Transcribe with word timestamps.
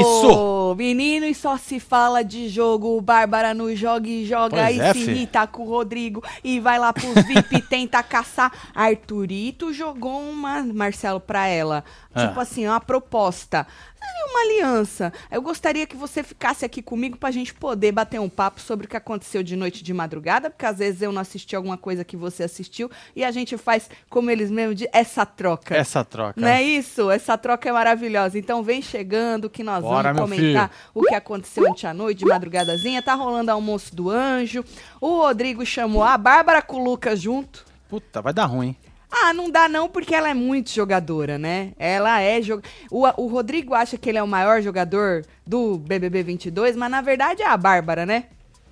isso? 0.00 0.74
Menino, 0.76 1.26
e 1.26 1.34
só 1.34 1.56
se 1.56 1.80
fala 1.80 2.22
de 2.22 2.48
jogo. 2.48 3.00
Bárbara 3.00 3.52
no 3.52 3.74
joga 3.74 4.08
e 4.08 4.24
joga 4.24 4.64
Pois 4.64 4.76
e 4.76 4.80
é, 4.80 4.92
se 4.92 4.98
irrita 4.98 5.46
com 5.46 5.62
o 5.62 5.68
Rodrigo 5.68 6.22
e 6.42 6.60
vai 6.60 6.78
lá 6.78 6.92
pros 6.92 7.14
VIP 7.26 7.56
e 7.56 7.62
tenta 7.62 8.02
caçar. 8.02 8.52
Arthurito 8.74 9.72
jogou 9.72 10.20
uma, 10.20 10.62
Marcelo, 10.62 11.20
pra 11.20 11.46
ela. 11.46 11.84
Ah. 12.14 12.28
Tipo 12.28 12.40
assim, 12.40 12.66
uma 12.66 12.80
proposta. 12.80 13.66
Uma 14.30 14.40
aliança. 14.42 15.12
Eu 15.30 15.42
gostaria 15.42 15.86
que 15.86 15.96
você 15.96 16.22
ficasse 16.22 16.64
aqui 16.64 16.80
comigo 16.80 17.16
pra 17.18 17.30
gente 17.30 17.52
poder 17.52 17.92
bater 17.92 18.20
um 18.20 18.28
papo 18.28 18.60
sobre 18.60 18.86
o 18.86 18.88
que 18.88 18.96
aconteceu 18.96 19.42
de 19.42 19.56
noite 19.56 19.82
de 19.82 19.92
madrugada, 19.92 20.48
porque 20.48 20.64
às 20.64 20.78
vezes 20.78 21.02
eu 21.02 21.10
não 21.10 21.20
assisti 21.20 21.56
alguma 21.56 21.76
coisa 21.76 22.04
que 22.04 22.16
você 22.16 22.44
assistiu 22.44 22.90
e 23.14 23.24
a 23.24 23.30
gente 23.30 23.56
faz, 23.58 23.90
como 24.08 24.30
eles 24.30 24.50
mesmos 24.50 24.76
dizem, 24.76 24.90
essa 24.92 25.26
troca. 25.26 25.76
Essa 25.76 26.04
troca. 26.04 26.40
Não 26.40 26.48
é 26.48 26.62
isso? 26.62 27.10
Essa 27.10 27.36
troca 27.36 27.68
é 27.68 27.72
maravilhosa. 27.72 28.38
Então 28.38 28.62
vem 28.62 28.80
chegando 28.80 29.50
que 29.50 29.62
nós 29.62 29.82
Bora, 29.82 30.12
vamos 30.12 30.30
comentar 30.30 30.70
o 30.94 31.02
que 31.02 31.14
aconteceu 31.14 31.68
ontem 31.68 31.86
à 31.86 31.94
noite, 31.94 32.18
de 32.18 32.24
madrugadazinha. 32.24 33.02
Tá 33.02 33.14
rolando 33.14 33.50
almoço 33.50 33.94
do 33.94 34.10
anjo. 34.10 34.64
O 35.00 35.18
Rodrigo 35.18 35.66
chamou 35.66 36.02
a 36.04 36.16
Bárbara 36.16 36.62
com 36.62 36.76
o 36.76 36.84
Lucas 36.84 37.20
junto. 37.20 37.64
Puta, 37.88 38.22
vai 38.22 38.32
dar 38.32 38.46
ruim. 38.46 38.76
Ah, 39.10 39.32
não 39.32 39.50
dá 39.50 39.68
não, 39.68 39.88
porque 39.88 40.14
ela 40.14 40.28
é 40.28 40.34
muito 40.34 40.70
jogadora, 40.70 41.36
né? 41.36 41.72
Ela 41.78 42.20
é 42.20 42.40
jog... 42.40 42.62
o, 42.90 43.26
Rodrigo 43.26 43.74
acha 43.74 43.98
que 43.98 44.08
ele 44.08 44.18
é 44.18 44.22
o 44.22 44.28
maior 44.28 44.62
jogador 44.62 45.24
do 45.44 45.78
BBB 45.78 46.22
22, 46.22 46.76
mas 46.76 46.90
na 46.90 47.00
verdade 47.00 47.42
é 47.42 47.46
a 47.46 47.56
Bárbara, 47.56 48.06
né? 48.06 48.26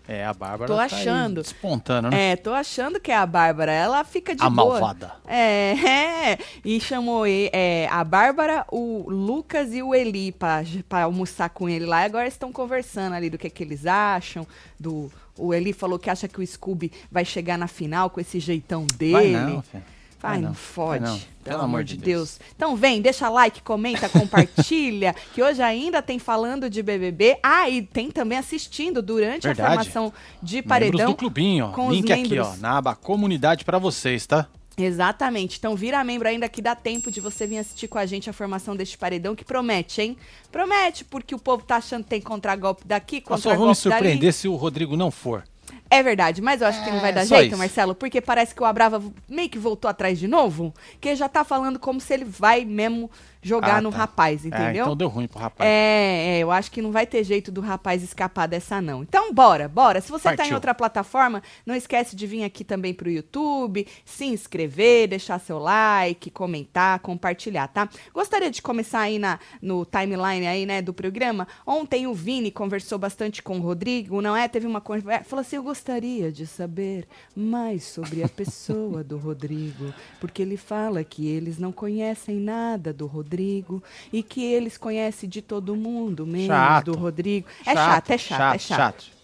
É, 0.08 0.24
a 0.24 0.32
Bárbara 0.32 0.66
Tô 0.66 0.74
tá 0.74 0.84
achando. 0.84 1.40
aí 1.40 1.44
despontando, 1.44 2.08
né? 2.08 2.30
É, 2.30 2.36
tô 2.36 2.54
achando 2.54 2.98
que 2.98 3.12
é 3.12 3.16
a 3.16 3.26
Bárbara. 3.26 3.70
Ela 3.70 4.02
fica 4.04 4.34
de 4.34 4.42
a 4.42 4.48
boa. 4.48 4.80
malvada. 4.80 5.12
É, 5.26 5.74
é, 6.32 6.38
e 6.64 6.80
chamou 6.80 7.26
é, 7.26 7.86
a 7.90 8.02
Bárbara, 8.04 8.64
o 8.72 9.04
Lucas 9.10 9.74
e 9.74 9.82
o 9.82 9.94
Eli 9.94 10.32
pra, 10.32 10.62
pra 10.88 11.02
almoçar 11.02 11.50
com 11.50 11.68
ele 11.68 11.84
lá. 11.84 12.00
E 12.00 12.04
agora 12.06 12.26
estão 12.26 12.50
conversando 12.50 13.16
ali 13.16 13.28
do 13.28 13.36
que, 13.36 13.50
que 13.50 13.62
eles 13.62 13.84
acham. 13.84 14.46
Do, 14.80 15.12
o 15.36 15.52
Eli 15.52 15.74
falou 15.74 15.98
que 15.98 16.08
acha 16.08 16.26
que 16.26 16.40
o 16.40 16.46
Scooby 16.46 16.90
vai 17.12 17.26
chegar 17.26 17.58
na 17.58 17.68
final 17.68 18.08
com 18.08 18.18
esse 18.18 18.40
jeitão 18.40 18.86
dele. 18.96 19.12
Vai 19.12 19.26
não, 19.28 19.60
filho. 19.60 19.97
Vai 20.20 20.38
não, 20.38 20.48
não, 20.48 20.54
fode. 20.54 21.04
não. 21.04 21.20
Pelo 21.44 21.62
amor 21.62 21.82
de 21.84 21.96
Deus. 21.96 22.38
Então 22.54 22.76
vem, 22.76 23.00
deixa 23.00 23.28
like, 23.28 23.62
comenta, 23.62 24.08
compartilha, 24.10 25.14
que 25.32 25.42
hoje 25.42 25.62
ainda 25.62 26.02
tem 26.02 26.18
falando 26.18 26.68
de 26.68 26.82
BBB. 26.82 27.38
Ah, 27.42 27.70
e 27.70 27.82
tem 27.82 28.10
também 28.10 28.36
assistindo 28.36 29.00
durante 29.00 29.44
Verdade. 29.44 29.60
a 29.66 29.76
formação 29.84 30.12
de 30.42 30.56
Membros 30.56 30.68
paredão. 30.68 31.10
do 31.10 31.16
clubinho, 31.16 31.72
ó. 31.74 31.90
Link 31.90 32.12
aqui, 32.12 32.38
ó, 32.38 32.44
membros. 32.44 32.60
na 32.60 32.76
aba 32.78 32.94
comunidade 32.94 33.64
pra 33.64 33.78
vocês, 33.78 34.26
tá? 34.26 34.46
Exatamente. 34.76 35.58
Então 35.58 35.74
vira 35.74 36.02
membro 36.04 36.28
ainda 36.28 36.48
que 36.48 36.62
dá 36.62 36.74
tempo 36.74 37.10
de 37.10 37.20
você 37.20 37.46
vir 37.46 37.58
assistir 37.58 37.88
com 37.88 37.98
a 37.98 38.06
gente 38.06 38.30
a 38.30 38.32
formação 38.32 38.76
deste 38.76 38.96
paredão 38.96 39.34
que 39.34 39.44
promete, 39.44 40.00
hein? 40.02 40.16
Promete, 40.52 41.04
porque 41.04 41.34
o 41.34 41.38
povo 41.38 41.64
tá 41.64 41.76
achando 41.76 42.04
que 42.04 42.10
tem 42.10 42.20
contragolpe 42.20 42.86
daqui, 42.86 43.22
Nós 43.28 43.40
só 43.42 43.50
vamos 43.50 43.60
me 43.60 43.74
contragolpe 43.74 43.88
dali. 43.88 44.02
surpreender 44.12 44.32
se 44.32 44.46
o 44.48 44.54
Rodrigo 44.54 44.96
não 44.96 45.10
for. 45.10 45.42
É 45.90 46.02
verdade, 46.02 46.42
mas 46.42 46.60
eu 46.60 46.66
acho 46.68 46.84
que 46.84 46.90
não 46.90 47.00
vai 47.00 47.10
É, 47.10 47.12
dar 47.14 47.26
só 47.26 47.36
jeito, 47.36 47.52
isso. 47.52 47.58
Marcelo, 47.58 47.94
porque 47.94 48.20
parece 48.20 48.54
que 48.54 48.62
o 48.62 48.66
Abrava 48.66 49.02
meio 49.28 49.48
que 49.48 49.58
voltou 49.58 49.88
atrás 49.90 50.18
de 50.18 50.28
novo, 50.28 50.74
que 51.00 51.08
ele 51.08 51.16
já 51.16 51.28
tá 51.28 51.44
falando 51.44 51.78
como 51.78 52.00
se 52.00 52.12
ele 52.12 52.24
vai 52.24 52.64
mesmo 52.64 53.10
jogar 53.40 53.76
Ah, 53.76 53.80
no 53.80 53.90
tá. 53.92 53.98
rapaz, 53.98 54.44
É, 54.44 54.48
entendeu? 54.48 54.84
então 54.84 54.96
deu 54.96 55.08
ruim 55.08 55.26
pro 55.28 55.38
rapaz. 55.38 55.66
É, 55.70 56.36
é, 56.36 56.38
eu 56.40 56.50
acho 56.50 56.70
que 56.70 56.82
não 56.82 56.90
vai 56.90 57.06
ter 57.06 57.22
jeito 57.24 57.50
do 57.52 57.60
rapaz 57.60 58.02
escapar 58.02 58.46
dessa, 58.48 58.80
não. 58.82 59.02
Então, 59.02 59.32
bora, 59.32 59.68
bora. 59.68 60.00
Se 60.00 60.10
você 60.10 60.24
tá 60.24 60.34
em 60.34 60.36
Partiu. 60.36 60.54
outra 60.56 60.74
plataforma, 60.74 61.42
não 61.64 61.74
esquece 61.74 62.14
de 62.16 62.26
vir 62.26 62.42
aqui 62.44 62.64
também 62.64 62.92
pro 62.92 63.08
YouTube, 63.08 63.86
se 64.04 64.26
inscrever, 64.26 65.08
deixar 65.08 65.38
seu 65.38 65.58
like, 65.58 66.30
comentar, 66.30 66.98
compartilhar, 66.98 67.68
tá? 67.68 67.88
Gostaria 68.12 68.50
de 68.50 68.60
começar 68.60 69.00
aí 69.00 69.18
na, 69.18 69.38
no 69.62 69.86
timeline 69.86 70.46
aí, 70.46 70.66
né, 70.66 70.82
do 70.82 70.92
programa. 70.92 71.46
Ontem 71.66 72.06
o 72.06 72.12
Vini 72.14 72.50
conversou 72.50 72.98
bastante 72.98 73.42
com 73.42 73.58
o 73.58 73.62
Rodrigo, 73.62 74.20
não 74.20 74.36
é? 74.36 74.48
Teve 74.48 74.66
uma 74.66 74.80
conversa, 74.80 75.24
falou 75.24 75.40
assim, 75.42 75.56
eu 75.56 75.62
gostaria 75.78 76.32
de 76.32 76.44
saber 76.44 77.06
mais 77.36 77.84
sobre 77.84 78.24
a 78.24 78.28
pessoa 78.28 79.04
do 79.04 79.16
Rodrigo, 79.16 79.94
porque 80.20 80.42
ele 80.42 80.56
fala 80.56 81.04
que 81.04 81.28
eles 81.28 81.56
não 81.56 81.70
conhecem 81.70 82.34
nada 82.40 82.92
do 82.92 83.06
Rodrigo 83.06 83.80
e 84.12 84.20
que 84.20 84.44
eles 84.44 84.76
conhecem 84.76 85.28
de 85.28 85.40
todo 85.40 85.76
mundo, 85.76 86.26
menos 86.26 86.48
Chato. 86.48 86.86
do 86.86 86.98
Rodrigo. 86.98 87.46
É 87.64 87.74
chato, 87.74 88.10
é 88.10 88.18
chato, 88.18 88.54
é 88.54 88.58
chato. 88.58 89.17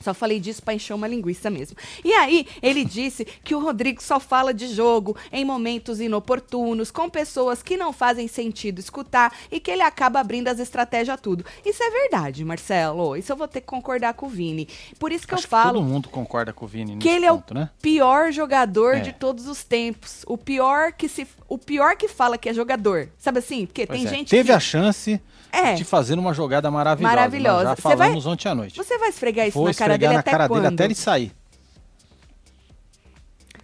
Só 0.00 0.14
falei 0.14 0.38
disso 0.40 0.62
pra 0.62 0.74
encher 0.74 0.94
uma 0.94 1.06
linguiça 1.08 1.50
mesmo. 1.50 1.76
E 2.04 2.12
aí, 2.12 2.46
ele 2.62 2.84
disse 2.84 3.24
que 3.24 3.54
o 3.54 3.58
Rodrigo 3.58 4.02
só 4.02 4.20
fala 4.20 4.54
de 4.54 4.68
jogo 4.68 5.16
em 5.32 5.44
momentos 5.44 6.00
inoportunos, 6.00 6.90
com 6.90 7.08
pessoas 7.08 7.62
que 7.62 7.76
não 7.76 7.92
fazem 7.92 8.28
sentido 8.28 8.78
escutar 8.78 9.32
e 9.50 9.58
que 9.60 9.70
ele 9.70 9.82
acaba 9.82 10.20
abrindo 10.20 10.48
as 10.48 10.58
estratégias 10.58 11.14
a 11.14 11.16
tudo. 11.16 11.44
Isso 11.64 11.82
é 11.82 11.90
verdade, 11.90 12.44
Marcelo. 12.44 13.16
Isso 13.16 13.32
eu 13.32 13.36
vou 13.36 13.48
ter 13.48 13.60
que 13.60 13.66
concordar 13.66 14.14
com 14.14 14.26
o 14.26 14.28
Vini. 14.28 14.68
Por 14.98 15.12
isso 15.12 15.26
que 15.26 15.34
Acho 15.34 15.46
eu 15.46 15.48
falo 15.48 15.72
todo 15.74 15.82
mundo 15.84 16.08
concorda 16.08 16.52
com 16.52 16.64
o 16.64 16.68
Vini 16.68 16.96
que 16.98 17.08
ele 17.08 17.26
é 17.26 17.32
o 17.32 17.36
ponto, 17.38 17.54
né? 17.54 17.70
pior 17.82 18.30
jogador 18.32 18.96
É. 18.96 19.00
de 19.00 19.12
todos 19.12 19.46
os 19.46 19.64
tempos. 19.64 20.22
O 20.26 20.36
pior 20.38 20.92
que 20.92 21.08
se 21.08 21.26
o 21.48 21.56
pior 21.58 21.96
que 21.96 22.08
fala 22.08 22.36
que 22.38 22.48
é 22.48 22.54
jogador. 22.54 23.08
Sabe 23.18 23.38
assim? 23.38 23.66
Porque 23.66 23.86
Pois 23.86 23.98
tem 23.98 24.06
é, 24.06 24.10
gente 24.10 24.28
Teve 24.30 24.48
que 24.48 24.52
a 24.52 24.60
chance 24.60 25.20
É. 25.52 25.74
de 25.74 25.84
fazer 25.84 26.18
uma 26.18 26.32
jogada 26.34 26.70
maravilhosa. 26.70 27.14
Maravilhosa. 27.16 27.64
Nós 27.64 27.68
já 27.70 27.76
Você 27.76 27.82
vai- 27.96 27.96
falamos 28.08 28.26
ontem 28.26 28.48
à 28.48 28.54
noite. 28.54 28.76
Você 28.76 28.98
vai 28.98 29.08
esfregar 29.08 29.46
isso 29.48 29.58
Vou 29.58 29.66
na 29.68 29.74
cara 29.74 29.96
dele 29.98 30.14
na 30.14 30.20
até 30.20 30.30
cara 30.30 30.48
quando? 30.48 30.62
dele 30.62 30.74
até 30.74 30.84
ele 30.84 30.94
sair. 30.94 31.32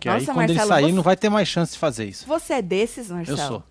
Que 0.01 0.09
aí 0.09 0.21
Nossa, 0.21 0.33
quando 0.35 0.51
ele 0.51 0.55
Marcelo, 0.59 0.69
sair 0.69 0.85
você- 0.85 0.93
não 0.93 1.03
vai 1.03 1.17
ter 1.17 1.29
mais 1.29 1.49
chance 1.49 1.73
de 1.73 1.79
fazer 1.79 2.05
isso. 2.07 2.27
Você 2.27 2.55
é 2.55 2.63
desses, 2.63 3.11
Marcelo? 3.11 3.39
Eu 3.39 3.47
sou. 3.47 3.63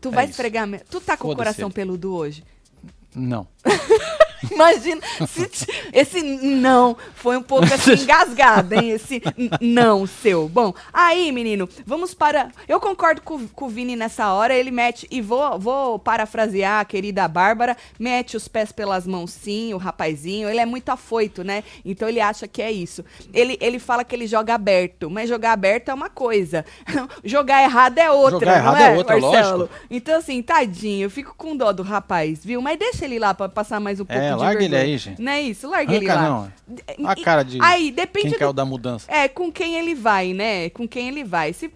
Tu 0.00 0.08
É 0.08 0.12
vai 0.12 0.24
isso. 0.24 0.30
esfregar. 0.32 0.66
me- 0.66 0.78
Tu 0.80 1.00
tá 1.00 1.16
com 1.16 1.28
o 1.28 1.36
coração 1.36 1.66
ele. 1.68 1.74
peludo 1.74 2.14
hoje? 2.14 2.44
Não. 3.14 3.46
Imagina, 4.50 5.00
se 5.26 5.50
esse 5.92 6.22
não 6.22 6.96
foi 7.14 7.36
um 7.36 7.42
pouco 7.42 7.72
assim 7.72 7.92
engasgado, 8.02 8.74
hein? 8.74 8.90
Esse 8.90 9.22
não 9.60 10.06
seu. 10.06 10.48
Bom, 10.48 10.74
aí, 10.92 11.32
menino, 11.32 11.68
vamos 11.86 12.14
para. 12.14 12.50
Eu 12.68 12.80
concordo 12.80 13.22
com, 13.22 13.46
com 13.48 13.66
o 13.66 13.68
Vini 13.68 13.96
nessa 13.96 14.32
hora. 14.32 14.54
Ele 14.54 14.70
mete, 14.70 15.06
e 15.10 15.20
vou, 15.20 15.58
vou 15.58 15.98
parafrasear 15.98 16.80
a 16.80 16.84
querida 16.84 17.26
Bárbara: 17.26 17.76
mete 17.98 18.36
os 18.36 18.48
pés 18.48 18.72
pelas 18.72 19.06
mãos, 19.06 19.32
sim, 19.32 19.72
o 19.74 19.78
rapazinho. 19.78 20.48
Ele 20.48 20.60
é 20.60 20.66
muito 20.66 20.90
afoito, 20.90 21.42
né? 21.42 21.64
Então 21.84 22.08
ele 22.08 22.20
acha 22.20 22.46
que 22.46 22.60
é 22.60 22.70
isso. 22.70 23.04
Ele, 23.32 23.56
ele 23.60 23.78
fala 23.78 24.04
que 24.04 24.14
ele 24.14 24.26
joga 24.26 24.54
aberto, 24.54 25.10
mas 25.10 25.28
jogar 25.28 25.52
aberto 25.52 25.90
é 25.90 25.94
uma 25.94 26.10
coisa. 26.10 26.64
jogar 27.24 27.62
errado 27.62 27.98
é 27.98 28.10
outra, 28.10 28.40
Jogar 28.40 28.52
não 28.52 28.58
errado 28.58 28.80
é 28.80 28.90
é, 28.90 28.96
outra, 28.96 29.20
Marcelo? 29.20 29.58
lógico. 29.58 29.78
Então, 29.90 30.18
assim, 30.18 30.42
tadinho, 30.42 31.04
eu 31.04 31.10
fico 31.10 31.34
com 31.36 31.56
dó 31.56 31.72
do 31.72 31.82
rapaz, 31.82 32.44
viu? 32.44 32.60
Mas 32.60 32.78
deixa 32.78 33.04
ele 33.04 33.18
lá 33.18 33.34
pra 33.34 33.48
passar 33.48 33.80
mais 33.80 34.00
um 34.00 34.04
pouco 34.04 34.20
É, 34.20 34.29
de 34.36 34.40
larga 34.42 34.64
ele 34.64 34.76
aí, 34.76 34.98
gente. 34.98 35.20
Não 35.20 35.32
é 35.32 35.40
isso? 35.42 35.68
Larga 35.68 35.94
ele 35.94 36.08
Arranca 36.08 36.28
lá. 36.28 36.52
não. 36.68 36.76
E- 36.98 37.06
A 37.06 37.16
cara 37.24 37.42
de 37.42 37.58
Aí, 37.60 37.90
depende 37.90 38.22
quem 38.24 38.32
do- 38.32 38.38
quer 38.38 38.46
o 38.46 38.52
da 38.52 38.64
mudança. 38.64 39.10
É, 39.10 39.28
com 39.28 39.50
quem 39.52 39.76
ele 39.76 39.94
vai, 39.94 40.32
né? 40.32 40.70
Com 40.70 40.86
quem 40.86 41.08
ele 41.08 41.24
vai. 41.24 41.52
Se 41.52 41.70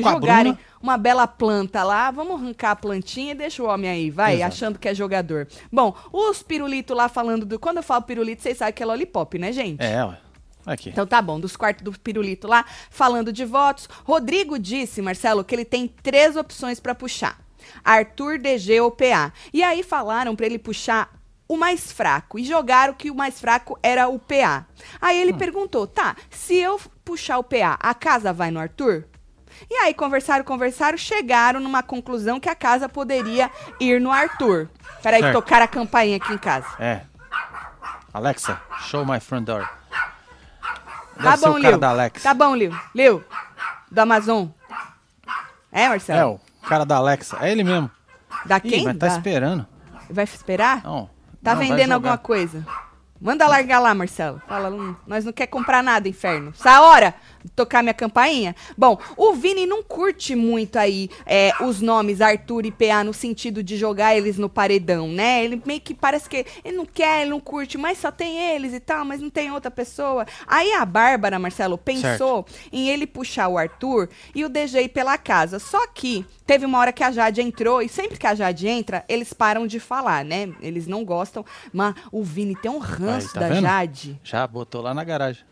jogarem 0.00 0.56
uma 0.80 0.96
bela 0.96 1.26
planta 1.26 1.82
lá, 1.84 2.10
vamos 2.10 2.40
arrancar 2.40 2.72
a 2.72 2.76
plantinha 2.76 3.32
e 3.32 3.34
deixa 3.34 3.62
o 3.62 3.66
homem 3.66 3.90
aí, 3.90 4.10
vai, 4.10 4.36
Exato. 4.36 4.48
achando 4.54 4.78
que 4.78 4.88
é 4.88 4.94
jogador. 4.94 5.46
Bom, 5.70 5.94
os 6.12 6.42
pirulitos 6.42 6.96
lá 6.96 7.08
falando 7.08 7.44
do... 7.46 7.58
Quando 7.58 7.76
eu 7.78 7.82
falo 7.82 8.02
pirulito, 8.02 8.42
vocês 8.42 8.58
sabem 8.58 8.74
que 8.74 8.82
é 8.82 8.86
lollipop, 8.86 9.38
né, 9.38 9.52
gente? 9.52 9.80
É, 9.82 10.04
ué. 10.04 10.18
Aqui. 10.64 10.90
Então 10.90 11.04
tá 11.04 11.20
bom, 11.20 11.40
dos 11.40 11.56
quartos 11.56 11.82
do 11.82 11.90
Pirulito 11.98 12.46
lá, 12.46 12.64
falando 12.88 13.32
de 13.32 13.44
votos. 13.44 13.88
Rodrigo 14.04 14.60
disse, 14.60 15.02
Marcelo, 15.02 15.42
que 15.42 15.52
ele 15.52 15.64
tem 15.64 15.88
três 15.88 16.36
opções 16.36 16.78
pra 16.78 16.94
puxar: 16.94 17.36
Arthur, 17.84 18.38
DG 18.38 18.80
ou 18.80 18.88
PA. 18.92 19.32
E 19.52 19.60
aí 19.60 19.82
falaram 19.82 20.36
pra 20.36 20.46
ele 20.46 20.60
puxar 20.60 21.12
o 21.52 21.56
mais 21.56 21.92
fraco 21.92 22.38
e 22.38 22.44
jogaram 22.44 22.94
que 22.94 23.10
o 23.10 23.14
mais 23.14 23.38
fraco 23.40 23.78
era 23.82 24.08
o 24.08 24.18
PA. 24.18 24.66
Aí 25.00 25.20
ele 25.20 25.32
perguntou: 25.34 25.86
tá, 25.86 26.16
se 26.30 26.56
eu 26.56 26.80
puxar 27.04 27.38
o 27.38 27.44
PA, 27.44 27.76
a 27.80 27.94
casa 27.94 28.32
vai 28.32 28.50
no 28.50 28.58
Arthur? 28.60 29.04
E 29.70 29.74
aí 29.74 29.92
conversaram, 29.94 30.44
conversaram, 30.44 30.96
chegaram 30.96 31.60
numa 31.60 31.82
conclusão 31.82 32.40
que 32.40 32.48
a 32.48 32.54
casa 32.54 32.88
poderia 32.88 33.50
ir 33.78 34.00
no 34.00 34.10
Arthur. 34.10 34.68
Peraí, 35.02 35.20
Certo. 35.20 35.34
tocar 35.34 35.60
a 35.62 35.68
campainha 35.68 36.16
aqui 36.16 36.32
em 36.32 36.38
casa. 36.38 36.66
É. 36.78 37.02
Alexa, 38.14 38.60
show 38.80 39.04
my 39.04 39.20
front 39.20 39.44
door. 39.44 39.68
Deve 41.16 41.22
Tá 41.22 41.36
bom, 41.36 41.58
Lil. 41.58 41.78
Tá 42.22 42.34
bom, 42.34 42.56
Lil. 42.56 42.74
Lil, 42.94 43.24
do 43.90 43.98
Amazon. 44.00 44.46
É, 45.70 45.84
É, 45.84 45.88
Marcelo? 45.88 46.40
o 46.62 46.66
cara 46.66 46.84
da 46.84 46.96
Alexa. 46.96 47.36
É 47.40 47.50
ele 47.52 47.62
mesmo. 47.62 47.90
Da 48.46 48.56
Ih, 48.56 48.60
quem? 48.62 48.84
vai 48.84 48.94
tá 48.94 49.06
Da- 49.06 49.12
esperando. 49.16 49.66
Vai 50.10 50.24
esperar? 50.24 50.82
Não. 50.82 51.08
Tá 51.42 51.54
não, 51.54 51.60
vendendo 51.60 51.92
alguma 51.92 52.18
coisa? 52.18 52.64
Manda 53.20 53.46
largar 53.46 53.78
lá, 53.78 53.94
Marcelo. 53.94 54.42
Fala, 54.48 54.68
"Hum, 54.68 54.96
nós 55.06 55.24
não 55.24 55.32
quer 55.32 55.46
comprar 55.46 55.82
nada, 55.82 56.08
inferno. 56.08 56.52
Essa 56.58 56.80
hora! 56.82 57.14
Tocar 57.54 57.82
minha 57.82 57.94
campainha? 57.94 58.54
Bom, 58.76 58.98
o 59.16 59.32
Vini 59.32 59.66
não 59.66 59.82
curte 59.82 60.34
muito 60.34 60.78
aí 60.78 61.08
é, 61.26 61.52
os 61.60 61.80
nomes 61.80 62.20
Arthur 62.20 62.66
e 62.66 62.70
PA 62.70 63.04
no 63.04 63.12
sentido 63.12 63.62
de 63.62 63.76
jogar 63.76 64.16
eles 64.16 64.38
no 64.38 64.48
paredão, 64.48 65.08
né? 65.08 65.44
Ele 65.44 65.62
meio 65.64 65.80
que 65.80 65.94
parece 65.94 66.28
que 66.28 66.44
ele 66.64 66.76
não 66.76 66.86
quer, 66.86 67.22
ele 67.22 67.30
não 67.30 67.40
curte, 67.40 67.76
mas 67.78 67.98
só 67.98 68.10
tem 68.10 68.38
eles 68.54 68.72
e 68.72 68.80
tal, 68.80 69.04
mas 69.04 69.20
não 69.20 69.30
tem 69.30 69.50
outra 69.50 69.70
pessoa. 69.70 70.26
Aí 70.46 70.72
a 70.72 70.84
Bárbara, 70.84 71.38
Marcelo, 71.38 71.78
pensou 71.78 72.46
em 72.72 72.88
ele 72.88 73.06
puxar 73.06 73.48
o 73.48 73.58
Arthur 73.58 74.08
e 74.34 74.44
o 74.44 74.50
ir 74.56 74.88
pela 74.88 75.18
casa. 75.18 75.58
Só 75.58 75.86
que 75.86 76.24
teve 76.46 76.64
uma 76.66 76.78
hora 76.78 76.92
que 76.92 77.02
a 77.04 77.10
Jade 77.10 77.40
entrou 77.40 77.82
e 77.82 77.88
sempre 77.88 78.18
que 78.18 78.26
a 78.26 78.34
Jade 78.34 78.68
entra, 78.68 79.04
eles 79.08 79.32
param 79.32 79.66
de 79.66 79.80
falar, 79.80 80.24
né? 80.24 80.52
Eles 80.60 80.86
não 80.86 81.04
gostam, 81.04 81.44
mas 81.72 81.94
o 82.10 82.22
Vini 82.22 82.56
tem 82.56 82.70
um 82.70 82.78
ranço 82.78 83.28
Aí, 83.28 83.34
tá 83.34 83.40
da 83.40 83.48
vendo? 83.48 83.62
Jade. 83.62 84.20
Já 84.22 84.46
botou 84.46 84.82
lá 84.82 84.94
na 84.94 85.04
garagem. 85.04 85.44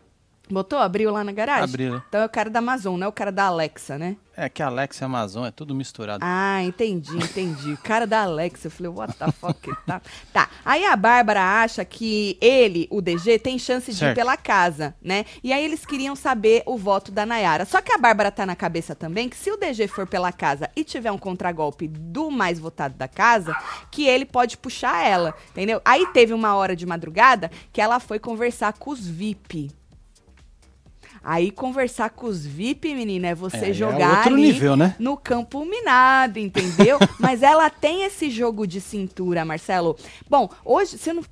Botou? 0.51 0.79
Abriu 0.79 1.11
lá 1.11 1.23
na 1.23 1.31
garagem? 1.31 1.63
Abriu. 1.63 2.01
Então 2.07 2.21
é 2.21 2.25
o 2.25 2.29
cara 2.29 2.49
da 2.49 2.59
Amazon, 2.59 2.97
não 2.97 3.05
é 3.05 3.09
o 3.09 3.13
cara 3.13 3.31
da 3.31 3.45
Alexa, 3.45 3.97
né? 3.97 4.17
É 4.35 4.47
que 4.47 4.63
a 4.63 4.67
Alex 4.67 4.97
e 4.99 5.03
a 5.03 5.05
Amazon 5.05 5.45
é 5.45 5.51
tudo 5.51 5.75
misturado. 5.75 6.23
Ah, 6.25 6.63
entendi, 6.63 7.15
entendi. 7.17 7.73
O 7.73 7.77
cara 7.77 8.07
da 8.07 8.23
Alexa. 8.23 8.67
Eu 8.67 8.71
falei, 8.71 8.91
what 8.91 9.13
the 9.13 9.31
fuck? 9.31 9.69
tá. 9.85 10.01
tá. 10.31 10.49
Aí 10.63 10.85
a 10.85 10.95
Bárbara 10.95 11.61
acha 11.61 11.83
que 11.83 12.37
ele, 12.39 12.87
o 12.89 13.01
DG, 13.01 13.37
tem 13.39 13.59
chance 13.59 13.91
de 13.91 13.97
ir 13.97 13.99
Certo. 13.99 14.15
pela 14.15 14.37
casa, 14.37 14.95
né? 15.01 15.25
E 15.43 15.51
aí 15.51 15.63
eles 15.63 15.85
queriam 15.85 16.15
saber 16.15 16.63
o 16.65 16.77
voto 16.77 17.11
da 17.11 17.25
Nayara. 17.25 17.65
Só 17.65 17.81
que 17.81 17.91
a 17.91 17.97
Bárbara 17.97 18.31
tá 18.31 18.45
na 18.45 18.55
cabeça 18.55 18.95
também 18.95 19.27
que 19.27 19.35
se 19.35 19.51
o 19.51 19.57
DG 19.57 19.87
for 19.87 20.07
pela 20.07 20.31
casa 20.31 20.69
e 20.75 20.83
tiver 20.83 21.11
um 21.11 21.17
contragolpe 21.17 21.87
do 21.87 22.31
mais 22.31 22.57
votado 22.57 22.95
da 22.95 23.07
casa, 23.07 23.55
que 23.91 24.07
ele 24.07 24.25
pode 24.25 24.57
puxar 24.57 25.05
ela, 25.05 25.35
entendeu? 25.51 25.81
Aí 25.83 26.07
teve 26.13 26.33
uma 26.33 26.55
hora 26.55 26.75
de 26.75 26.85
madrugada 26.85 27.51
que 27.71 27.81
ela 27.81 27.99
foi 27.99 28.17
conversar 28.17 28.73
com 28.73 28.91
os 28.91 29.05
VIP. 29.05 29.69
Aí 31.23 31.51
conversar 31.51 32.09
com 32.09 32.25
os 32.25 32.43
VIP, 32.45 32.95
menina, 32.95 33.27
é 33.27 33.35
você 33.35 33.65
É, 33.65 33.69
é 33.69 33.73
jogar 33.73 34.25
ali 34.25 34.35
nível, 34.41 34.75
né? 34.75 34.95
no 34.97 35.15
campo 35.15 35.63
minado, 35.63 36.39
entendeu? 36.39 36.97
Mas 37.19 37.43
ela 37.43 37.69
tem 37.69 38.03
esse 38.03 38.29
jogo 38.29 38.65
de 38.65 38.81
cintura, 38.81 39.45
Marcelo. 39.45 39.95
Bom, 40.27 40.49
hoje, 40.65 40.97
você 40.97 41.13
não. 41.13 41.23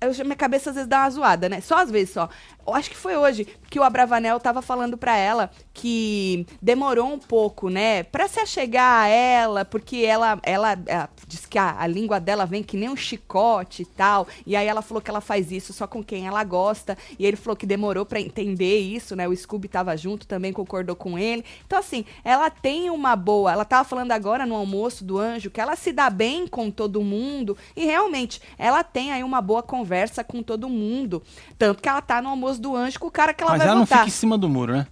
Eu, 0.00 0.12
minha 0.24 0.36
cabeça 0.36 0.70
às 0.70 0.76
vezes 0.76 0.88
dá 0.88 1.02
uma 1.02 1.10
zoada, 1.10 1.48
né? 1.48 1.60
Só 1.60 1.78
às 1.78 1.90
vezes 1.90 2.10
só. 2.10 2.28
Acho 2.74 2.90
que 2.90 2.96
foi 2.96 3.16
hoje 3.16 3.46
que 3.70 3.78
o 3.78 3.82
Abravanel 3.82 4.40
tava 4.40 4.62
falando 4.62 4.96
pra 4.96 5.16
ela 5.16 5.50
que 5.74 6.46
demorou 6.60 7.12
um 7.12 7.18
pouco, 7.18 7.68
né? 7.68 8.02
Pra 8.02 8.26
se 8.26 8.40
achegar 8.40 9.04
a 9.04 9.08
ela, 9.08 9.64
porque 9.64 9.98
ela, 9.98 10.38
ela, 10.42 10.78
ela 10.86 11.08
diz 11.26 11.46
que 11.46 11.58
a, 11.58 11.80
a 11.80 11.86
língua 11.86 12.18
dela 12.18 12.46
vem 12.46 12.62
que 12.62 12.76
nem 12.76 12.88
um 12.88 12.96
chicote 12.96 13.82
e 13.82 13.84
tal. 13.84 14.26
E 14.46 14.56
aí 14.56 14.66
ela 14.66 14.82
falou 14.82 15.00
que 15.00 15.10
ela 15.10 15.20
faz 15.20 15.52
isso 15.52 15.72
só 15.72 15.86
com 15.86 16.02
quem 16.02 16.26
ela 16.26 16.42
gosta. 16.42 16.96
E 17.18 17.26
ele 17.26 17.36
falou 17.36 17.56
que 17.56 17.66
demorou 17.66 18.04
pra 18.04 18.20
entender 18.20 18.78
isso, 18.78 19.14
né? 19.14 19.28
O 19.28 19.36
Scooby 19.36 19.68
tava 19.68 19.96
junto, 19.96 20.26
também 20.26 20.52
concordou 20.52 20.96
com 20.96 21.18
ele. 21.18 21.44
Então, 21.66 21.78
assim, 21.78 22.04
ela 22.24 22.50
tem 22.50 22.90
uma 22.90 23.14
boa. 23.14 23.52
Ela 23.52 23.64
tava 23.64 23.88
falando 23.88 24.12
agora 24.12 24.46
no 24.46 24.56
almoço 24.56 25.04
do 25.04 25.18
anjo 25.18 25.50
que 25.50 25.60
ela 25.60 25.76
se 25.76 25.92
dá 25.92 26.10
bem 26.10 26.46
com 26.46 26.70
todo 26.70 27.02
mundo. 27.02 27.56
E 27.76 27.84
realmente, 27.84 28.40
ela 28.58 28.82
tem 28.82 29.12
aí 29.12 29.22
uma 29.22 29.40
boa 29.40 29.62
conversa 29.62 30.24
com 30.24 30.42
todo 30.42 30.68
mundo. 30.68 31.22
Tanto 31.58 31.82
que 31.82 31.88
ela 31.88 32.02
tá 32.02 32.20
no 32.22 32.30
almoço 32.30 32.57
do 32.58 32.74
anjo 32.76 32.98
com 32.98 33.06
o 33.06 33.10
cara 33.10 33.32
que 33.34 33.42
ela 33.42 33.52
Mas 33.52 33.58
vai 33.58 33.68
ela 33.68 33.76
não 33.76 33.84
votar. 33.84 33.98
fica 34.00 34.08
em 34.08 34.12
cima 34.12 34.36
do 34.38 34.48
muro, 34.48 34.72
né? 34.72 34.86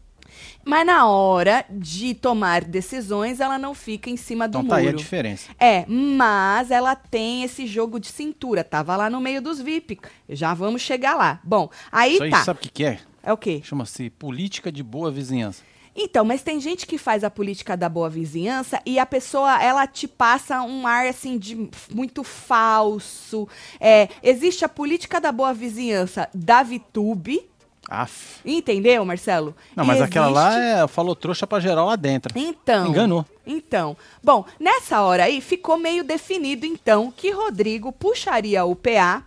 Mas 0.65 0.85
na 0.85 1.07
hora 1.07 1.65
de 1.71 2.13
tomar 2.13 2.65
decisões, 2.65 3.39
ela 3.39 3.57
não 3.57 3.73
fica 3.73 4.11
em 4.11 4.17
cima 4.17 4.49
do 4.49 4.59
Então 4.59 4.69
tá 4.69 4.77
aí 4.77 4.87
a 4.89 4.91
muro. 4.91 4.99
diferença. 4.99 5.51
É, 5.61 5.85
mas 5.87 6.73
ela 6.73 6.97
tem 6.97 7.45
esse 7.45 7.67
jogo 7.67 8.01
de 8.01 8.09
cintura. 8.09 8.65
Tava 8.65 8.97
lá 8.97 9.09
no 9.09 9.21
meio 9.21 9.41
dos 9.41 9.61
VIP. 9.61 10.01
Já 10.29 10.55
vamos 10.55 10.83
chegar 10.83 11.15
lá. 11.15 11.39
Bom, 11.45 11.71
aí 11.93 12.19
tá. 12.31 12.43
sabe 12.43 12.59
o 12.59 12.63
que, 12.63 12.69
que 12.69 12.85
é? 12.85 12.99
É 13.23 13.33
o 13.33 13.37
quê? 13.37 13.61
Chama-se 13.63 14.11
política 14.11 14.73
de 14.73 14.83
boa 14.83 15.09
vizinhança. 15.11 15.63
Então, 15.99 16.25
mas 16.25 16.43
tem 16.43 16.61
gente 16.61 16.85
que 16.87 16.99
faz 16.99 17.25
a 17.25 17.31
política 17.31 17.77
da 17.77 17.89
boa 17.89 18.11
vizinhança 18.11 18.83
e 18.85 18.99
a 18.99 19.07
pessoa, 19.07 19.63
ela 19.63 19.87
te 19.87 20.07
passa 20.07 20.61
um 20.63 20.87
ar, 20.87 21.07
assim, 21.07 21.39
de 21.39 21.71
muito 21.95 22.23
falso. 22.23 23.49
É, 23.81 24.09
existe 24.23 24.65
a 24.65 24.69
política 24.69 25.21
da 25.21 25.33
boa 25.33 25.55
vizinhança 25.55 26.29
da 26.35 26.63
Vitube, 26.63 27.49
Aff. 27.89 28.41
entendeu, 28.45 29.05
Marcelo? 29.05 29.55
Não, 29.75 29.85
mas 29.85 30.01
aquela 30.01 30.29
lá 30.29 30.49
existe- 30.59 30.83
é, 30.85 30.89
falou 30.89 31.15
trouxa 31.15 31.47
pra 31.47 31.61
geral 31.61 31.87
lá 31.87 31.97
dentro. 31.97 32.33
Então. 32.39 32.89
Enganou. 32.89 33.25
Então. 33.47 33.97
Bom, 34.23 34.45
nessa 34.59 35.01
hora 35.03 35.25
aí 35.25 35.41
ficou 35.41 35.79
meio 35.79 36.03
definido, 36.03 36.67
então, 36.67 37.13
que 37.17 37.31
Rodrigo 37.31 37.93
puxaria 37.93 38.65
o 38.65 38.75
PA 38.75 39.23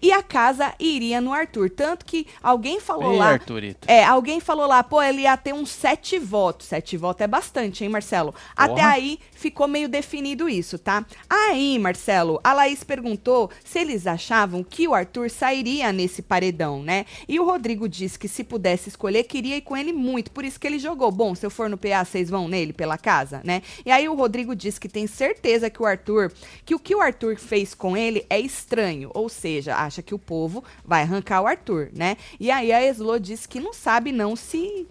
e 0.00 0.12
a 0.12 0.22
casa 0.22 0.74
iria 0.78 1.20
no 1.20 1.32
Arthur. 1.32 1.70
Tanto 1.70 2.04
que 2.04 2.26
alguém 2.42 2.80
falou 2.80 3.12
Ei, 3.12 3.18
lá. 3.18 3.28
Arthurito. 3.30 3.90
É, 3.90 4.04
alguém 4.04 4.40
falou 4.40 4.66
lá, 4.66 4.82
pô, 4.82 5.02
ele 5.02 5.22
ia 5.22 5.36
ter 5.36 5.52
uns 5.52 5.70
sete 5.70 6.18
votos. 6.18 6.68
Sete 6.68 6.96
votos 6.96 7.22
é 7.22 7.26
bastante, 7.26 7.84
hein, 7.84 7.90
Marcelo? 7.90 8.34
Até 8.56 8.82
aí 8.82 9.18
ficou 9.32 9.66
meio 9.66 9.88
definido 9.88 10.48
isso, 10.48 10.78
tá? 10.78 11.04
Aí, 11.28 11.78
Marcelo, 11.78 12.40
a 12.44 12.52
Laís 12.52 12.84
perguntou 12.84 13.50
se 13.64 13.80
eles 13.80 14.06
achavam 14.06 14.62
que 14.62 14.86
o 14.86 14.94
Arthur 14.94 15.28
sairia 15.30 15.92
nesse 15.92 16.22
paredão, 16.22 16.82
né? 16.82 17.04
E 17.28 17.40
o 17.40 17.44
Rodrigo 17.44 17.88
disse 17.88 18.18
que 18.18 18.28
se 18.28 18.44
pudesse 18.44 18.88
escolher, 18.88 19.24
queria 19.24 19.56
ir 19.56 19.62
com 19.62 19.76
ele 19.76 19.92
muito. 19.92 20.30
Por 20.30 20.44
isso 20.44 20.60
que 20.60 20.66
ele 20.66 20.78
jogou. 20.78 21.10
Bom, 21.10 21.34
se 21.34 21.44
eu 21.44 21.50
for 21.50 21.68
no 21.68 21.76
PA, 21.76 22.04
vocês 22.04 22.30
vão 22.30 22.48
nele 22.48 22.72
pela 22.72 22.96
casa, 22.96 23.40
né? 23.44 23.62
E 23.84 23.90
aí 23.90 24.08
o 24.08 24.14
Rodrigo 24.14 24.54
disse 24.54 24.78
que 24.78 24.88
tem 24.88 25.06
certeza 25.06 25.68
que 25.68 25.82
o 25.82 25.86
Arthur, 25.86 26.32
que 26.64 26.74
o 26.74 26.78
que 26.78 26.94
o 26.94 27.00
Arthur 27.00 27.36
fez 27.36 27.74
com 27.74 27.96
ele 27.96 28.24
é 28.30 28.38
estranho. 28.38 29.10
Ou 29.14 29.28
seja, 29.28 29.76
acha 29.84 30.02
que 30.02 30.14
o 30.14 30.18
povo 30.18 30.62
vai 30.84 31.02
arrancar 31.02 31.42
o 31.42 31.46
Arthur, 31.46 31.90
né? 31.94 32.16
E 32.40 32.50
aí 32.50 32.72
a 32.72 32.82
Eslo 32.82 33.18
disse 33.20 33.48
que 33.48 33.60
não 33.60 33.72
sabe 33.72 34.12
não 34.12 34.34
se 34.36 34.86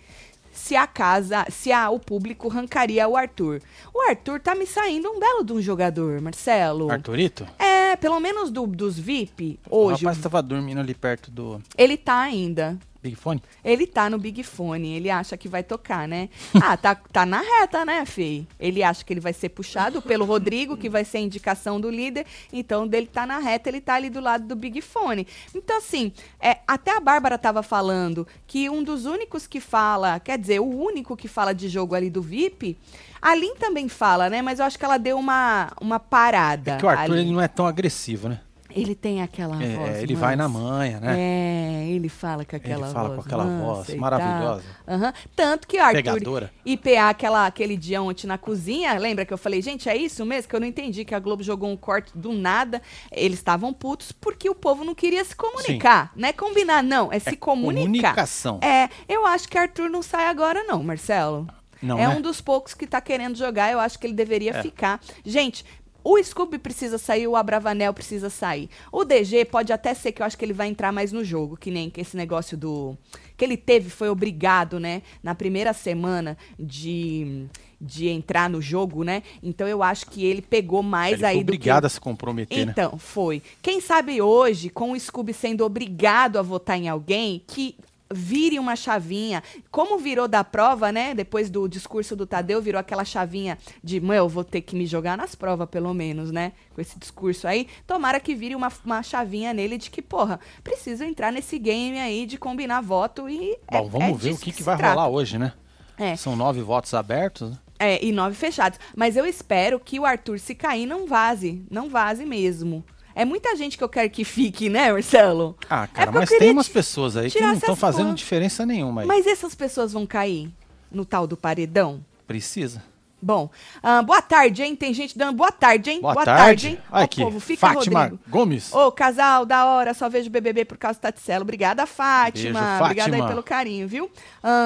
se 0.54 0.76
a 0.76 0.86
casa, 0.86 1.46
se 1.50 1.72
a, 1.72 1.90
o 1.90 1.98
público 1.98 2.50
arrancaria 2.50 3.08
o 3.08 3.16
Arthur. 3.16 3.62
O 3.94 4.02
Arthur 4.10 4.38
tá 4.42 4.54
me 4.54 4.68
saindo 4.68 5.10
um 5.10 5.18
belo 5.18 5.46
de 5.46 5.54
um 5.54 5.62
jogador, 5.62 6.20
Marcelo. 6.20 6.92
Arthurito? 6.92 7.48
É, 7.58 7.96
pelo 7.96 8.20
menos 8.20 8.52
do- 8.52 8.68
dos 8.68 9.00
VIP, 9.00 9.58
O 9.70 9.86
hoje, 9.86 10.04
rapaz 10.04 10.22
tava 10.22 10.42
dormindo 10.44 10.80
ali 10.82 10.94
perto 10.94 11.32
do 11.32 11.62
ele 11.78 11.96
tá 11.96 12.20
ainda. 12.20 12.78
Big 13.02 13.16
Fone. 13.16 13.42
Ele 13.64 13.88
tá 13.88 14.10
no 14.10 14.18
Big 14.18 14.44
Fone, 14.44 14.94
ele 14.94 15.10
acha 15.10 15.36
que 15.36 15.48
vai 15.48 15.64
tocar, 15.64 16.08
né? 16.08 16.30
Ah, 16.64 16.78
tá, 16.78 16.94
tá 16.94 17.26
na 17.26 17.42
reta, 17.42 17.84
né, 17.84 18.06
Fei? 18.06 18.48
Ele 18.60 18.84
acha 18.84 19.04
que 19.04 19.12
ele 19.12 19.20
vai 19.20 19.34
ser 19.34 19.50
puxado 19.50 20.00
pelo 20.02 20.26
Rodrigo, 20.26 20.78
que 20.78 20.90
vai 20.90 21.04
ser 21.04 21.18
a 21.18 21.22
indicação 21.22 21.82
do 21.82 21.90
líder. 21.90 22.26
Então, 22.54 22.88
dele 22.88 23.08
tá 23.08 23.26
na 23.26 23.40
reta, 23.40 23.68
ele 23.68 23.82
tá 23.82 23.96
ali 23.96 24.10
do 24.10 24.20
lado 24.20 24.46
do 24.46 24.56
Big 24.56 24.80
Fone. 24.82 25.26
Então, 25.56 25.78
assim, 25.78 26.12
é, 26.40 26.60
até 26.68 26.96
a 26.96 27.00
Bárbara 27.00 27.38
tava 27.38 27.64
falando 27.64 28.28
que 28.46 28.70
um 28.70 28.84
dos 28.84 29.06
únicos 29.06 29.48
que 29.48 29.60
fala, 29.60 30.20
quer 30.20 30.38
dizer, 30.38 30.60
o 30.60 30.70
único 30.70 31.18
que 31.18 31.28
fala 31.28 31.54
de 31.54 31.68
jogo 31.68 31.96
ali 31.96 32.10
do 32.10 32.22
VIP, 32.22 32.78
a 33.22 33.34
Lin 33.34 33.56
também 33.56 33.90
fala, 33.90 34.30
né? 34.30 34.42
Mas 34.42 34.60
eu 34.60 34.66
acho 34.66 34.78
que 34.78 34.86
ela 34.86 34.98
deu 34.98 35.18
uma, 35.18 35.72
uma 35.82 36.00
parada. 36.00 36.78
Que 36.78 36.86
o 36.86 36.90
Arthur 36.90 37.18
ele 37.18 37.32
não 37.32 37.42
é 37.42 37.48
tão 37.48 37.66
agressivo, 37.66 38.30
né? 38.30 38.40
Ele 38.76 38.96
tem 38.96 39.22
aquela 39.22 39.62
É, 39.62 39.76
voz. 39.76 40.04
ele 40.04 40.16
vai 40.16 40.36
na 40.36 40.48
manha, 40.48 41.00
né? 41.00 41.16
É, 41.18 41.86
ele 41.90 42.10
fala 42.10 42.44
com 42.46 42.56
aquela 42.56 42.86
Ele 42.88 42.94
fala 42.94 43.10
voz. 43.10 43.20
com 43.22 43.26
aquela 43.26 43.44
voz 43.46 43.96
maravilhosa. 43.96 44.64
Aham. 44.88 45.14
Tanto 45.36 45.68
que 45.68 45.78
Arthur 45.78 45.96
Pegadora. 46.04 46.52
e 46.66 46.78
PA, 46.78 47.10
aquela, 47.10 47.46
aquele 47.46 47.76
dia 47.78 48.02
ontem 48.02 48.28
na 48.28 48.38
cozinha, 48.38 48.94
lembra 48.98 49.26
que 49.26 49.34
eu 49.34 49.38
falei, 49.38 49.62
gente, 49.62 49.88
é 49.90 49.96
isso 49.96 50.26
mesmo? 50.26 50.50
Que 50.50 50.56
eu 50.56 50.60
não 50.60 50.68
entendi 50.68 51.04
que 51.06 51.14
a 51.16 51.20
Globo 51.20 51.44
jogou 51.44 51.70
um 51.70 51.78
corte 51.78 52.12
do 52.16 52.32
nada. 52.34 52.82
Eles 53.12 53.40
estavam 53.40 53.74
putos 53.74 54.12
porque 54.12 54.50
o 54.50 54.56
povo 54.56 54.84
não 54.84 54.96
queria 54.96 55.24
se 55.26 55.36
comunicar. 55.36 56.12
Não 56.16 56.28
é 56.30 56.34
combinar, 56.34 56.84
não. 56.84 57.12
É, 57.12 57.20
se 57.20 57.36
comunicar. 57.38 57.82
Comunicação. 57.86 58.60
É, 58.62 58.90
eu 59.08 59.26
acho 59.26 59.48
que 59.48 59.58
Arthur 59.58 59.90
não 59.90 60.02
sai 60.02 60.28
agora, 60.28 60.64
não, 60.64 60.84
Marcelo. 60.84 61.48
Não, 61.82 61.98
é 61.98 62.08
né? 62.08 62.16
um 62.16 62.22
dos 62.22 62.40
poucos 62.40 62.76
que 62.76 62.86
tá 62.86 63.02
querendo 63.02 63.36
jogar, 63.36 63.72
eu 63.72 63.80
acho 63.80 63.98
que 63.98 64.06
ele 64.06 64.14
deveria 64.14 64.52
É. 64.52 64.62
ficar. 64.62 65.00
Gente, 65.26 65.66
o 66.04 66.22
Scooby 66.22 66.58
precisa 66.58 66.98
sair, 66.98 67.28
o 67.28 67.36
Abravanel 67.36 67.94
precisa 67.94 68.30
sair. 68.30 68.70
O 68.92 69.04
DG 69.04 69.46
pode 69.46 69.72
até 69.72 69.94
ser 69.94 70.12
que 70.12 70.22
eu 70.22 70.26
acho 70.26 70.38
que 70.38 70.44
ele 70.44 70.54
vai 70.54 70.68
entrar 70.68 70.92
mais 70.92 71.12
no 71.12 71.24
jogo, 71.24 71.58
que 71.58 71.70
nem 71.70 71.90
que 71.90 72.02
esse 72.02 72.18
negócio 72.18 72.58
do. 72.58 72.98
que 73.38 73.46
ele 73.46 73.58
teve, 73.58 73.90
foi 73.90 74.10
obrigado, 74.10 74.80
né, 74.80 75.02
na 75.24 75.36
primeira 75.36 75.74
semana 75.74 76.38
de. 76.58 77.46
de 77.80 78.08
entrar 78.10 78.50
no 78.50 78.62
jogo, 78.62 79.04
né? 79.04 79.24
Então 79.42 79.68
eu 79.68 79.84
acho 79.84 80.08
que 80.08 80.26
ele 80.26 80.42
pegou 80.42 80.82
mais 80.82 81.14
Ele 81.14 81.26
aí 81.26 81.36
foi 81.36 81.44
do 81.44 81.52
que. 81.52 81.58
obrigado 81.58 81.86
a 81.86 81.90
se 81.90 82.00
comprometer, 82.00 82.66
né? 82.66 82.72
Então, 82.72 82.98
foi. 82.98 83.42
Quem 83.62 83.80
sabe 83.80 84.22
hoje, 84.22 84.70
com 84.70 84.92
o 84.92 85.00
Scooby 85.00 85.34
sendo 85.34 85.64
obrigado 85.64 86.38
a 86.38 86.42
votar 86.42 86.78
em 86.78 86.90
alguém, 86.90 87.44
que 87.46 87.76
vire 88.14 88.60
uma 88.60 88.76
chavinha. 88.76 89.44
Como 89.70 89.98
virou 89.98 90.28
da 90.28 90.44
prova, 90.44 90.92
né? 90.92 91.14
Depois 91.14 91.50
do 91.50 91.68
discurso 91.68 92.16
do 92.16 92.26
Tadeu, 92.26 92.62
virou 92.62 92.80
aquela 92.80 93.06
chavinha 93.06 93.58
de, 93.84 94.00
meu, 94.00 94.28
vou 94.30 94.44
ter 94.44 94.62
que 94.62 94.76
me 94.76 94.86
jogar 94.86 95.18
nas 95.18 95.36
provas, 95.36 95.70
pelo 95.70 95.94
menos, 95.94 96.32
né? 96.32 96.54
Com 96.74 96.82
esse 96.82 96.98
discurso 97.00 97.48
aí. 97.48 97.68
Tomara 97.88 98.20
que 98.20 98.36
vire 98.36 98.56
uma, 98.56 98.72
uma 98.86 99.02
chavinha 99.04 99.54
nele 99.54 99.78
de 99.78 99.90
que, 99.90 100.02
porra, 100.02 100.40
preciso 100.64 101.04
entrar 101.04 101.32
nesse 101.32 101.58
game 101.58 102.00
aí 102.00 102.26
de 102.26 102.38
combinar 102.38 102.82
voto 102.82 103.30
e. 103.30 103.54
é- 103.68 103.82
Bom, 103.82 103.90
vamos 103.90 104.20
é 104.20 104.30
ver 104.30 104.34
o 104.34 104.38
que, 104.38 104.52
que 104.52 104.58
se 104.58 104.64
vai 104.64 104.78
trata. 104.78 104.94
rolar 104.94 105.10
hoje, 105.10 105.38
né? 105.38 105.54
É. 105.98 106.16
São 106.16 106.36
nove 106.36 106.62
votos 106.62 106.94
abertos, 106.94 107.52
né? 107.52 107.58
É, 107.78 108.04
e 108.06 108.12
nove 108.12 108.36
fechados. 108.36 108.80
Mas 108.96 109.16
eu 109.18 109.26
espero 109.26 109.80
que 109.80 110.00
o 110.00 110.06
Arthur, 110.06 110.40
se 110.40 110.54
cair, 110.54 110.86
não 110.86 111.08
vaze. 111.08 111.66
Não 111.70 111.90
vaze 111.90 112.26
mesmo. 112.26 112.84
É 113.14 113.26
muita 113.26 113.56
gente 113.56 113.78
que 113.78 113.84
eu 113.84 113.90
quero 113.90 114.10
que 114.10 114.24
fique, 114.24 114.70
né, 114.70 114.92
Marcelo? 114.92 115.56
Ah, 115.70 115.84
É 115.84 115.88
cara, 115.88 116.10
eu 116.10 116.14
mas 116.14 116.30
tem 116.30 116.52
umas 116.52 116.70
pessoas 116.70 117.18
aí 117.18 117.30
que 117.30 117.40
não 117.40 117.54
estão 117.54 117.76
fazendo 117.76 118.06
porra. 118.06 118.16
diferença 118.16 118.66
nenhuma 118.66 119.02
aí. 119.02 119.08
Mas 119.08 119.28
essas 119.28 119.54
pessoas 119.56 119.92
vão 119.94 120.06
cair 120.06 120.50
no 120.92 121.04
tal 121.06 121.28
do 121.28 121.36
paredão? 121.38 122.04
Precisa. 122.28 122.84
Bom, 123.22 123.50
ah, 123.84 124.02
boa 124.02 124.22
tarde, 124.22 124.64
hein? 124.64 124.76
Tem 124.76 124.94
gente 124.94 125.18
dando 125.18 125.36
boa 125.36 125.52
tarde, 125.52 125.92
hein? 125.92 126.02
Boa, 126.02 126.26
tarde. 126.26 126.70
hein? 126.70 126.78
Olha 126.92 127.02
Ó, 127.02 127.04
aqui, 127.06 127.22
povo, 127.22 127.40
fica, 127.40 127.60
Fátima 127.68 128.04
Rodrigo. 128.04 128.24
Gomes. 128.28 128.74
Ô, 128.74 128.92
casal, 128.92 129.46
da 129.46 129.66
hora, 129.66 129.94
só 129.94 130.10
vejo 130.10 130.30
BBB 130.30 130.66
por 130.66 130.78
causa 130.78 130.98
do 130.98 131.02
Taticelo. 131.02 131.44
Obrigada, 131.44 131.86
Fátima. 131.86 132.60
Beijo, 132.60 132.84
Obrigada 132.84 133.16
aí 133.16 133.28
pelo 133.28 133.44
carinho, 133.44 133.88
viu? 133.88 134.10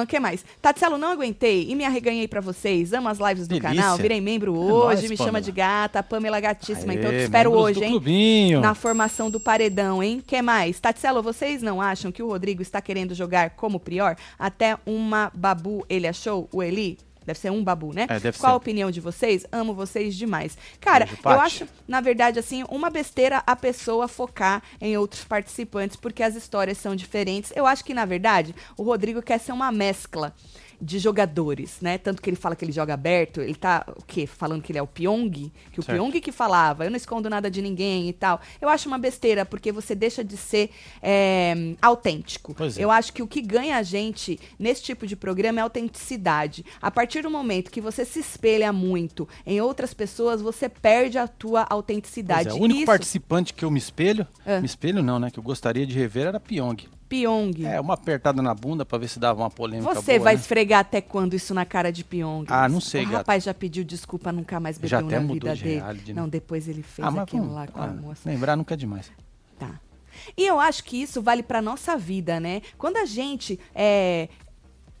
O 0.02 0.06
que 0.06 0.18
mais? 0.18 0.44
Taticelo, 0.62 0.96
não 0.96 1.08
aguentei 1.12 1.66
e 1.68 1.74
me 1.74 1.84
arreganhei 1.84 2.26
pra 2.26 2.40
vocês. 2.40 2.92
Amo 2.92 3.08
as 3.08 3.18
lives 3.18 3.46
do 3.46 3.58
Delícia. 3.58 3.74
canal, 3.82 3.96
virei 3.98 4.20
membro 4.20 4.54
É 4.54 4.58
hoje, 4.58 5.02
nóis, 5.02 5.10
me 5.10 5.16
chama 5.16 5.40
de 5.40 5.52
gata, 5.52 6.02
Pamela 6.02 6.40
Gatíssima. 6.40 6.94
então 6.94 7.10
te 7.10 7.16
Aê, 7.16 7.22
espero 7.24 7.52
hoje, 7.52 7.84
hein? 7.84 7.90
Clubinho. 7.90 8.60
Na 8.60 8.74
formação 8.74 9.30
do 9.30 9.38
paredão, 9.38 10.02
hein? 10.02 10.22
que 10.26 10.40
mais? 10.40 10.80
Tatselo, 10.80 11.22
vocês 11.22 11.62
não 11.62 11.80
acham 11.80 12.10
que 12.10 12.22
o 12.22 12.28
Rodrigo 12.28 12.62
está 12.62 12.80
querendo 12.80 13.14
jogar 13.14 13.50
como 13.50 13.78
prior? 13.78 14.16
Até 14.38 14.76
uma 14.86 15.30
babu 15.34 15.84
ele 15.88 16.06
achou, 16.06 16.48
o 16.52 16.62
Eli? 16.62 16.98
Deve 17.26 17.38
ser 17.38 17.50
um 17.50 17.62
babu, 17.62 17.92
né? 17.92 18.06
É, 18.08 18.20
deve 18.20 18.38
Qual 18.38 18.52
a 18.52 18.54
ser. 18.54 18.56
opinião 18.56 18.90
de 18.90 19.00
vocês? 19.00 19.44
Amo 19.50 19.74
vocês 19.74 20.14
demais. 20.14 20.56
Cara, 20.80 21.06
Beijo, 21.06 21.20
eu 21.24 21.40
acho, 21.40 21.68
na 21.88 22.00
verdade, 22.00 22.38
assim, 22.38 22.64
uma 22.68 22.88
besteira 22.88 23.42
a 23.46 23.56
pessoa 23.56 24.06
focar 24.06 24.62
em 24.80 24.96
outros 24.96 25.24
participantes, 25.24 25.96
porque 25.96 26.22
as 26.22 26.36
histórias 26.36 26.78
são 26.78 26.94
diferentes. 26.94 27.52
Eu 27.56 27.66
acho 27.66 27.84
que, 27.84 27.92
na 27.92 28.04
verdade, 28.04 28.54
o 28.76 28.82
Rodrigo 28.84 29.20
quer 29.20 29.38
ser 29.38 29.52
uma 29.52 29.72
mescla 29.72 30.32
de 30.80 30.98
jogadores, 30.98 31.78
né? 31.80 31.98
Tanto 31.98 32.20
que 32.20 32.28
ele 32.30 32.36
fala 32.36 32.54
que 32.56 32.64
ele 32.64 32.72
joga 32.72 32.94
aberto, 32.94 33.40
ele 33.40 33.54
tá, 33.54 33.84
o 33.96 34.02
quê? 34.04 34.26
Falando 34.26 34.62
que 34.62 34.72
ele 34.72 34.78
é 34.78 34.82
o 34.82 34.86
Pyong? 34.86 35.52
Que 35.72 35.80
o 35.80 35.82
Certo. 35.82 35.96
Pyong 35.98 36.20
que 36.20 36.32
falava, 36.32 36.84
eu 36.84 36.90
não 36.90 36.96
escondo 36.96 37.28
nada 37.30 37.50
de 37.50 37.62
ninguém 37.62 38.08
e 38.08 38.12
tal. 38.12 38.40
Eu 38.60 38.68
acho 38.68 38.88
uma 38.88 38.98
besteira, 38.98 39.44
porque 39.44 39.72
você 39.72 39.94
deixa 39.94 40.22
de 40.24 40.36
ser 40.36 40.70
é, 41.02 41.74
autêntico. 41.80 42.54
Pois 42.54 42.78
é. 42.78 42.84
Eu 42.84 42.90
acho 42.90 43.12
que 43.12 43.22
o 43.22 43.26
que 43.26 43.40
ganha 43.40 43.76
a 43.76 43.82
gente 43.82 44.38
nesse 44.58 44.82
tipo 44.82 45.06
de 45.06 45.16
programa 45.16 45.60
é 45.60 45.62
autenticidade. 45.62 46.64
A 46.80 46.90
partir 46.90 47.22
do 47.22 47.30
momento 47.30 47.70
que 47.70 47.80
você 47.80 48.04
se 48.04 48.18
espelha 48.20 48.72
muito 48.72 49.28
em 49.46 49.60
outras 49.60 49.94
pessoas, 49.94 50.40
você 50.42 50.68
perde 50.68 51.18
a 51.18 51.26
tua 51.28 51.64
Pois 51.66 51.76
autenticidade. 51.76 52.48
é, 52.48 52.52
o 52.52 52.56
único 52.56 52.78
Isso, 52.80 52.86
participante 52.86 53.54
que 53.54 53.64
eu 53.64 53.70
me 53.70 53.78
espelho, 53.78 54.26
Ah. 54.44 54.60
me 54.60 54.66
espelho 54.66 55.02
não, 55.02 55.18
né? 55.18 55.30
Que 55.30 55.38
eu 55.38 55.42
gostaria 55.42 55.86
de 55.86 55.94
rever 55.94 56.26
era 56.26 56.40
Pyong. 56.40 56.76
Pyong. 57.08 57.64
É, 57.64 57.80
uma 57.80 57.94
apertada 57.94 58.42
na 58.42 58.54
bunda 58.54 58.84
pra 58.84 58.98
ver 58.98 59.08
se 59.08 59.18
dava 59.18 59.42
uma 59.42 59.50
polêmica 59.50 59.94
Você 59.94 60.12
boa, 60.18 60.24
vai 60.24 60.34
né? 60.34 60.40
esfregar 60.40 60.80
até 60.80 61.00
quando 61.00 61.34
isso 61.34 61.54
na 61.54 61.64
cara 61.64 61.90
de 61.92 62.02
Pyong? 62.04 62.44
Ah, 62.48 62.68
não 62.68 62.80
sei, 62.80 63.02
O 63.02 63.06
gata. 63.06 63.18
rapaz 63.18 63.44
já 63.44 63.54
pediu 63.54 63.84
desculpa, 63.84 64.32
nunca 64.32 64.58
mais 64.60 64.76
Já 64.82 65.00
bebeu 65.00 65.06
até 65.08 65.16
na 65.16 65.22
mudou 65.22 65.34
vida 65.34 65.54
de 65.56 65.62
dele. 65.64 65.74
reality, 65.80 66.12
né? 66.12 66.20
Não, 66.20 66.28
depois 66.28 66.68
ele 66.68 66.82
fez 66.82 67.06
Ah, 67.06 67.10
mas 67.10 67.22
aquilo 67.22 67.42
vamos, 67.42 67.56
lá 67.56 67.66
com 67.66 67.80
a 67.80 67.84
ah, 67.84 67.88
moça. 67.88 68.28
lembrar 68.28 68.56
nunca 68.56 68.74
é 68.74 68.76
demais. 68.76 69.10
Tá. 69.58 69.80
E 70.36 70.46
eu 70.46 70.58
acho 70.58 70.82
que 70.84 70.96
isso 71.00 71.20
vale 71.22 71.42
pra 71.42 71.60
nossa 71.62 71.96
vida, 71.96 72.40
né? 72.40 72.62
Quando 72.78 72.96
a 72.96 73.04
gente 73.04 73.58
é, 73.74 74.28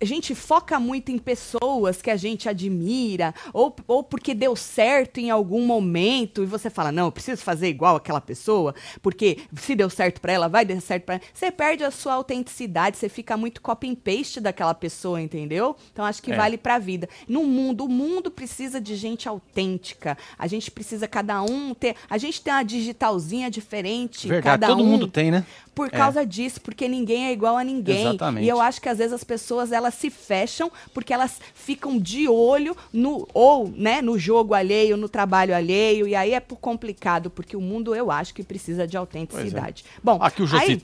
a 0.00 0.04
gente 0.04 0.34
foca 0.34 0.78
muito 0.78 1.10
em 1.10 1.18
pessoas 1.18 2.02
que 2.02 2.10
a 2.10 2.16
gente 2.16 2.48
admira, 2.48 3.34
ou, 3.52 3.74
ou 3.86 4.02
porque 4.02 4.34
deu 4.34 4.54
certo 4.54 5.18
em 5.18 5.30
algum 5.30 5.64
momento, 5.64 6.42
e 6.42 6.46
você 6.46 6.68
fala, 6.68 6.92
não, 6.92 7.06
eu 7.06 7.12
preciso 7.12 7.42
fazer 7.42 7.68
igual 7.68 7.96
aquela 7.96 8.20
pessoa, 8.20 8.74
porque 9.00 9.38
se 9.56 9.74
deu 9.74 9.88
certo 9.88 10.20
pra 10.20 10.32
ela, 10.32 10.48
vai 10.48 10.64
dar 10.64 10.80
certo 10.80 11.04
pra 11.04 11.14
ela. 11.16 11.24
Você 11.32 11.50
perde 11.50 11.84
a 11.84 11.90
sua 11.90 12.14
autenticidade, 12.14 12.96
você 12.96 13.08
fica 13.08 13.36
muito 13.36 13.62
copy 13.62 13.88
and 13.88 13.94
paste 13.94 14.40
daquela 14.40 14.74
pessoa, 14.74 15.20
entendeu? 15.20 15.74
Então 15.92 16.04
acho 16.04 16.22
que 16.22 16.32
É. 16.32 16.36
vale 16.36 16.58
pra 16.58 16.78
vida. 16.78 17.08
No 17.26 17.44
mundo, 17.44 17.84
o 17.84 17.88
mundo 17.88 18.30
precisa 18.30 18.80
de 18.80 18.96
gente 18.96 19.28
autêntica. 19.28 20.18
A 20.38 20.46
gente 20.46 20.70
precisa 20.70 21.08
cada 21.08 21.42
um 21.42 21.72
ter. 21.72 21.96
A 22.10 22.18
gente 22.18 22.42
tem 22.42 22.52
uma 22.52 22.62
digitalzinha 22.62 23.50
diferente. 23.50 24.28
Verdade, 24.28 24.60
cada 24.60 24.66
todo 24.68 24.82
um 24.82 24.86
mundo 24.86 25.08
tem, 25.08 25.30
né? 25.30 25.46
Por 25.76 25.88
É. 25.88 25.90
causa 25.90 26.24
disso, 26.24 26.58
porque 26.62 26.88
ninguém 26.88 27.26
é 27.26 27.32
igual 27.32 27.54
a 27.54 27.62
ninguém. 27.62 28.00
Exatamente. 28.00 28.46
E 28.46 28.48
eu 28.48 28.60
acho 28.62 28.80
que 28.80 28.88
às 28.88 28.96
vezes 28.96 29.12
as 29.12 29.22
pessoas 29.22 29.70
elas 29.70 29.92
se 29.94 30.08
fecham 30.08 30.72
porque 30.94 31.12
elas 31.12 31.38
ficam 31.54 31.98
de 31.98 32.26
olho 32.26 32.74
no 32.90 33.28
ou, 33.34 33.68
né, 33.68 34.00
no 34.00 34.18
jogo 34.18 34.54
alheio, 34.54 34.96
no 34.96 35.06
trabalho 35.06 35.54
alheio, 35.54 36.08
e 36.08 36.14
aí 36.14 36.32
é 36.32 36.40
complicado, 36.40 37.28
porque 37.28 37.54
o 37.54 37.60
mundo 37.60 37.94
eu 37.94 38.10
acho 38.10 38.32
que 38.32 38.42
precisa 38.42 38.86
de 38.86 38.96
autenticidade. 38.96 39.84
Bom, 40.02 40.18
Aqui 40.22 40.42
o 40.42 40.56
aí-. 40.56 40.80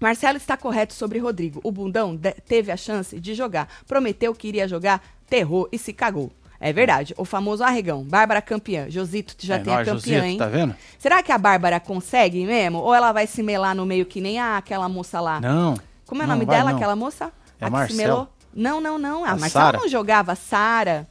Marcelo 0.00 0.38
está 0.38 0.56
correto 0.56 0.94
sobre 0.94 1.18
Rodrigo. 1.18 1.60
O 1.62 1.70
bundão 1.70 2.18
teve 2.48 2.72
a 2.72 2.76
chance 2.76 3.20
de 3.20 3.34
jogar. 3.34 3.68
Prometeu 3.86 4.34
que 4.34 4.48
iria 4.48 4.66
jogar, 4.66 5.02
terror 5.28 5.68
e 5.70 5.78
se 5.78 5.92
cagou. 5.92 6.32
É 6.60 6.72
verdade. 6.72 7.14
O 7.16 7.24
famoso 7.24 7.62
arregão. 7.62 8.02
Bárbara 8.02 8.40
campeã. 8.40 8.86
Josito 8.88 9.34
já 9.38 9.56
é 9.56 9.58
tem 9.58 9.72
a 9.72 9.78
campeã, 9.78 9.94
Josito, 9.94 10.24
hein? 10.24 10.38
tá 10.38 10.46
vendo? 10.46 10.74
Será 10.98 11.22
que 11.22 11.30
a 11.32 11.38
Bárbara 11.38 11.78
consegue 11.80 12.44
mesmo? 12.46 12.78
Ou 12.78 12.94
ela 12.94 13.12
vai 13.12 13.26
se 13.26 13.42
melar 13.42 13.74
no 13.74 13.84
meio 13.84 14.06
que 14.06 14.20
nem 14.20 14.38
a, 14.38 14.56
aquela 14.56 14.88
moça 14.88 15.20
lá? 15.20 15.40
Não. 15.40 15.74
Como 16.06 16.22
é 16.22 16.24
o 16.24 16.28
nome 16.28 16.46
dela, 16.46 16.70
não. 16.70 16.76
aquela 16.76 16.96
moça? 16.96 17.32
É 17.60 17.64
a 17.64 17.66
que 17.66 17.72
Marcel. 17.72 17.96
se 17.96 18.02
melou? 18.02 18.28
Não, 18.54 18.80
não, 18.80 18.98
não. 18.98 19.24
A, 19.24 19.30
A 19.30 19.36
Marcela 19.36 19.64
Sara. 19.66 19.78
não 19.78 19.88
jogava. 19.88 20.34
Sara. 20.34 21.06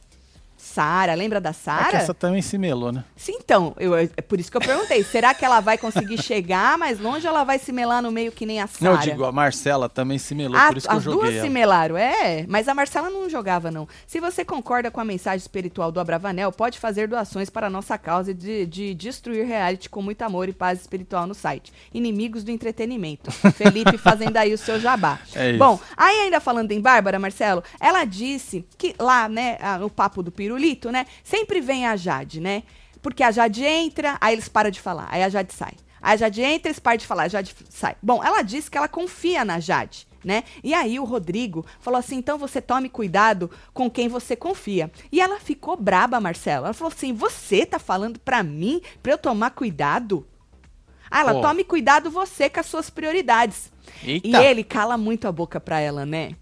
Sara, 0.56 1.14
lembra 1.14 1.40
da 1.40 1.50
É 1.50 1.52
que 1.52 1.58
Sara? 1.58 1.96
essa 1.98 2.14
também 2.14 2.40
se 2.42 2.56
melou, 2.58 2.90
né? 2.90 3.04
Sim, 3.14 3.36
então, 3.40 3.74
eu, 3.78 3.94
é 3.94 4.06
por 4.06 4.40
isso 4.40 4.50
que 4.50 4.56
eu 4.56 4.60
perguntei. 4.60 5.04
será 5.04 5.34
que 5.34 5.44
ela 5.44 5.60
vai 5.60 5.76
conseguir 5.78 6.20
chegar 6.22 6.78
mais 6.78 6.98
longe 6.98 7.26
ou 7.26 7.32
ela 7.34 7.44
vai 7.44 7.58
se 7.58 7.72
melar 7.72 8.02
no 8.02 8.10
meio 8.10 8.32
que 8.32 8.46
nem 8.46 8.60
a 8.60 8.68
Não, 8.80 8.92
Sara? 8.92 8.94
eu 8.94 8.98
digo, 9.12 9.24
a 9.24 9.32
Marcela 9.32 9.88
também 9.88 10.18
se 10.18 10.34
melou, 10.34 10.58
Ah, 10.58 10.68
por 10.68 10.76
isso 10.78 10.88
que 10.88 10.94
eu 10.94 10.98
as 10.98 11.04
joguei 11.04 11.20
duas 11.20 11.34
ela. 11.34 11.44
se 11.44 11.50
melaram, 11.50 11.96
é. 11.96 12.44
Mas 12.48 12.68
a 12.68 12.74
Marcela 12.74 13.10
não 13.10 13.28
jogava, 13.28 13.70
não. 13.70 13.86
Se 14.06 14.18
você 14.20 14.44
concorda 14.44 14.90
com 14.90 15.00
a 15.00 15.04
mensagem 15.04 15.38
espiritual 15.38 15.92
do 15.92 16.00
Abravanel, 16.00 16.50
pode 16.52 16.78
fazer 16.78 17.06
doações 17.08 17.50
para 17.50 17.66
a 17.66 17.70
nossa 17.70 17.96
causa 17.98 18.32
de, 18.34 18.66
de 18.66 18.94
destruir 18.94 19.44
reality 19.46 19.88
com 19.90 20.00
muito 20.02 20.22
amor 20.22 20.48
e 20.48 20.52
paz 20.52 20.80
espiritual 20.80 21.26
no 21.26 21.34
site. 21.34 21.72
Inimigos 21.92 22.42
do 22.44 22.50
entretenimento. 22.50 23.30
Felipe 23.30 23.98
fazendo 23.98 24.36
aí 24.36 24.52
o 24.52 24.58
seu 24.58 24.80
jabá. 24.80 25.18
É 25.34 25.50
isso. 25.50 25.58
Bom, 25.58 25.78
aí 25.96 26.20
ainda 26.22 26.40
falando 26.40 26.72
em 26.72 26.80
Bárbara, 26.80 27.18
Marcelo, 27.18 27.62
ela 27.78 28.04
disse 28.04 28.64
que 28.78 28.94
lá, 28.98 29.28
né, 29.28 29.58
no 29.78 29.90
papo 29.90 30.22
do 30.22 30.30
pirulito, 30.46 30.92
né, 30.92 31.06
sempre 31.24 31.60
vem 31.60 31.86
a 31.86 31.96
Jade, 31.96 32.40
né? 32.40 32.62
Porque 33.02 33.22
a 33.22 33.32
Jade 33.32 33.64
entra, 33.64 34.16
aí 34.20 34.32
eles 34.32 34.48
param 34.48 34.70
de 34.70 34.80
falar, 34.80 35.08
aí 35.10 35.22
a 35.22 35.28
Jade 35.28 35.52
sai. 35.52 35.74
Aí 36.00 36.14
a 36.14 36.16
Jade 36.16 36.40
entra, 36.40 36.68
eles 36.68 36.78
param 36.78 36.98
de 36.98 37.06
falar, 37.06 37.24
a 37.24 37.28
Jade 37.28 37.54
sai. 37.68 37.96
Bom, 38.00 38.22
ela 38.22 38.42
disse 38.42 38.70
que 38.70 38.78
ela 38.78 38.86
confia 38.86 39.44
na 39.44 39.58
Jade, 39.58 40.06
né? 40.24 40.44
E 40.62 40.72
aí 40.72 41.00
o 41.00 41.04
Rodrigo 41.04 41.66
falou 41.80 41.98
assim: 41.98 42.16
então 42.16 42.38
você 42.38 42.62
tome 42.62 42.88
cuidado 42.88 43.50
com 43.74 43.90
quem 43.90 44.08
você 44.08 44.36
confia. 44.36 44.90
E 45.10 45.20
ela 45.20 45.40
ficou 45.40 45.76
braba, 45.76 46.20
Marcelo. 46.20 46.66
Ela 46.66 46.74
falou 46.74 46.92
assim: 46.92 47.12
você 47.12 47.66
tá 47.66 47.78
falando 47.78 48.20
pra 48.20 48.42
mim 48.42 48.80
pra 49.02 49.12
eu 49.12 49.18
tomar 49.18 49.50
cuidado? 49.50 50.26
Ah, 51.10 51.20
ela 51.20 51.34
Pô. 51.34 51.40
tome 51.40 51.64
cuidado 51.64 52.10
você 52.10 52.48
com 52.48 52.60
as 52.60 52.66
suas 52.66 52.90
prioridades. 52.90 53.72
Eita. 54.02 54.28
E 54.28 54.34
ele 54.34 54.62
cala 54.64 54.96
muito 54.96 55.26
a 55.26 55.32
boca 55.32 55.60
pra 55.60 55.80
ela, 55.80 56.04
né? 56.06 56.36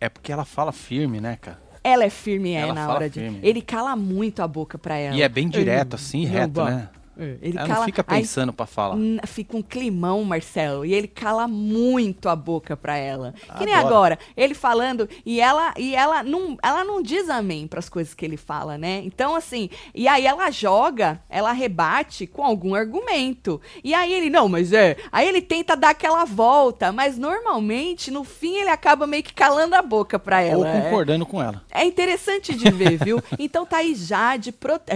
É 0.00 0.08
porque 0.08 0.32
ela 0.32 0.44
fala 0.44 0.72
firme, 0.72 1.20
né, 1.20 1.36
cara? 1.40 1.67
Ela 1.82 2.04
é 2.04 2.10
firme, 2.10 2.52
é, 2.52 2.60
Ela 2.60 2.74
na 2.74 2.88
hora 2.92 3.08
de. 3.08 3.20
firme. 3.20 3.40
Ele 3.42 3.62
cala 3.62 3.94
muito 3.96 4.42
a 4.42 4.48
boca 4.48 4.78
pra 4.78 4.96
ela. 4.96 5.16
E 5.16 5.22
é 5.22 5.28
bem 5.28 5.48
direto, 5.48 5.94
assim, 5.94 6.24
reto, 6.24 6.64
né? 6.64 6.88
Ele 7.18 7.58
ela 7.58 7.66
cala. 7.66 7.78
não 7.80 7.86
fica 7.86 8.04
pensando 8.04 8.52
pra 8.52 8.66
falar. 8.66 8.96
Fica 9.26 9.56
um 9.56 9.62
climão, 9.62 10.22
Marcelo. 10.24 10.84
E 10.84 10.94
ele 10.94 11.08
cala 11.08 11.48
muito 11.48 12.28
a 12.28 12.36
boca 12.36 12.76
pra 12.76 12.96
ela. 12.96 13.34
Que 13.56 13.64
nem 13.64 13.74
Adoro. 13.74 13.94
agora. 13.94 14.18
Ele 14.36 14.54
falando 14.54 15.08
e 15.26 15.40
ela 15.40 15.74
e 15.76 15.94
ela 15.94 16.22
não, 16.22 16.56
ela 16.62 16.84
não 16.84 17.02
diz 17.02 17.28
amém 17.28 17.66
pras 17.66 17.88
coisas 17.88 18.14
que 18.14 18.24
ele 18.24 18.36
fala, 18.36 18.78
né? 18.78 19.02
Então, 19.04 19.34
assim, 19.34 19.68
e 19.94 20.06
aí 20.06 20.26
ela 20.26 20.50
joga, 20.50 21.20
ela 21.28 21.52
rebate 21.52 22.26
com 22.26 22.44
algum 22.44 22.74
argumento. 22.74 23.60
E 23.82 23.94
aí 23.94 24.12
ele, 24.12 24.30
não, 24.30 24.48
mas 24.48 24.72
é. 24.72 24.96
Aí 25.10 25.26
ele 25.28 25.40
tenta 25.42 25.76
dar 25.76 25.90
aquela 25.90 26.24
volta, 26.24 26.92
mas 26.92 27.18
normalmente, 27.18 28.10
no 28.10 28.24
fim, 28.24 28.56
ele 28.56 28.70
acaba 28.70 29.06
meio 29.06 29.22
que 29.22 29.34
calando 29.34 29.74
a 29.74 29.82
boca 29.82 30.18
pra 30.18 30.38
Ou 30.38 30.46
ela. 30.46 30.68
é. 30.68 30.82
concordando 30.82 31.26
com 31.26 31.42
ela. 31.42 31.62
É 31.70 31.84
interessante 31.84 32.54
de 32.54 32.70
ver, 32.70 32.96
viu? 32.96 33.22
Então 33.38 33.64
tá 33.64 33.78
aí 33.78 33.94
Jade, 33.94 34.52
prote... 34.52 34.92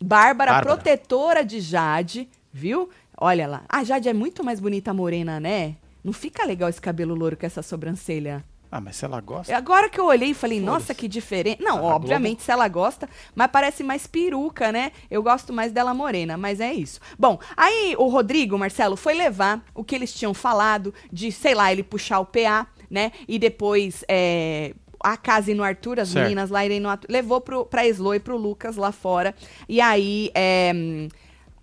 é, 0.00 0.04
Bárbara, 0.04 0.52
Bárbara. 0.52 0.76
protetora 0.76 1.44
de 1.44 1.60
Jade, 1.60 2.28
viu? 2.52 2.88
Olha 3.16 3.46
lá. 3.46 3.62
A 3.68 3.82
Jade 3.82 4.08
é 4.08 4.12
muito 4.12 4.44
mais 4.44 4.60
bonita 4.60 4.92
morena, 4.92 5.40
né? 5.40 5.76
Não 6.04 6.12
fica 6.12 6.44
legal 6.44 6.68
esse 6.68 6.80
cabelo 6.80 7.14
louro 7.14 7.36
com 7.36 7.46
essa 7.46 7.62
sobrancelha. 7.62 8.44
Ah, 8.70 8.80
mas 8.80 8.96
se 8.96 9.04
ela 9.04 9.20
gosta. 9.20 9.52
É 9.52 9.54
Agora 9.54 9.88
que 9.88 9.98
eu 9.98 10.06
olhei 10.06 10.30
e 10.30 10.34
falei, 10.34 10.60
nossa, 10.60 10.94
que 10.94 11.08
diferente. 11.08 11.62
Não, 11.62 11.78
A 11.78 11.94
obviamente, 11.94 12.42
se 12.42 12.50
ela 12.50 12.68
gosta, 12.68 13.08
mas 13.34 13.50
parece 13.50 13.82
mais 13.82 14.06
peruca, 14.06 14.70
né? 14.72 14.92
Eu 15.10 15.22
gosto 15.22 15.52
mais 15.52 15.72
dela 15.72 15.94
morena, 15.94 16.36
mas 16.36 16.60
é 16.60 16.72
isso. 16.74 17.00
Bom, 17.18 17.38
aí 17.56 17.94
o 17.96 18.06
Rodrigo, 18.08 18.58
Marcelo, 18.58 18.96
foi 18.96 19.14
levar 19.14 19.64
o 19.74 19.84
que 19.84 19.94
eles 19.94 20.12
tinham 20.12 20.34
falado 20.34 20.92
de, 21.12 21.30
sei 21.32 21.54
lá, 21.54 21.72
ele 21.72 21.82
puxar 21.82 22.18
o 22.20 22.26
PA, 22.26 22.66
né? 22.90 23.12
E 23.26 23.38
depois. 23.38 24.04
É, 24.08 24.74
a 25.00 25.16
casa 25.16 25.50
e 25.50 25.54
no 25.54 25.62
Arthur, 25.62 26.00
as 26.00 26.08
Certo. 26.08 26.24
meninas 26.24 26.50
lá 26.50 26.64
irem 26.64 26.80
no 26.80 26.88
Arthur, 26.88 27.06
levou 27.10 27.40
pro, 27.40 27.64
pra 27.66 27.86
Slo 27.86 28.14
e 28.14 28.20
pro 28.20 28.36
Lucas 28.36 28.76
lá 28.76 28.92
fora. 28.92 29.34
E 29.68 29.80
aí, 29.80 30.30
é, 30.34 30.72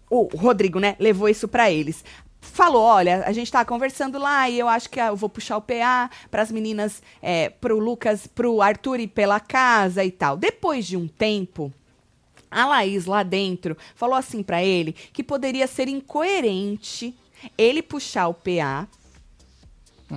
o 0.09 0.23
Rodrigo, 0.35 0.79
né, 0.79 0.95
levou 0.99 1.27
isso 1.29 1.47
pra 1.47 1.71
eles. 1.71 2.03
Falou, 2.39 2.81
olha, 2.83 3.23
a 3.25 3.31
gente 3.31 3.49
tava 3.51 3.63
conversando 3.65 4.19
lá 4.19 4.49
e 4.49 4.59
eu 4.59 4.67
acho 4.67 4.89
que 4.89 4.99
eu 4.99 5.15
vou 5.15 5.29
puxar 5.29 5.57
o 5.57 5.61
PA 5.61 6.09
pras 6.29 6.51
meninas, 6.51 7.01
é, 7.21 7.49
pro 7.49 7.79
Lucas, 7.79 8.27
pro 8.27 8.61
Arthur 8.61 8.99
ir 8.99 9.07
pela 9.07 9.39
casa 9.39 10.03
e 10.03 10.11
tal. 10.11 10.35
Depois 10.35 10.85
de 10.85 10.97
um 10.97 11.07
tempo, 11.07 11.71
A 12.51 12.65
Laís 12.67 13.05
lá 13.05 13.23
dentro 13.23 13.75
falou 13.95 14.15
assim 14.15 14.43
pra 14.43 14.61
ele 14.63 14.91
que 14.91 15.23
poderia 15.23 15.65
ser 15.67 15.87
incoerente 15.87 17.15
ele 17.57 17.81
puxar 17.81 18.27
o 18.27 18.33
PA 18.33 18.87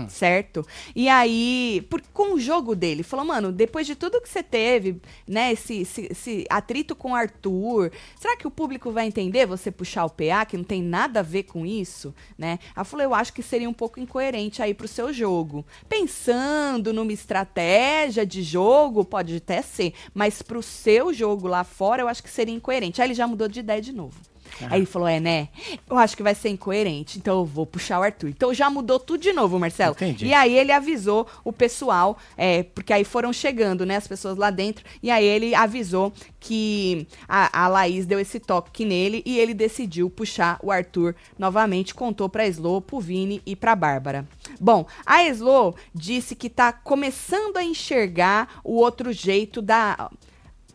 certo? 0.09 0.67
E 0.95 1.09
aí, 1.09 1.87
por, 1.91 2.03
com 2.13 2.35
o 2.35 2.41
jogo 2.41 2.75
dele, 2.75 3.03
falou, 3.03 3.25
mano, 3.25 3.53
depois 3.53 3.87
de 3.87 3.95
tudo 3.95 4.21
que 4.21 4.29
você 4.29 4.43
teve, 4.43 5.01
né, 5.27 5.53
esse, 5.53 5.83
esse, 5.83 6.09
esse 6.11 6.47
atrito 6.49 6.95
com 6.95 7.15
Arthur, 7.15 7.91
será 8.21 8.37
que 8.37 8.47
o 8.47 8.51
público 8.51 8.91
vai 8.91 9.07
entender 9.07 9.47
você 9.47 9.71
puxar 9.71 10.05
o 10.05 10.11
PA, 10.11 10.45
que 10.47 10.57
não 10.57 10.65
tem 10.65 10.83
nada 10.83 11.21
a 11.21 11.23
ver 11.23 11.45
com 11.45 11.65
isso, 11.65 12.15
né? 12.37 12.59
Ela 12.75 12.85
falou, 12.85 13.05
eu 13.05 13.15
acho 13.15 13.33
que 13.33 13.43
seria 13.43 13.69
um 13.69 13.75
pouco 13.75 14.01
incoerente 14.01 14.63
aí 14.63 14.75
pro 14.75 14.89
seu 14.89 15.13
jogo. 15.13 15.65
Pensando 15.89 16.93
numa 16.93 17.13
estratégia 17.13 18.27
de 18.27 18.43
jogo, 18.43 19.05
pode 19.05 19.37
até 19.37 19.63
ser, 19.63 19.95
mas 20.15 20.43
pro 20.43 20.63
seu 20.63 21.13
jogo 21.13 21.47
lá 21.49 21.65
fora, 21.65 22.03
eu 22.03 22.09
acho 22.09 22.23
que 22.23 22.31
seria 22.31 22.55
incoerente. 22.55 23.01
Aí 23.01 23.09
ele 23.09 23.15
já 23.15 23.27
mudou 23.27 23.49
de 23.49 23.61
ideia 23.61 23.81
de 23.81 23.93
novo. 23.93 24.36
Aí 24.63 24.81
ele 24.81 24.87
falou: 24.87 25.09
é, 25.09 25.21
né? 25.21 25.49
Eu 25.89 25.99
acho 25.99 26.17
que 26.17 26.23
vai 26.23 26.35
ser 26.35 26.49
incoerente, 26.49 27.19
então 27.19 27.39
eu 27.39 27.45
vou 27.45 27.67
puxar 27.67 28.01
o 28.01 28.03
Arthur. 28.03 28.31
Então 28.31 28.53
já 28.53 28.71
mudou 28.71 28.99
tudo 28.99 29.21
de 29.21 29.33
novo, 29.33 29.59
Marcelo. 29.59 29.93
Entendi. 29.93 30.27
E 30.27 30.35
aí 30.35 30.57
ele 30.57 30.73
avisou 30.73 31.27
o 31.45 31.53
pessoal, 31.53 32.19
é, 32.37 32.63
porque 32.63 32.93
aí 32.93 33.05
foram 33.05 33.33
chegando, 33.33 33.85
né, 33.85 33.97
as 33.97 34.07
pessoas 34.07 34.37
lá 34.37 34.51
dentro, 34.51 34.85
e 35.03 35.11
aí 35.11 35.25
ele 35.25 35.55
avisou 35.55 36.13
que 36.41 37.09
a, 37.29 37.65
a 37.65 37.69
Laís 37.69 38.07
deu 38.07 38.21
esse 38.21 38.39
toque 38.39 38.85
nele 38.85 39.23
e 39.27 39.39
ele 39.39 39.53
decidiu 39.53 40.09
puxar 40.09 40.59
o 40.63 40.71
Arthur 40.71 41.15
novamente, 41.37 41.95
contou 41.95 42.29
pra 42.29 42.47
Slo, 42.47 42.81
pro 42.81 43.01
Vini 43.01 43.43
e 43.45 43.57
pra 43.57 43.75
Bárbara. 43.75 44.27
Bom, 44.61 44.87
a 45.05 45.25
Slo 45.25 45.75
disse 45.93 46.37
que 46.37 46.49
tá 46.49 46.73
começando 46.73 47.57
a 47.57 47.65
enxergar 47.65 48.61
o 48.63 48.77
outro 48.77 49.13
jeito 49.13 49.61
da 49.61 50.09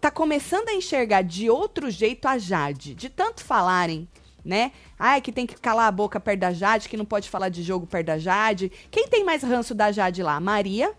tá 0.01 0.10
começando 0.10 0.67
a 0.67 0.74
enxergar 0.74 1.22
de 1.22 1.50
outro 1.50 1.91
jeito 1.91 2.27
a 2.27 2.38
Jade. 2.38 2.96
De 2.96 3.08
tanto 3.08 3.43
falarem, 3.43 4.08
né? 4.43 4.72
Ai, 4.98 5.22
que 5.22 5.31
tem 5.31 5.46
que 5.46 5.55
calar 5.55 5.88
a 5.88 5.91
boca 5.91 6.20
perto 6.20 6.39
da 6.39 6.51
Jade, 6.51 6.89
que 6.89 6.98
não 6.98 7.05
pode 7.05 7.29
falar 7.29 7.50
de 7.50 7.62
jogo 7.62 7.86
perto 7.86 8.08
da 8.08 8.17
Jade. 8.17 8.72
Quem 8.89 9.08
tem 9.08 9.24
mais 9.24 9.43
ranço 9.43 9.75
da 9.75 9.91
Jade 9.91 10.24
lá? 10.24 10.39
Maria. 10.39 10.91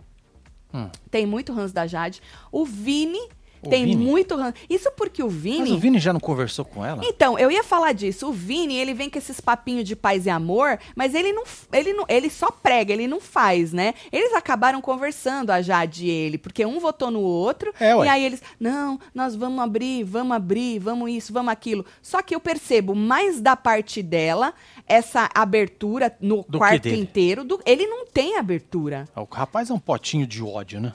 Hum. 0.72 0.88
Tem 1.10 1.26
muito 1.26 1.52
ranço 1.52 1.74
da 1.74 1.86
Jade. 1.86 2.22
O 2.52 2.64
Vini 2.64 3.28
O 3.62 3.68
tem 3.68 3.84
Vini? 3.84 4.04
muito 4.04 4.34
ranço. 4.34 4.54
Isso 4.68 4.90
porque 4.96 5.22
o 5.22 5.28
Vini. 5.28 5.60
Mas 5.60 5.70
o 5.70 5.78
Vini 5.78 5.98
já 5.98 6.12
não 6.12 6.20
conversou 6.20 6.64
com 6.64 6.84
ela? 6.84 7.02
Então, 7.04 7.38
eu 7.38 7.50
ia 7.50 7.62
falar 7.62 7.92
disso. 7.92 8.28
O 8.28 8.32
Vini, 8.32 8.74
ele 8.76 8.92
vem 8.92 9.08
com 9.08 9.18
esses 9.18 9.40
papinhos 9.40 9.84
de 9.84 9.94
paz 9.94 10.26
e 10.26 10.30
amor, 10.30 10.78
mas 10.96 11.14
ele 11.14 11.32
não, 11.32 11.44
ele 11.72 11.92
não, 11.92 12.04
ele 12.08 12.28
só 12.28 12.50
prega, 12.50 12.92
ele 12.92 13.06
não 13.06 13.20
faz, 13.20 13.72
né? 13.72 13.94
Eles 14.10 14.34
acabaram 14.34 14.80
conversando, 14.80 15.50
a 15.50 15.62
Jade 15.62 16.06
e 16.06 16.10
ele, 16.10 16.38
porque 16.38 16.66
um 16.66 16.80
votou 16.80 17.10
no 17.10 17.20
outro, 17.20 17.72
É, 17.78 17.94
e 17.96 18.08
aí 18.08 18.24
eles, 18.24 18.42
não, 18.58 18.98
nós 19.14 19.36
vamos 19.36 19.62
abrir, 19.62 20.02
vamos 20.04 20.36
abrir, 20.36 20.78
vamos 20.78 21.10
isso, 21.10 21.32
vamos 21.32 21.52
aquilo. 21.52 21.84
Só 22.02 22.20
que 22.22 22.34
eu 22.34 22.40
percebo 22.40 22.94
mais 22.94 23.40
da 23.40 23.54
parte 23.54 24.02
dela 24.02 24.52
essa 24.86 25.30
abertura 25.34 26.14
no 26.20 26.44
Do 26.48 26.58
quarto 26.58 26.88
inteiro, 26.88 27.44
do, 27.44 27.60
ele 27.64 27.86
não 27.86 28.06
tem 28.06 28.36
abertura. 28.36 29.08
O 29.14 29.24
rapaz 29.24 29.70
é 29.70 29.74
um 29.74 29.78
potinho 29.78 30.26
de 30.26 30.42
ódio, 30.42 30.80
né? 30.80 30.92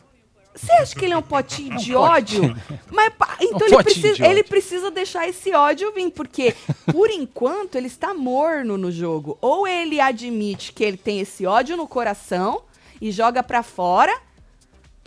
Você 0.58 0.72
acha 0.74 0.96
que 0.96 1.06
ele 1.06 1.14
é 1.14 1.18
um 1.18 1.22
potinho 1.22 1.78
de 1.78 1.96
ódio? 1.96 2.56
Mas 2.92 3.14
pá, 3.14 3.38
então 3.42 3.68
Um 3.68 3.74
ele, 3.74 3.84
precisa, 3.84 4.26
ele 4.28 4.44
precisa 4.44 4.92
deixar 4.92 5.28
esse 5.28 5.54
ódio 5.54 5.92
vir, 5.94 6.12
porque 6.12 6.56
por 6.92 7.10
enquanto 7.10 7.76
ele 7.76 7.88
está 7.88 8.14
morno 8.14 8.78
no 8.78 8.92
jogo. 8.92 9.38
Ou 9.42 9.68
ele 9.68 10.00
admite 10.00 10.74
que 10.74 10.84
ele 10.84 10.98
tem 10.98 11.20
esse 11.20 11.46
ódio 11.46 11.78
no 11.78 11.88
coração 11.88 12.62
e 13.02 13.12
joga 13.12 13.44
pra 13.44 13.62
fora. 13.64 14.18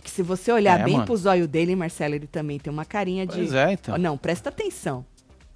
Que 0.03 0.09
se 0.09 0.23
você 0.23 0.51
olhar 0.51 0.79
É, 0.79 0.83
bem 0.83 0.93
mano. 0.95 1.05
pro 1.05 1.15
zóio 1.15 1.47
dele, 1.47 1.75
Marcelo, 1.75 2.15
ele 2.15 2.25
também 2.25 2.57
tem 2.57 2.73
uma 2.73 2.83
carinha 2.85 3.23
de. 3.25 3.35
Pois 3.35 3.53
é, 3.53 3.73
então. 3.73 3.97
Não, 3.99 4.17
presta 4.17 4.49
atenção. 4.49 5.05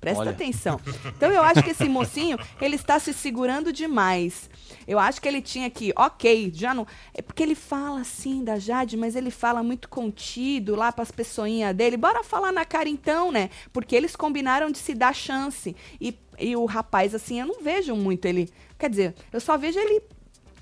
Presta 0.05 0.21
Olha. 0.21 0.31
atenção. 0.31 0.79
Então 1.17 1.31
eu 1.31 1.41
acho 1.41 1.63
que 1.63 1.71
esse 1.71 1.89
mocinho, 1.89 2.37
ele 2.61 2.75
está 2.75 2.99
se 2.99 3.11
segurando 3.11 3.73
demais. 3.73 4.47
Eu 4.87 4.99
acho 4.99 5.19
que 5.19 5.27
ele 5.27 5.41
tinha 5.41 5.67
que, 5.67 5.91
ok, 5.95 6.51
já 6.53 6.75
não. 6.75 6.85
É 7.11 7.23
porque 7.23 7.41
ele 7.41 7.55
fala 7.55 8.01
assim 8.01 8.43
da 8.43 8.59
Jade, 8.59 8.95
mas 8.95 9.15
ele 9.15 9.31
fala 9.31 9.63
muito 9.63 9.89
contido 9.89 10.75
lá 10.75 10.91
pras 10.91 11.09
pessoinhas 11.09 11.75
dele. 11.75 11.97
Bora 11.97 12.23
falar 12.23 12.51
na 12.51 12.63
cara 12.63 12.87
então, 12.87 13.31
né? 13.31 13.49
Porque 13.73 13.95
eles 13.95 14.15
combinaram 14.15 14.69
de 14.69 14.77
se 14.77 14.93
dar 14.93 15.15
chance. 15.15 15.75
E, 15.99 16.15
e 16.37 16.55
o 16.55 16.65
rapaz, 16.65 17.15
assim, 17.15 17.39
eu 17.39 17.47
não 17.47 17.59
vejo 17.59 17.95
muito 17.95 18.25
ele. 18.25 18.47
Quer 18.77 18.91
dizer, 18.91 19.15
eu 19.33 19.39
só 19.39 19.57
vejo 19.57 19.79
ele. 19.79 20.03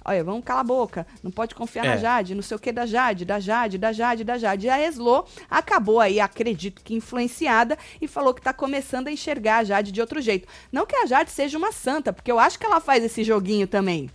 Olha, 0.05 0.23
vamos 0.23 0.43
calar 0.43 0.61
a 0.61 0.63
boca. 0.63 1.07
Não 1.21 1.31
pode 1.31 1.55
confiar 1.55 1.85
na 1.85 1.93
É. 1.93 1.97
Jade, 1.97 2.35
não 2.35 2.41
sei 2.41 2.57
o 2.57 2.59
que 2.59 2.71
da 2.71 2.85
Jade, 2.85 3.23
da 3.25 3.39
Jade, 3.39 3.77
da 3.77 3.91
Jade, 3.93 4.23
da 4.23 4.37
Jade. 4.37 4.67
E 4.67 4.69
a 4.69 4.79
Eslo 4.79 5.25
acabou 5.49 5.99
aí, 5.99 6.19
acredito 6.19 6.81
que 6.83 6.93
influenciada, 6.93 7.77
e 8.01 8.07
falou 8.07 8.33
que 8.33 8.41
tá 8.41 8.51
começando 8.53 9.07
a 9.07 9.11
enxergar 9.11 9.59
a 9.59 9.63
Jade 9.63 9.91
de 9.91 10.01
outro 10.01 10.21
jeito. 10.21 10.47
Não 10.71 10.85
que 10.85 10.95
a 10.95 11.05
Jade 11.05 11.31
seja 11.31 11.57
uma 11.57 11.71
santa, 11.71 12.11
porque 12.11 12.31
eu 12.31 12.39
acho 12.39 12.59
que 12.59 12.65
ela 12.65 12.79
faz 12.79 13.03
esse 13.03 13.23
joguinho 13.23 13.67
também. 13.67 14.09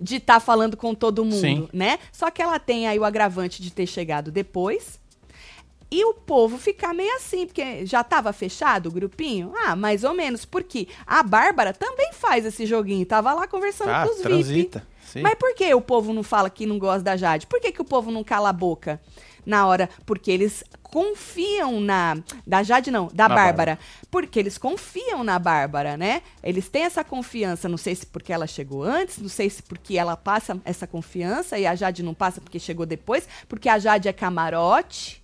De 0.00 0.16
estar 0.16 0.40
falando 0.40 0.76
com 0.76 0.94
todo 0.94 1.24
mundo, 1.24 1.40
Sim. 1.40 1.68
né? 1.72 1.98
Só 2.12 2.30
que 2.30 2.42
ela 2.42 2.58
tem 2.58 2.86
aí 2.86 2.98
o 2.98 3.04
agravante 3.04 3.62
de 3.62 3.70
ter 3.70 3.86
chegado 3.86 4.30
depois. 4.30 5.00
E 5.90 6.04
o 6.04 6.12
povo 6.14 6.58
ficar 6.58 6.92
meio 6.92 7.14
assim, 7.16 7.46
porque 7.46 7.86
já 7.86 8.02
tava 8.02 8.32
fechado 8.32 8.88
o 8.88 8.92
grupinho? 8.92 9.52
Ah, 9.64 9.76
mais 9.76 10.02
ou 10.02 10.12
menos, 10.14 10.44
porque 10.44 10.88
a 11.06 11.22
Bárbara 11.22 11.72
também 11.72 12.12
faz 12.12 12.44
esse 12.44 12.66
joguinho, 12.66 13.06
tava 13.06 13.32
lá 13.32 13.46
conversando 13.46 13.90
Ah, 13.90 14.02
com 14.04 14.10
os 14.10 14.16
VIP. 14.16 14.28
transita. 14.28 14.86
Sim. 15.04 15.22
Mas 15.22 15.34
por 15.36 15.54
que 15.54 15.72
o 15.72 15.80
povo 15.80 16.12
não 16.12 16.24
fala 16.24 16.50
que 16.50 16.66
não 16.66 16.78
gosta 16.78 17.02
da 17.02 17.16
Jade? 17.16 17.46
Por 17.46 17.60
que, 17.60 17.70
que 17.70 17.80
o 17.80 17.84
povo 17.84 18.10
não 18.10 18.24
cala 18.24 18.48
a 18.48 18.52
boca 18.52 19.00
na 19.46 19.64
hora? 19.68 19.88
Porque 20.04 20.28
eles 20.32 20.64
confiam 20.82 21.80
na. 21.80 22.16
Da 22.44 22.64
Jade, 22.64 22.90
não, 22.90 23.06
da 23.14 23.28
Na 23.28 23.34
Bárbara. 23.36 23.78
Porque 24.10 24.40
eles 24.40 24.58
confiam 24.58 25.22
na 25.22 25.38
Bárbara, 25.38 25.96
né? 25.96 26.22
Eles 26.42 26.68
têm 26.68 26.82
essa 26.82 27.04
confiança. 27.04 27.68
Não 27.68 27.76
sei 27.78 27.94
se 27.94 28.04
porque 28.06 28.32
ela 28.32 28.48
chegou 28.48 28.82
antes, 28.82 29.18
não 29.18 29.28
sei 29.28 29.48
se 29.48 29.62
porque 29.62 29.96
ela 29.96 30.16
passa 30.16 30.60
essa 30.64 30.86
confiança 30.88 31.56
e 31.56 31.64
a 31.64 31.76
Jade 31.76 32.02
não 32.02 32.12
passa 32.12 32.40
porque 32.40 32.58
chegou 32.58 32.84
depois, 32.84 33.28
porque 33.48 33.68
a 33.68 33.78
Jade 33.78 34.08
é 34.08 34.12
camarote 34.12 35.22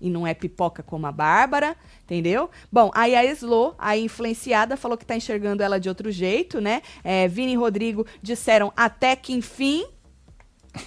e 0.00 0.08
não 0.10 0.26
é 0.26 0.34
pipoca 0.34 0.82
como 0.82 1.06
a 1.06 1.12
Bárbara, 1.12 1.76
entendeu? 2.04 2.50
Bom, 2.70 2.90
aí 2.94 3.14
a 3.14 3.24
Slo, 3.24 3.74
a 3.78 3.96
influenciada, 3.96 4.76
falou 4.76 4.96
que 4.96 5.06
tá 5.06 5.16
enxergando 5.16 5.62
ela 5.62 5.78
de 5.78 5.88
outro 5.88 6.10
jeito, 6.10 6.60
né? 6.60 6.82
É, 7.02 7.26
Vini 7.28 7.52
e 7.52 7.56
Rodrigo 7.56 8.06
disseram 8.22 8.72
até 8.76 9.16
que 9.16 9.32
enfim, 9.32 9.84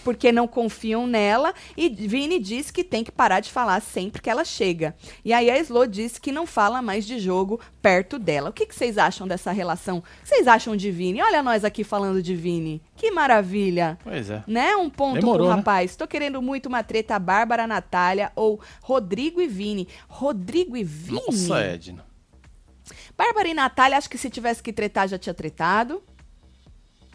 porque 0.04 0.32
não 0.32 0.48
confiam 0.48 1.06
nela, 1.08 1.54
e 1.76 1.90
Vini 1.90 2.40
disse 2.40 2.72
que 2.72 2.84
tem 2.84 3.04
que 3.04 3.12
parar 3.12 3.40
de 3.40 3.52
falar 3.52 3.82
sempre 3.82 4.22
que 4.22 4.30
ela 4.30 4.44
chega. 4.44 4.96
E 5.24 5.34
aí 5.34 5.50
a 5.50 5.58
Slo 5.60 5.88
disse 5.88 6.20
que 6.20 6.32
não 6.32 6.46
fala 6.46 6.82
mais 6.82 7.06
de 7.06 7.20
jogo 7.20 7.60
perto 7.82 8.18
dela. 8.18 8.50
O 8.50 8.54
que, 8.54 8.66
que 8.66 8.76
vocês 8.76 8.98
acham 8.98 9.28
dessa 9.28 9.52
relação? 9.52 10.00
O 10.00 10.02
que 10.02 10.28
vocês 10.28 10.48
acham 10.48 10.76
de 10.76 10.92
Vini? 10.92 11.22
Olha 11.22 11.44
nós 11.44 11.64
aqui 11.64 11.84
falando 11.84 12.22
de 12.22 12.36
Vini. 12.36 12.82
Que 12.96 13.12
maravilha! 13.12 13.98
Pois 14.04 14.30
é. 14.30 14.44
Né? 14.48 14.76
Um 14.76 14.90
ponto 14.90 15.20
Demorou, 15.20 15.48
pro 15.48 15.50
né? 15.50 15.56
rapaz. 15.56 15.96
Tô 15.96 16.08
querendo 16.08 16.42
muito 16.42 16.68
uma 16.68 16.84
treta 16.84 17.18
Bárbara, 17.18 17.68
Natália 17.68 18.32
ou 18.36 18.60
Rodrigo 18.82 19.42
e 19.42 19.48
Vini. 19.48 19.88
Rodrigo 20.08 20.78
e 20.78 20.84
Vini? 20.84 21.22
Nossa, 21.28 21.60
Edna. 21.60 22.06
Bárbara 23.18 23.48
e 23.48 23.54
Natália, 23.54 23.98
acho 23.98 24.10
que 24.10 24.18
se 24.18 24.30
tivesse 24.30 24.62
que 24.62 24.74
tretar, 24.74 25.08
já 25.08 25.18
tinha 25.18 25.34
tretado. 25.34 26.02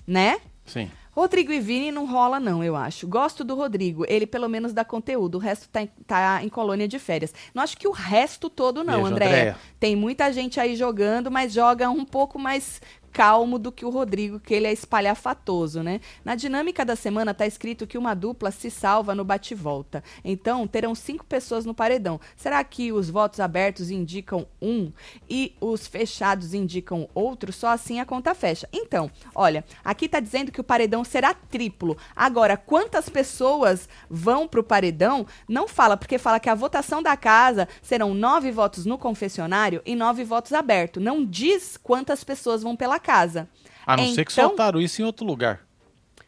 Né? 0.07 0.41
Sim. 0.65 0.91
Rodrigo 1.17 1.51
e 1.51 1.59
Vini 1.59 1.91
não 1.91 2.05
rola, 2.07 2.39
não, 2.39 2.63
eu 2.63 2.77
acho. 2.77 3.07
Gosto 3.09 3.43
do 3.43 3.55
Rodrigo. 3.55 4.05
Ele 4.07 4.27
pelo 4.27 4.49
menos 4.49 4.75
dá 4.75 4.85
conteúdo. 4.85 5.37
O 5.37 5.39
resto 5.39 5.67
tá, 5.71 5.81
em- 5.83 5.91
tá 6.07 6.45
em 6.45 6.49
colônia 6.51 6.87
de 6.87 6.99
férias. 6.99 7.33
Não 7.55 7.63
acho 7.63 7.77
que 7.79 7.89
o 7.89 7.91
resto 7.91 8.51
todo, 8.51 8.85
não. 8.85 9.01
Andréia. 9.07 9.57
Tem 9.81 9.97
muita 9.97 10.31
gente 10.31 10.61
aí 10.61 10.77
jogando, 10.77 11.31
mas 11.31 11.55
joga 11.55 11.89
um 11.89 12.05
pouco 12.05 12.39
mais 12.39 12.83
calmo 13.17 13.59
do 13.59 13.73
que 13.73 13.83
o 13.83 13.89
Rodrigo, 13.89 14.39
que 14.39 14.53
ele 14.53 14.67
é 14.67 14.73
espalhafatoso, 14.75 15.83
né? 15.83 16.03
Na 16.23 16.35
dinâmica 16.35 16.85
da 16.85 16.95
semana 16.95 17.33
tá 17.33 17.47
escrito 17.47 17.87
que 17.87 17.97
uma 17.97 18.13
dupla 18.13 18.51
se 18.51 18.71
salva 18.71 19.15
no 19.15 19.25
bate-volta. 19.25 20.05
Então, 20.23 20.67
terão 20.67 20.95
cinco 20.95 21.25
pessoas 21.25 21.65
no 21.65 21.73
paredão. 21.73 22.21
Será 22.37 22.63
que 22.63 22.93
os 22.93 23.09
votos 23.09 23.41
abertos 23.41 23.91
indicam 23.91 24.47
um 24.61 24.93
e 25.31 25.57
os 25.63 25.87
fechados 25.87 26.53
indicam 26.53 27.09
outro? 27.15 27.55
Só 27.55 27.69
assim 27.69 28.01
a 28.01 28.05
conta 28.05 28.35
fecha. 28.35 28.69
Então, 28.71 29.11
olha, 29.35 29.65
aqui 29.83 30.11
tá 30.11 30.21
dizendo 30.21 30.53
que 30.53 30.61
o 30.61 30.65
paredão 30.65 31.03
será 31.03 31.33
triplo. 31.33 31.97
Agora, 32.15 32.55
quantas 32.55 33.09
pessoas 33.09 33.89
vão 34.11 34.47
pro 34.47 34.63
paredão? 34.63 35.27
Não 35.49 35.67
fala, 35.67 35.97
porque 35.97 36.19
fala 36.19 36.39
que 36.39 36.51
a 36.51 36.55
votação 36.55 37.03
da 37.03 37.17
casa 37.17 37.67
serão 37.81 38.13
nove 38.13 38.51
votos 38.51 38.85
no 38.85 38.99
confessionário 38.99 39.81
e 39.87 39.97
nove 39.97 40.23
votos 40.23 40.53
aberto. 40.53 41.01
Não 41.01 41.25
diz 41.25 41.79
quantas 41.79 42.23
pessoas 42.23 42.63
vão 42.63 42.77
pela 42.77 43.06
casa. 43.07 43.49
A 43.87 43.97
não 43.97 44.13
ser 44.13 44.25
que 44.25 44.33
Então- 44.33 44.49
soltaram 44.49 44.81
isso 44.81 45.01
em 45.01 45.05
outro 45.05 45.25
lugar. 45.25 45.61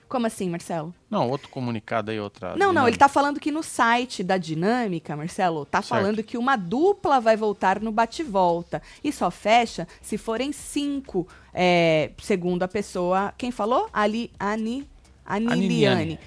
Como 0.09 0.27
assim, 0.27 0.49
Marcelo? 0.49 0.95
Não, 1.11 1.29
outro 1.29 1.51
comunicado 1.51 2.11
aí, 2.11 2.19
outra. 2.19 2.51
Não, 2.51 2.57
não, 2.59 2.67
dinâmica. 2.69 2.89
ele 2.91 2.97
tá 2.97 3.09
falando 3.09 3.39
que 3.39 3.51
no 3.51 3.63
site 3.63 4.23
da 4.25 4.39
Dinâmica, 4.39 5.15
Marcelo, 5.15 5.67
tá 5.67 5.83
Certo. 5.83 5.89
falando 5.91 6.23
que 6.23 6.39
uma 6.39 6.57
dupla 6.57 7.21
vai 7.21 7.37
voltar 7.37 7.79
no 7.79 7.93
bate-volta. 7.93 8.81
E 9.05 9.13
só 9.13 9.31
fecha 9.31 9.87
se 10.01 10.17
forem 10.17 10.51
cinco, 10.51 11.29
é, 11.53 12.13
segundo 12.23 12.63
a 12.63 12.69
pessoa. 12.69 13.35
Quem 13.37 13.51
falou? 13.51 13.91
Ali, 13.93 14.31
Ani, 14.41 14.89
Aniliane. 15.27 16.19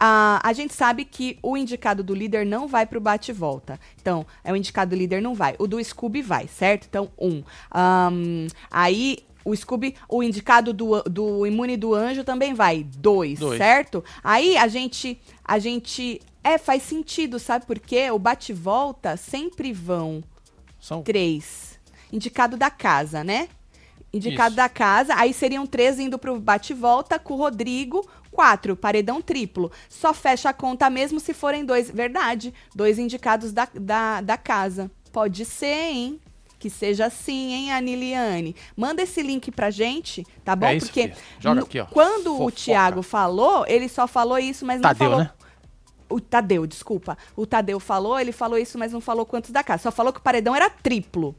A, 0.00 0.40
a 0.42 0.52
gente 0.54 0.72
sabe 0.74 1.04
que 1.04 1.38
o 1.42 1.56
indicado 1.58 2.02
do 2.02 2.14
líder 2.14 2.46
não 2.46 2.66
vai 2.66 2.86
pro 2.86 3.00
bate-volta. 3.00 3.78
Então, 4.00 4.26
é 4.44 4.50
o 4.52 4.56
indicado 4.56 4.90
do 4.90 4.96
líder 4.96 5.20
não 5.20 5.34
vai. 5.34 5.54
O 5.58 5.66
do 5.66 5.82
Scooby 5.82 6.22
vai, 6.22 6.48
certo? 6.48 6.86
Então, 6.88 7.10
um. 7.18 7.42
Ahn, 7.70 8.46
aí, 8.70 9.18
o 9.46 9.56
Scooby, 9.56 9.94
o 10.08 10.22
indicado 10.22 10.72
do, 10.72 11.00
do 11.02 11.46
imune 11.46 11.76
do 11.76 11.94
anjo 11.94 12.24
também 12.24 12.52
vai. 12.52 12.82
Dois, 12.82 13.38
Dois. 13.38 13.56
certo? 13.56 14.04
Aí, 14.22 14.56
a 14.56 14.66
gente, 14.66 15.20
a 15.44 15.58
gente... 15.58 16.20
É, 16.42 16.58
faz 16.58 16.84
sentido, 16.84 17.40
sabe 17.40 17.66
por 17.66 17.78
quê? 17.78 18.08
O 18.12 18.20
bate-volta 18.20 19.16
sempre 19.16 19.72
vão 19.72 20.22
São 20.80 21.02
três. 21.02 21.76
Indicado 22.12 22.56
da 22.56 22.70
casa, 22.70 23.24
né? 23.24 23.48
Indicado 24.12 24.50
Isso. 24.50 24.56
da 24.56 24.68
casa, 24.68 25.14
aí 25.16 25.34
seriam 25.34 25.66
três 25.66 25.98
indo 25.98 26.18
pro 26.18 26.38
bate-volta 26.38 27.18
com 27.18 27.34
o 27.34 27.36
Rodrigo, 27.36 28.08
quatro, 28.30 28.76
paredão 28.76 29.20
triplo. 29.20 29.72
Só 29.88 30.14
fecha 30.14 30.50
a 30.50 30.52
conta 30.52 30.88
mesmo 30.88 31.18
se 31.18 31.34
forem 31.34 31.64
dois. 31.64 31.90
Verdade, 31.90 32.54
dois 32.74 32.96
indicados 32.98 33.52
da, 33.52 33.68
da, 33.74 34.20
da 34.20 34.36
casa. 34.36 34.88
Pode 35.12 35.44
ser, 35.44 35.90
hein? 35.90 36.20
Que 36.66 36.70
seja 36.70 37.06
assim, 37.06 37.52
hein, 37.52 37.72
Aniliane? 37.72 38.56
Manda 38.76 39.00
esse 39.00 39.22
link 39.22 39.52
pra 39.52 39.70
gente, 39.70 40.26
tá 40.44 40.56
bom? 40.56 40.66
É 40.66 40.74
isso, 40.74 40.86
Porque. 40.86 41.12
Joga 41.38 41.60
aqui, 41.60 41.78
ó. 41.78 41.86
quando 41.86 42.34
o 42.34 42.38
Fofoca. 42.38 42.56
Thiago 42.56 43.02
falou, 43.02 43.64
ele 43.68 43.88
só 43.88 44.08
falou 44.08 44.36
isso, 44.36 44.66
mas 44.66 44.80
não 44.80 44.82
Tadeu, 44.82 45.10
falou 45.10 45.24
né? 45.24 45.30
o 46.08 46.20
Tadeu, 46.20 46.66
desculpa. 46.66 47.16
O 47.36 47.46
Tadeu 47.46 47.78
falou, 47.78 48.18
ele 48.18 48.32
falou 48.32 48.58
isso, 48.58 48.76
mas 48.76 48.92
não 48.92 49.00
falou 49.00 49.24
quantos 49.24 49.52
da 49.52 49.62
casa. 49.62 49.84
Só 49.84 49.92
falou 49.92 50.12
que 50.12 50.18
o 50.18 50.22
paredão 50.22 50.56
era 50.56 50.68
triplo. 50.68 51.36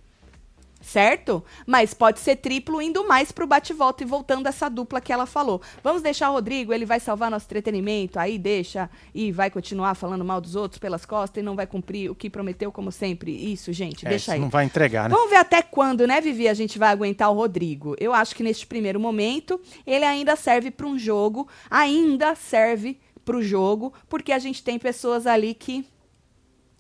Certo? 0.82 1.44
Mas 1.66 1.94
pode 1.94 2.20
ser 2.20 2.38
triplo 2.38 2.82
indo 2.82 3.08
mais 3.08 3.32
pro 3.32 3.48
bate-volta 3.48 4.04
e 4.04 4.06
voltando 4.06 4.48
essa 4.48 4.70
dupla 4.70 5.02
que 5.02 5.12
ela 5.12 5.26
falou. 5.26 5.62
Vamos 5.84 6.02
deixar 6.02 6.30
o 6.30 6.34
Rodrigo, 6.34 6.74
ele 6.74 6.86
vai 6.86 7.00
salvar 7.00 7.32
nosso 7.32 7.46
entretenimento, 7.46 8.20
aí 8.20 8.38
deixa 8.38 8.90
e 9.14 9.32
vai 9.32 9.50
continuar 9.50 9.96
falando 9.96 10.24
mal 10.24 10.40
dos 10.40 10.56
outros 10.56 10.80
pelas 10.80 11.06
costas 11.06 11.42
e 11.42 11.46
não 11.46 11.56
vai 11.56 11.68
cumprir 11.68 12.10
o 12.10 12.16
que 12.16 12.30
prometeu, 12.30 12.72
como 12.72 12.92
sempre. 12.92 13.32
Isso, 13.32 13.74
gente, 13.74 14.06
É, 14.06 14.10
deixa 14.10 14.34
aí. 14.34 14.40
Não 14.40 14.50
vai 14.50 14.66
entregar, 14.66 15.10
né? 15.10 15.16
Vamos 15.16 15.30
ver 15.30 15.38
até 15.38 15.62
quando, 15.62 16.06
né, 16.08 16.22
Vivi, 16.22 16.48
a 16.48 16.54
gente 16.54 16.78
vai 16.78 16.90
aguentar 16.90 17.32
o 17.32 17.36
Rodrigo. 17.36 17.96
Eu 18.00 18.14
acho 18.14 18.36
que 18.36 18.44
neste 18.44 18.66
primeiro 18.66 19.00
momento 19.00 19.60
ele 19.86 20.06
ainda 20.06 20.36
serve 20.36 20.72
para 20.72 20.86
um 20.86 20.98
jogo, 20.98 21.48
ainda 21.70 22.36
serve 22.36 23.00
para 23.26 23.36
o 23.36 23.42
jogo, 23.42 23.94
porque 24.08 24.32
a 24.32 24.40
gente 24.40 24.64
tem 24.64 24.80
pessoas 24.80 25.28
ali 25.28 25.54
que 25.54 25.86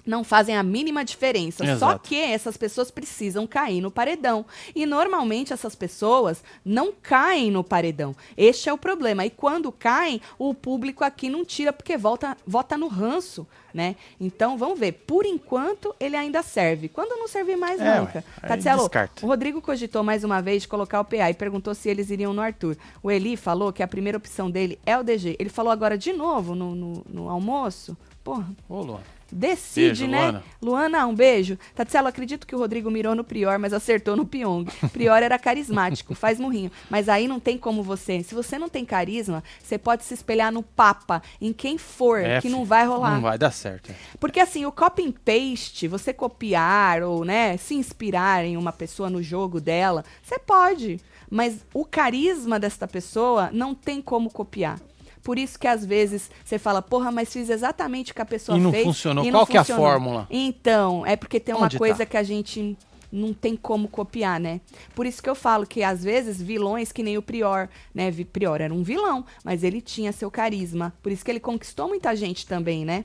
não 0.07 0.23
fazem 0.23 0.55
a 0.55 0.63
mínima 0.63 1.03
diferença. 1.03 1.65
Só 1.65 1.71
Exato. 1.71 2.07
que 2.07 2.15
essas 2.15 2.57
pessoas 2.57 2.89
precisam 2.89 3.45
cair 3.45 3.81
no 3.81 3.91
paredão. 3.91 4.45
E 4.73 4.85
normalmente 4.85 5.53
essas 5.53 5.75
pessoas 5.75 6.43
não 6.63 6.91
caem 6.91 7.51
no 7.51 7.63
paredão. 7.63 8.15
Este 8.35 8.69
é 8.69 8.73
o 8.73 8.77
problema. 8.77 9.25
E 9.25 9.29
quando 9.29 9.71
caem, 9.71 10.21
o 10.39 10.53
público 10.53 11.03
aqui 11.03 11.29
não 11.29 11.43
tira 11.43 11.73
porque 11.73 11.97
volta, 11.97 12.37
vota 12.45 12.77
no 12.77 12.87
ranço, 12.87 13.45
né? 13.77 13.95
Então 14.19 14.57
vamos 14.57 14.79
ver. 14.79 14.91
Por 14.91 15.23
enquanto 15.23 15.95
ele 15.99 16.15
ainda 16.15 16.41
serve. 16.41 16.89
Quando 16.89 17.15
não 17.17 17.27
servir 17.27 17.55
mais, 17.55 17.79
É, 17.79 17.99
aí 17.99 18.23
Tatielo, 18.41 18.89
o 19.21 19.27
Rodrigo 19.27 19.61
cogitou 19.61 20.01
mais 20.03 20.23
uma 20.23 20.41
vez 20.41 20.63
de 20.63 20.67
colocar 20.67 20.99
o 20.99 21.05
PA 21.05 21.29
e 21.29 21.33
perguntou 21.35 21.75
se 21.75 21.87
eles 21.87 22.09
iriam 22.09 22.33
no 22.33 22.41
Arthur. 22.41 22.75
O 23.03 23.11
Eli 23.11 23.37
falou 23.37 23.71
que 23.71 23.83
a 23.83 23.87
primeira 23.87 24.17
opção 24.17 24.49
dele 24.49 24.79
é 24.83 24.97
o 24.97 25.03
DG. 25.03 25.35
Ele 25.37 25.49
falou 25.49 25.71
agora 25.71 25.95
de 25.95 26.11
novo 26.11 26.55
no, 26.55 26.73
no, 26.73 27.05
no 27.07 27.29
almoço. 27.29 27.95
Porra, 28.23 28.49
Ô, 28.67 28.81
Luan. 28.81 28.99
Decide, 29.31 30.05
Beijo, 30.05 30.07
né? 30.07 30.21
Luana. 30.21 30.43
Luana, 30.61 31.07
um 31.07 31.13
beijo. 31.13 31.57
Tatselo, 31.75 32.07
acredito 32.07 32.47
que 32.47 32.55
o 32.55 32.59
Rodrigo 32.59 32.89
mirou 32.89 33.13
no 33.13 33.23
Prior, 33.23 33.59
mas 33.59 33.73
acertou 33.73 34.15
no 34.15 34.25
Pyong. 34.25 34.65
Prior 34.93 35.21
era 35.21 35.37
carismático, 35.37 36.15
faz 36.15 36.39
murrinho. 36.39 36.71
Mas 36.89 37.09
aí 37.09 37.27
não 37.27 37.39
tem 37.39 37.57
como 37.57 37.83
você. 37.83 38.23
Se 38.23 38.33
você 38.33 38.57
não 38.57 38.69
tem 38.69 38.85
carisma, 38.85 39.43
você 39.61 39.77
pode 39.77 40.05
se 40.05 40.13
espelhar 40.13 40.51
no 40.51 40.63
Papa, 40.63 41.21
em 41.41 41.51
quem 41.51 41.77
for, 41.77 42.21
É, 42.21 42.39
que 42.39 42.49
não 42.49 42.63
vai 42.63 42.85
rolar. 42.85 43.15
Não 43.15 43.21
vai 43.21 43.37
dar 43.37 43.51
certo. 43.51 43.66
É. 43.67 43.79
Porque 44.19 44.39
assim, 44.39 44.65
o 44.65 44.71
copy 44.71 45.03
and 45.05 45.13
paste, 45.23 45.87
você 45.87 46.13
copiar 46.13 47.03
ou, 47.03 47.23
né, 47.25 47.57
se 47.57 47.75
inspirar 47.75 48.45
em 48.45 48.57
uma 48.57 48.71
pessoa 48.71 49.09
no 49.09 49.21
jogo 49.21 49.59
dela, 49.61 50.03
você 50.23 50.39
pode. 50.39 50.99
Mas 51.29 51.65
o 51.73 51.83
carisma 51.85 52.59
desta 52.59 52.87
pessoa 52.87 53.49
não 53.51 53.75
tem 53.75 54.01
como 54.01 54.29
copiar. 54.29 54.79
Por 55.23 55.37
isso 55.37 55.59
que 55.59 55.67
às 55.67 55.83
vezes 55.85 56.31
você 56.45 56.57
fala, 56.57 56.81
porra, 56.81 57.11
mas 57.11 57.33
fiz 57.33 57.49
exatamente 57.49 58.13
o 58.13 58.15
que 58.15 58.21
a 58.21 58.25
pessoa 58.25 58.57
E 58.57 58.61
não 58.61 58.71
fez. 58.71 58.85
funcionou. 58.85 59.25
e 59.25 59.31
Qual 59.31 59.45
que 59.45 59.57
é 59.57 59.59
a 59.59 59.63
funcionou." 59.63 59.85
fórmula? 59.85 60.27
Então, 60.29 61.05
é 61.05 61.17
porque 61.17 61.37
tem 61.39 61.53
uma 61.53 61.65
Onde 61.65 61.77
coisa 61.77 61.97
tá? 61.97 62.05
que 62.05 62.15
a 62.15 62.23
gente 62.23 62.77
não 63.11 63.33
tem 63.33 63.55
como 63.55 63.89
copiar, 63.89 64.39
né? 64.39 64.61
Por 64.95 65.05
isso 65.05 65.21
que 65.21 65.29
eu 65.29 65.35
falo 65.35 65.65
que 65.65 65.83
às 65.83 66.01
vezes 66.03 66.41
vilões 66.41 66.91
que 66.93 67.03
nem 67.03 67.17
o 67.17 67.21
Prior, 67.21 67.67
né? 67.93 68.09
Prior 68.31 68.61
era 68.61 68.73
um 68.73 68.83
vilão, 68.83 69.25
mas 69.43 69.63
ele 69.63 69.81
tinha 69.81 70.13
seu 70.13 70.31
carisma. 70.31 70.93
Por 71.03 71.11
isso 71.11 71.25
que 71.25 71.31
ele 71.31 71.39
conquistou 71.41 71.89
muita 71.89 72.15
gente 72.15 72.45
também, 72.45 72.85
né? 72.85 73.03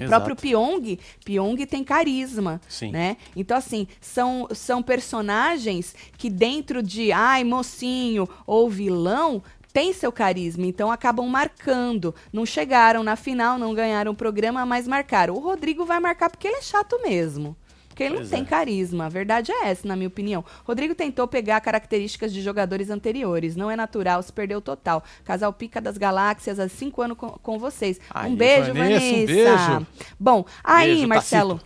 O 0.00 0.04
Exato. 0.04 0.24
próprio 0.24 0.36
Pyong, 0.36 0.98
Pyong 1.24 1.66
tem 1.66 1.84
carisma, 1.84 2.60
Sim. 2.68 2.90
né? 2.90 3.16
Então, 3.36 3.56
assim, 3.56 3.86
são, 4.00 4.48
são 4.52 4.82
personagens 4.82 5.94
que 6.16 6.30
dentro 6.30 6.82
de, 6.82 7.12
ai, 7.12 7.44
mocinho 7.44 8.28
ou 8.46 8.68
vilão, 8.70 9.42
tem 9.72 9.92
seu 9.92 10.10
carisma, 10.10 10.66
então 10.66 10.90
acabam 10.90 11.26
marcando. 11.28 12.14
Não 12.32 12.44
chegaram 12.44 13.02
na 13.02 13.16
final, 13.16 13.58
não 13.58 13.74
ganharam 13.74 14.12
o 14.12 14.16
programa, 14.16 14.66
mas 14.66 14.88
marcaram. 14.88 15.34
O 15.34 15.38
Rodrigo 15.40 15.84
vai 15.84 16.00
marcar 16.00 16.30
porque 16.30 16.48
ele 16.48 16.56
é 16.56 16.62
chato 16.62 17.00
mesmo. 17.02 17.56
Porque 18.00 18.04
ele 18.04 18.14
Pois 18.14 18.30
não 18.30 18.38
tem 18.38 18.46
é. 18.46 18.48
carisma. 18.48 19.04
A 19.06 19.08
verdade 19.10 19.52
é 19.52 19.68
essa, 19.68 19.86
na 19.86 19.94
minha 19.94 20.08
opinião. 20.08 20.42
Rodrigo 20.64 20.94
tentou 20.94 21.28
pegar 21.28 21.60
características 21.60 22.32
de 22.32 22.40
jogadores 22.40 22.88
anteriores. 22.88 23.54
Não 23.56 23.70
é 23.70 23.76
natural, 23.76 24.22
se 24.22 24.32
perdeu 24.32 24.60
total. 24.62 25.04
Casal 25.22 25.52
Pica 25.52 25.80
das 25.82 25.98
Galáxias, 25.98 26.58
há 26.58 26.66
cinco 26.68 27.02
anos 27.02 27.18
com, 27.18 27.28
com 27.30 27.58
vocês. 27.58 28.00
Aí, 28.08 28.32
um 28.32 28.36
beijo, 28.36 28.72
Vanessa, 28.72 29.00
Vanessa. 29.00 29.22
um 29.22 29.26
beijo. 29.26 29.86
Bom, 30.18 30.44
aí, 30.64 30.92
Beijo, 30.94 31.08
Marcelo. 31.08 31.58
Ta- 31.58 31.64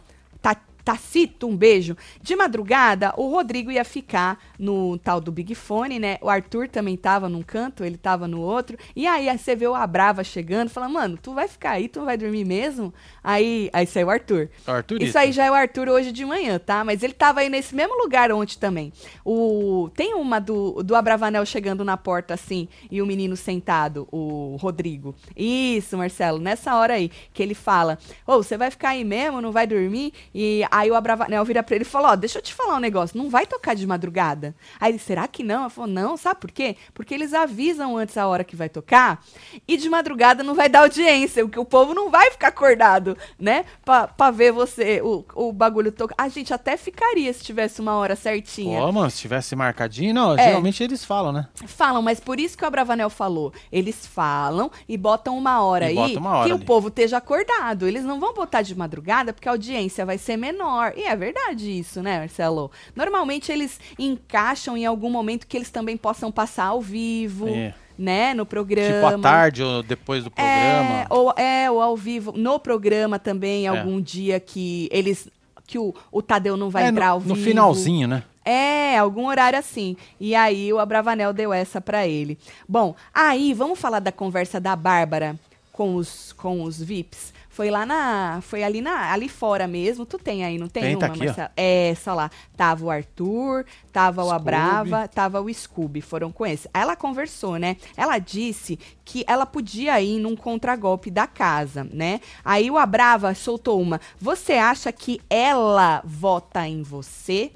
Tacito, 0.84 1.46
um 1.48 1.56
beijo. 1.56 1.96
De 2.20 2.36
madrugada, 2.36 3.14
o 3.16 3.30
Rodrigo 3.30 3.70
ia 3.70 3.84
ficar 3.84 4.38
no 4.58 4.98
tal 4.98 5.20
do 5.20 5.32
Big 5.32 5.54
Fone, 5.54 5.98
né? 5.98 6.18
O 6.20 6.28
Arthur 6.28 6.68
também 6.68 6.96
tava 6.96 7.28
num 7.28 7.42
canto, 7.42 7.84
ele 7.84 7.96
tava 7.96 8.28
no 8.28 8.40
outro. 8.40 8.76
E 8.94 9.06
aí, 9.06 9.26
você 9.36 9.56
vê 9.56 9.66
o 9.66 9.74
Abrava 9.74 10.22
chegando, 10.22 10.68
fala, 10.68 10.88
mano, 10.88 11.18
tu 11.20 11.32
vai 11.32 11.48
ficar 11.48 11.72
aí, 11.72 11.88
tu 11.88 12.00
não 12.00 12.06
vai 12.06 12.16
dormir 12.16 12.44
mesmo? 12.44 12.92
Aí, 13.22 13.70
aí 13.72 13.86
saiu 13.86 14.08
o 14.08 14.10
Arthur. 14.10 14.50
O 14.66 14.70
Arthurito. 14.70 15.06
Isso 15.06 15.18
aí 15.18 15.32
já 15.32 15.46
é 15.46 15.50
o 15.50 15.54
Arthur 15.54 15.88
hoje 15.88 16.12
de 16.12 16.24
manhã, 16.24 16.58
tá? 16.58 16.84
Mas 16.84 17.02
ele 17.02 17.14
tava 17.14 17.40
aí 17.40 17.48
nesse 17.48 17.74
mesmo 17.74 17.96
lugar 18.02 18.30
ontem 18.30 18.58
também. 18.58 18.92
O... 19.24 19.88
Tem 19.94 20.14
uma 20.14 20.38
do, 20.38 20.82
do 20.82 20.94
Abravanel 20.94 21.46
chegando 21.46 21.84
na 21.84 21.96
porta 21.96 22.34
assim 22.34 22.68
e 22.90 23.00
o 23.00 23.06
menino 23.06 23.36
sentado, 23.36 24.06
o 24.12 24.56
Rodrigo. 24.60 25.14
Isso, 25.36 25.96
Marcelo, 25.96 26.38
nessa 26.38 26.76
hora 26.76 26.94
aí 26.94 27.10
que 27.32 27.42
ele 27.42 27.54
fala: 27.54 27.98
Ô, 28.26 28.36
você 28.36 28.56
vai 28.56 28.70
ficar 28.70 28.90
aí 28.90 29.04
mesmo, 29.04 29.40
não 29.40 29.52
vai 29.52 29.66
dormir? 29.66 30.12
E 30.34 30.62
aí 30.78 30.90
o 30.90 30.94
Abravanel 30.94 31.44
vira 31.44 31.62
pra 31.62 31.74
ele 31.76 31.84
e 31.84 31.86
fala: 31.86 32.12
Ó, 32.12 32.16
deixa 32.16 32.38
eu 32.38 32.42
te 32.42 32.52
falar 32.54 32.76
um 32.76 32.80
negócio, 32.80 33.16
não 33.16 33.28
vai 33.30 33.46
tocar 33.46 33.74
de 33.74 33.86
madrugada. 33.86 34.54
Aí 34.80 34.90
ele: 34.92 34.98
será 34.98 35.26
que 35.28 35.42
não? 35.42 35.60
Ela 35.60 35.70
falou: 35.70 35.90
não, 35.90 36.16
sabe 36.16 36.40
por 36.40 36.50
quê? 36.50 36.76
Porque 36.92 37.14
eles 37.14 37.32
avisam 37.32 37.96
antes 37.96 38.16
a 38.16 38.26
hora 38.26 38.44
que 38.44 38.56
vai 38.56 38.68
tocar 38.68 39.22
e 39.68 39.76
de 39.76 39.88
madrugada 39.88 40.42
não 40.42 40.54
vai 40.54 40.68
dar 40.68 40.80
audiência, 40.80 41.44
porque 41.44 41.58
o 41.58 41.64
povo 41.64 41.94
não 41.94 42.10
vai 42.10 42.30
ficar 42.30 42.48
acordado, 42.48 43.16
né? 43.38 43.64
Pra, 43.84 44.08
pra 44.08 44.30
ver 44.30 44.52
você, 44.52 45.00
o, 45.02 45.24
o 45.34 45.52
bagulho 45.52 45.92
tocar. 45.92 46.14
A 46.18 46.28
gente 46.28 46.52
até 46.52 46.76
ficaria 46.76 47.32
se 47.32 47.42
tivesse 47.44 47.80
uma 47.80 47.94
hora 47.96 48.16
certinha. 48.16 48.80
Ó, 48.80 48.90
mano, 48.92 49.10
se 49.10 49.18
tivesse 49.20 49.54
marcadinho, 49.54 50.12
não, 50.14 50.34
É. 50.36 50.44
geralmente 50.44 50.82
eles 50.82 51.04
falam, 51.04 51.32
né? 51.32 51.46
Falam, 51.66 52.02
mas 52.02 52.18
por 52.20 52.40
isso 52.40 52.56
que 52.56 52.64
o 52.64 52.66
Abravanel 52.66 53.10
falou. 53.10 53.52
Eles 53.70 54.06
falam 54.06 54.70
e 54.88 54.96
botam 54.96 55.36
uma 55.36 55.62
hora 55.62 55.90
E 55.92 55.98
aí 55.98 56.16
uma 56.16 56.30
hora 56.38 56.46
que 56.46 56.52
o 56.52 56.56
ali. 56.56 56.64
povo 56.64 56.88
esteja 56.88 57.18
acordado. 57.18 57.86
Eles 57.86 58.04
não 58.04 58.18
vão 58.18 58.32
botar 58.34 58.62
de 58.62 58.74
madrugada 58.74 59.32
porque 59.32 59.48
a 59.48 59.52
audiência 59.52 60.04
vai 60.06 60.18
ser 60.18 60.36
menor. 60.36 60.63
E 60.96 61.02
é 61.04 61.14
verdade 61.16 61.70
isso, 61.78 62.02
né, 62.02 62.18
Marcelo? 62.20 62.70
Normalmente 62.94 63.50
eles 63.52 63.78
encaixam 63.98 64.76
em 64.76 64.84
algum 64.86 65.10
momento 65.10 65.46
que 65.46 65.56
eles 65.56 65.70
também 65.70 65.96
possam 65.96 66.30
passar 66.32 66.66
ao 66.66 66.80
vivo, 66.80 67.48
É. 67.48 67.74
né, 67.98 68.34
no 68.34 68.44
programa. 68.46 68.94
Tipo, 68.94 69.06
à 69.06 69.18
tarde 69.18 69.62
ou 69.62 69.82
depois 69.82 70.24
do 70.24 70.30
programa. 70.30 70.54
É, 70.54 71.06
ou, 71.10 71.32
é, 71.36 71.70
ou 71.70 71.80
ao 71.80 71.96
vivo, 71.96 72.32
no 72.36 72.58
programa 72.58 73.18
também, 73.18 73.66
É. 73.66 73.68
algum 73.68 74.00
dia 74.00 74.38
que 74.40 74.88
eles. 74.92 75.28
que 75.66 75.78
o, 75.78 75.94
o 76.12 76.20
Tadeu 76.20 76.56
não 76.58 76.68
vai 76.68 76.84
É, 76.84 76.88
entrar 76.88 77.06
no, 77.06 77.12
ao 77.12 77.20
no 77.20 77.34
vivo. 77.34 77.46
finalzinho, 77.46 78.06
né? 78.06 78.22
É, 78.44 78.98
algum 78.98 79.26
horário 79.26 79.58
assim. 79.58 79.96
E 80.20 80.34
aí 80.34 80.70
o 80.70 80.78
Abravanel 80.78 81.32
deu 81.32 81.50
essa 81.54 81.80
pra 81.80 82.06
ele. 82.06 82.38
Bom, 82.68 82.94
aí 83.14 83.54
vamos 83.54 83.78
falar 83.78 84.00
da 84.00 84.12
conversa 84.12 84.60
da 84.60 84.76
Bárbara 84.76 85.34
com 85.72 85.94
os 85.96 86.34
com 86.34 86.62
os 86.62 86.82
VIPs. 86.82 87.32
Foi 87.54 87.70
lá 87.70 87.86
na, 87.86 88.40
foi 88.42 88.64
ali 88.64 88.80
na, 88.80 89.12
ali 89.12 89.28
fora 89.28 89.68
mesmo. 89.68 90.04
Tu 90.04 90.18
tem 90.18 90.44
aí, 90.44 90.58
não 90.58 90.66
tem, 90.66 90.82
Tem, 90.82 90.98
tá 90.98 91.06
uma, 91.06 91.14
aqui, 91.14 91.22
ó. 91.22 91.26
Marcelo? 91.26 91.50
É, 91.56 91.94
só 91.94 92.12
lá. 92.12 92.28
Tava 92.56 92.84
o 92.84 92.90
Arthur, 92.90 93.64
tava 93.92 94.22
o 94.22 94.24
Scooby. 94.24 94.40
Abrava, 94.40 95.06
tava 95.06 95.40
o 95.40 95.54
Scooby, 95.54 96.00
foram 96.00 96.32
com 96.32 96.44
esse. 96.44 96.68
Aí 96.74 96.82
Ela 96.82 96.96
conversou, 96.96 97.56
né? 97.56 97.76
Ela 97.96 98.18
disse 98.18 98.76
que 99.04 99.24
ela 99.28 99.46
podia 99.46 100.00
ir 100.00 100.18
num 100.18 100.34
contragolpe 100.34 101.12
da 101.12 101.28
casa, 101.28 101.86
né? 101.92 102.20
Aí 102.44 102.68
o 102.72 102.76
Abrava 102.76 103.32
soltou 103.36 103.80
uma. 103.80 104.00
Você 104.18 104.54
acha 104.54 104.90
que 104.90 105.20
ela 105.30 106.02
vota 106.04 106.66
em 106.66 106.82
você? 106.82 107.52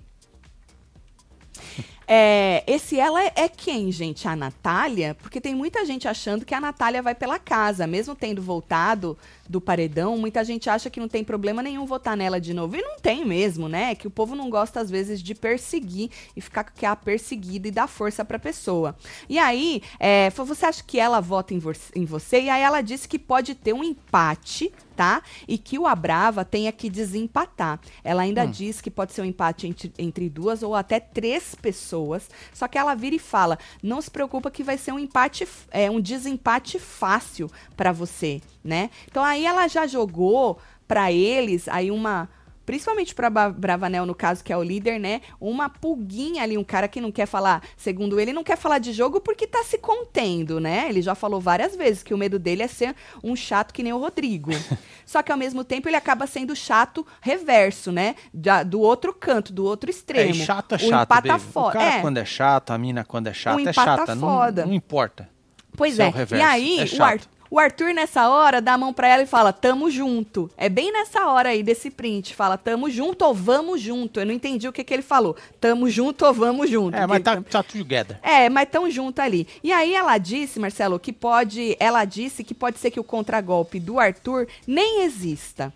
É, 2.10 2.64
esse 2.66 2.98
ela 2.98 3.22
é, 3.22 3.32
é 3.36 3.48
quem, 3.50 3.92
gente? 3.92 4.26
A 4.26 4.34
Natália? 4.34 5.14
Porque 5.20 5.42
tem 5.42 5.54
muita 5.54 5.84
gente 5.84 6.08
achando 6.08 6.46
que 6.46 6.54
a 6.54 6.60
Natália 6.60 7.02
vai 7.02 7.14
pela 7.14 7.38
casa, 7.38 7.86
mesmo 7.86 8.14
tendo 8.14 8.40
voltado 8.40 9.16
do 9.48 9.60
paredão, 9.60 10.18
muita 10.18 10.44
gente 10.44 10.68
acha 10.68 10.90
que 10.90 11.00
não 11.00 11.08
tem 11.08 11.24
problema 11.24 11.62
nenhum 11.62 11.86
votar 11.86 12.16
nela 12.16 12.40
de 12.40 12.52
novo. 12.52 12.76
E 12.76 12.82
não 12.82 12.98
tem 12.98 13.24
mesmo, 13.24 13.68
né? 13.68 13.94
Que 13.94 14.06
o 14.06 14.10
povo 14.10 14.34
não 14.36 14.50
gosta, 14.50 14.80
às 14.80 14.90
vezes, 14.90 15.22
de 15.22 15.34
perseguir 15.34 16.10
e 16.36 16.40
ficar 16.40 16.64
com 16.64 16.86
a 16.86 16.96
perseguida 16.96 17.68
e 17.68 17.70
dar 17.70 17.86
força 17.86 18.24
pra 18.24 18.38
pessoa. 18.38 18.96
E 19.28 19.38
aí, 19.38 19.82
é, 19.98 20.30
você 20.30 20.66
acha 20.66 20.84
que 20.84 20.98
ela 20.98 21.20
vota 21.20 21.54
em, 21.54 21.58
vo 21.58 21.72
em 21.94 22.04
você? 22.04 22.42
E 22.42 22.50
aí 22.50 22.62
ela 22.62 22.80
disse 22.80 23.08
que 23.08 23.18
pode 23.18 23.54
ter 23.54 23.72
um 23.72 23.84
empate 23.84 24.72
tá? 24.98 25.22
E 25.46 25.56
que 25.56 25.78
o 25.78 25.86
Abrava 25.86 26.44
tenha 26.44 26.72
que 26.72 26.90
desempatar. 26.90 27.78
Ela 28.02 28.22
ainda 28.22 28.42
hum. 28.42 28.50
diz 28.50 28.80
que 28.80 28.90
pode 28.90 29.12
ser 29.12 29.22
um 29.22 29.24
empate 29.24 29.68
entre, 29.68 29.92
entre, 29.96 30.28
duas 30.28 30.60
ou 30.60 30.74
até 30.74 30.98
três 30.98 31.54
pessoas. 31.54 32.28
Só 32.52 32.66
que 32.66 32.76
ela 32.76 32.96
vira 32.96 33.14
e 33.14 33.20
fala: 33.20 33.56
não 33.80 34.02
se 34.02 34.10
preocupa 34.10 34.50
que 34.50 34.64
vai 34.64 34.76
ser 34.76 34.90
um 34.90 34.98
empate, 34.98 35.46
é 35.70 35.88
um 35.88 36.00
desempate 36.00 36.80
fácil 36.80 37.48
para 37.76 37.92
você, 37.92 38.40
né? 38.62 38.90
Então 39.10 39.24
aí 39.24 39.46
ela 39.46 39.68
já 39.68 39.86
jogou 39.86 40.58
para 40.86 41.12
eles 41.12 41.68
aí 41.68 41.90
uma 41.90 42.28
principalmente 42.68 43.14
para 43.14 43.30
Bravanel, 43.30 44.04
no 44.04 44.14
caso, 44.14 44.44
que 44.44 44.52
é 44.52 44.56
o 44.56 44.62
líder, 44.62 45.00
né? 45.00 45.22
Uma 45.40 45.70
pulguinha 45.70 46.42
ali, 46.42 46.58
um 46.58 46.62
cara 46.62 46.86
que 46.86 47.00
não 47.00 47.10
quer 47.10 47.24
falar, 47.24 47.62
segundo 47.78 48.20
ele, 48.20 48.30
não 48.30 48.44
quer 48.44 48.58
falar 48.58 48.78
de 48.78 48.92
jogo 48.92 49.22
porque 49.22 49.46
tá 49.46 49.64
se 49.64 49.78
contendo, 49.78 50.60
né? 50.60 50.84
Ele 50.86 51.00
já 51.00 51.14
falou 51.14 51.40
várias 51.40 51.74
vezes 51.74 52.02
que 52.02 52.12
o 52.12 52.18
medo 52.18 52.38
dele 52.38 52.62
é 52.62 52.68
ser 52.68 52.94
um 53.24 53.34
chato 53.34 53.72
que 53.72 53.82
nem 53.82 53.94
o 53.94 53.98
Rodrigo. 53.98 54.50
Só 55.06 55.22
que 55.22 55.32
ao 55.32 55.38
mesmo 55.38 55.64
tempo 55.64 55.88
ele 55.88 55.96
acaba 55.96 56.26
sendo 56.26 56.54
chato 56.54 57.06
reverso, 57.22 57.90
né? 57.90 58.14
Da, 58.34 58.62
do 58.62 58.82
outro 58.82 59.14
canto, 59.14 59.50
do 59.50 59.64
outro 59.64 59.88
extremo. 59.88 60.32
É, 60.32 60.44
chato 60.44 60.74
é 60.74 60.78
chato, 60.78 61.10
o, 61.10 61.60
o 61.60 61.70
cara 61.72 61.94
é. 61.94 62.00
quando 62.02 62.18
é 62.18 62.24
chato, 62.26 62.70
a 62.72 62.76
mina 62.76 63.02
quando 63.02 63.28
é 63.28 63.32
chata 63.32 63.62
é 63.62 63.72
chata, 63.72 64.14
foda. 64.14 64.60
Não, 64.60 64.68
não 64.68 64.74
importa. 64.74 65.26
Pois 65.74 65.98
é. 65.98 66.08
é 66.08 66.36
e 66.36 66.42
aí, 66.42 66.80
é 66.80 66.84
o 66.84 67.02
Arthur 67.02 67.37
o 67.50 67.58
Arthur, 67.58 67.94
nessa 67.94 68.28
hora, 68.28 68.60
dá 68.60 68.74
a 68.74 68.78
mão 68.78 68.92
pra 68.92 69.08
ela 69.08 69.22
e 69.22 69.26
fala, 69.26 69.52
tamo 69.52 69.90
junto. 69.90 70.50
É 70.56 70.68
bem 70.68 70.92
nessa 70.92 71.26
hora 71.26 71.50
aí 71.50 71.62
desse 71.62 71.90
print. 71.90 72.34
Fala, 72.34 72.58
tamo 72.58 72.90
junto 72.90 73.24
ou 73.24 73.34
vamos 73.34 73.80
junto. 73.80 74.20
Eu 74.20 74.26
não 74.26 74.34
entendi 74.34 74.68
o 74.68 74.72
que, 74.72 74.84
que 74.84 74.92
ele 74.92 75.02
falou. 75.02 75.36
Tamo 75.60 75.88
junto 75.88 76.26
ou 76.26 76.34
vamos 76.34 76.68
junto. 76.68 76.96
É, 76.96 77.06
mas 77.06 77.22
tá, 77.22 77.40
tá 77.40 77.62
together. 77.62 78.18
É, 78.22 78.50
mas 78.50 78.68
tão 78.68 78.90
junto 78.90 79.20
ali. 79.20 79.46
E 79.62 79.72
aí 79.72 79.94
ela 79.94 80.18
disse, 80.18 80.60
Marcelo, 80.60 80.98
que 80.98 81.12
pode. 81.12 81.76
Ela 81.80 82.04
disse 82.04 82.44
que 82.44 82.54
pode 82.54 82.78
ser 82.78 82.90
que 82.90 83.00
o 83.00 83.04
contragolpe 83.04 83.80
do 83.80 83.98
Arthur 83.98 84.46
nem 84.66 85.02
exista. 85.04 85.72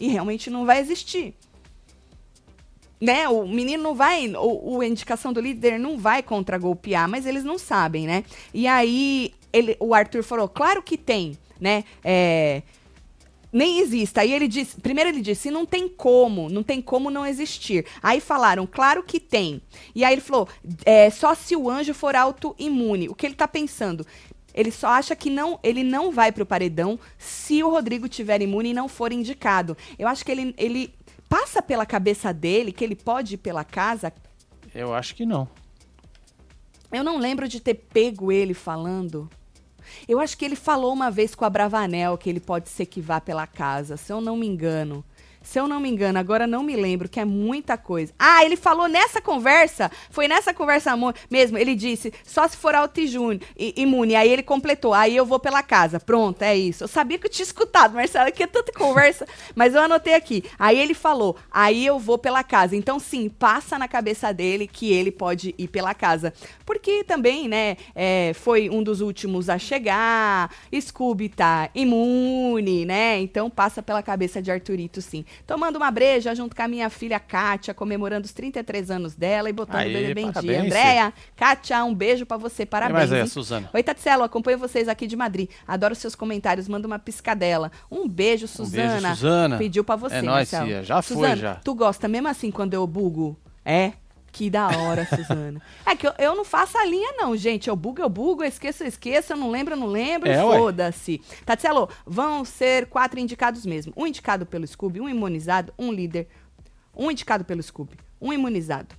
E 0.00 0.08
realmente 0.08 0.48
não 0.50 0.64
vai 0.64 0.80
existir 0.80 1.34
né, 3.00 3.28
o 3.28 3.46
menino 3.46 3.82
não 3.82 3.94
vai, 3.94 4.26
o, 4.28 4.76
o 4.76 4.82
indicação 4.82 5.32
do 5.32 5.40
líder 5.40 5.78
não 5.78 5.98
vai 5.98 6.22
contra-golpear, 6.22 7.08
mas 7.08 7.26
eles 7.26 7.44
não 7.44 7.58
sabem, 7.58 8.06
né? 8.06 8.24
E 8.54 8.66
aí 8.66 9.34
ele, 9.52 9.76
o 9.80 9.94
Arthur 9.94 10.22
falou, 10.22 10.48
claro 10.48 10.82
que 10.82 10.96
tem, 10.96 11.38
né? 11.60 11.84
É, 12.04 12.62
nem 13.52 13.80
existe. 13.80 14.20
Aí 14.20 14.32
ele 14.32 14.46
disse, 14.48 14.80
primeiro 14.80 15.10
ele 15.10 15.20
disse, 15.20 15.50
não 15.50 15.64
tem 15.64 15.88
como, 15.88 16.48
não 16.48 16.62
tem 16.62 16.82
como 16.82 17.10
não 17.10 17.24
existir. 17.24 17.86
Aí 18.02 18.20
falaram, 18.20 18.66
claro 18.66 19.02
que 19.02 19.18
tem. 19.18 19.62
E 19.94 20.04
aí 20.04 20.12
ele 20.12 20.20
falou, 20.20 20.48
é, 20.84 21.08
só 21.10 21.34
se 21.34 21.56
o 21.56 21.70
anjo 21.70 21.94
for 21.94 22.14
autoimune. 22.14 23.08
O 23.08 23.14
que 23.14 23.26
ele 23.26 23.34
tá 23.34 23.48
pensando? 23.48 24.06
Ele 24.52 24.70
só 24.70 24.88
acha 24.88 25.14
que 25.14 25.28
não, 25.28 25.60
ele 25.62 25.84
não 25.84 26.10
vai 26.10 26.32
pro 26.32 26.46
paredão 26.46 26.98
se 27.18 27.62
o 27.62 27.70
Rodrigo 27.70 28.08
tiver 28.08 28.40
imune 28.40 28.70
e 28.70 28.74
não 28.74 28.88
for 28.88 29.12
indicado. 29.12 29.76
Eu 29.98 30.08
acho 30.08 30.24
que 30.24 30.32
ele, 30.32 30.54
ele 30.56 30.94
passa 31.28 31.60
pela 31.62 31.84
cabeça 31.84 32.32
dele 32.32 32.72
que 32.72 32.84
ele 32.84 32.96
pode 32.96 33.34
ir 33.34 33.38
pela 33.38 33.64
casa? 33.64 34.12
Eu 34.74 34.94
acho 34.94 35.14
que 35.14 35.26
não. 35.26 35.48
Eu 36.92 37.02
não 37.02 37.18
lembro 37.18 37.48
de 37.48 37.60
ter 37.60 37.74
pego 37.74 38.30
ele 38.30 38.54
falando. 38.54 39.28
Eu 40.08 40.18
acho 40.18 40.36
que 40.36 40.44
ele 40.44 40.56
falou 40.56 40.92
uma 40.92 41.10
vez 41.10 41.34
com 41.34 41.44
a 41.44 41.50
Bravanel 41.50 42.18
que 42.18 42.28
ele 42.28 42.40
pode 42.40 42.68
ser 42.68 42.86
que 42.86 43.00
vá 43.00 43.20
pela 43.20 43.46
casa, 43.46 43.96
se 43.96 44.12
eu 44.12 44.20
não 44.20 44.36
me 44.36 44.46
engano. 44.46 45.04
Se 45.46 45.60
eu 45.60 45.68
não 45.68 45.78
me 45.78 45.88
engano, 45.88 46.18
agora 46.18 46.44
não 46.44 46.64
me 46.64 46.74
lembro, 46.74 47.08
que 47.08 47.20
é 47.20 47.24
muita 47.24 47.78
coisa. 47.78 48.12
Ah, 48.18 48.44
ele 48.44 48.56
falou 48.56 48.88
nessa 48.88 49.20
conversa, 49.20 49.88
foi 50.10 50.26
nessa 50.26 50.52
conversa 50.52 50.92
mesmo, 51.30 51.56
ele 51.56 51.76
disse, 51.76 52.12
só 52.24 52.48
se 52.48 52.56
for 52.56 52.74
autoimune. 52.74 54.16
Aí 54.16 54.28
ele 54.28 54.42
completou, 54.42 54.92
aí 54.92 55.14
eu 55.14 55.24
vou 55.24 55.38
pela 55.38 55.62
casa. 55.62 56.00
Pronto, 56.00 56.42
é 56.42 56.56
isso. 56.56 56.82
Eu 56.82 56.88
sabia 56.88 57.16
que 57.16 57.26
eu 57.26 57.30
tinha 57.30 57.44
escutado, 57.44 57.94
Marcelo, 57.94 58.32
que 58.32 58.42
é 58.42 58.46
tanta 58.48 58.72
conversa, 58.72 59.24
mas 59.54 59.72
eu 59.72 59.80
anotei 59.80 60.14
aqui. 60.14 60.42
Aí 60.58 60.76
ele 60.80 60.94
falou, 60.94 61.36
aí 61.48 61.86
eu 61.86 61.96
vou 61.96 62.18
pela 62.18 62.42
casa. 62.42 62.74
Então, 62.74 62.98
sim, 62.98 63.28
passa 63.28 63.78
na 63.78 63.86
cabeça 63.86 64.34
dele 64.34 64.66
que 64.66 64.92
ele 64.92 65.12
pode 65.12 65.54
ir 65.56 65.68
pela 65.68 65.94
casa. 65.94 66.34
Porque 66.64 67.04
também, 67.04 67.46
né, 67.46 67.76
é, 67.94 68.32
foi 68.34 68.68
um 68.68 68.82
dos 68.82 69.00
últimos 69.00 69.48
a 69.48 69.58
chegar, 69.58 70.50
Scooby 70.74 71.28
tá 71.28 71.70
imune, 71.72 72.84
né? 72.84 73.20
Então 73.20 73.48
passa 73.48 73.80
pela 73.80 74.02
cabeça 74.02 74.42
de 74.42 74.50
Arthurito, 74.50 75.00
sim 75.00 75.24
tomando 75.46 75.76
uma 75.76 75.90
breja 75.90 76.34
junto 76.34 76.54
com 76.54 76.62
a 76.62 76.68
minha 76.68 76.88
filha 76.88 77.18
Kátia, 77.18 77.74
comemorando 77.74 78.26
os 78.26 78.32
33 78.32 78.90
anos 78.90 79.14
dela 79.14 79.50
e 79.50 79.52
botando 79.52 79.76
Aê, 79.76 79.90
o 79.90 80.06
bebê 80.06 80.20
em 80.20 80.30
dia. 80.30 80.62
Andréia, 80.62 81.12
Kátia, 81.34 81.84
um 81.84 81.94
beijo 81.94 82.24
para 82.24 82.36
você, 82.36 82.64
parabéns. 82.64 83.10
Mas 83.10 83.12
é, 83.12 83.26
Suzana. 83.26 83.70
Oi, 83.72 83.82
Tatselo, 83.82 84.22
acompanho 84.22 84.58
vocês 84.58 84.88
aqui 84.88 85.06
de 85.06 85.16
Madrid. 85.16 85.50
Adoro 85.66 85.94
seus 85.94 86.14
comentários, 86.14 86.68
manda 86.68 86.86
uma 86.86 86.98
piscadela. 86.98 87.72
Um 87.90 88.08
beijo, 88.08 88.46
Suzana. 88.46 88.84
Um 88.84 89.00
beijo, 89.00 89.08
Suzana. 89.16 89.58
Pediu 89.58 89.84
para 89.84 89.96
você, 89.96 90.16
é 90.16 90.22
nóis, 90.22 90.48
Cia. 90.48 90.82
Já 90.84 91.02
Suzana, 91.02 91.28
foi, 91.28 91.36
já. 91.36 91.54
tu 91.56 91.74
gosta 91.74 92.08
mesmo 92.08 92.28
assim 92.28 92.50
quando 92.50 92.74
eu 92.74 92.86
bugo? 92.86 93.36
É? 93.64 93.92
Que 94.36 94.50
da 94.50 94.68
hora, 94.68 95.06
Suzana. 95.06 95.62
é 95.86 95.96
que 95.96 96.06
eu, 96.06 96.12
eu, 96.18 96.36
não 96.36 96.44
faço 96.44 96.76
a 96.76 96.84
linha, 96.84 97.14
não, 97.16 97.34
gente. 97.34 97.70
Eu 97.70 97.74
bugo, 97.74 98.02
eu 98.02 98.08
bugo, 98.10 98.44
eu 98.44 98.48
esqueço, 98.48 98.82
eu 98.82 98.86
esqueço, 98.86 99.32
eu 99.32 99.36
não 99.38 99.50
lembro, 99.50 99.72
eu 99.72 99.78
não 99.78 99.86
lembro. 99.86 100.28
É, 100.28 100.38
Foda-se. 100.38 101.22
Tatielo, 101.46 101.88
vão 102.04 102.44
ser 102.44 102.84
quatro 102.84 103.18
indicados 103.18 103.64
mesmo. 103.64 103.94
Um 103.96 104.06
indicado 104.06 104.44
pelo 104.44 104.66
Scooby, 104.66 105.00
um 105.00 105.08
imunizado, 105.08 105.72
um 105.78 105.90
líder. 105.90 106.28
Um 106.94 107.10
indicado 107.10 107.46
pelo 107.46 107.62
Scooby, 107.62 107.96
um 108.20 108.30
imunizado. 108.30 108.94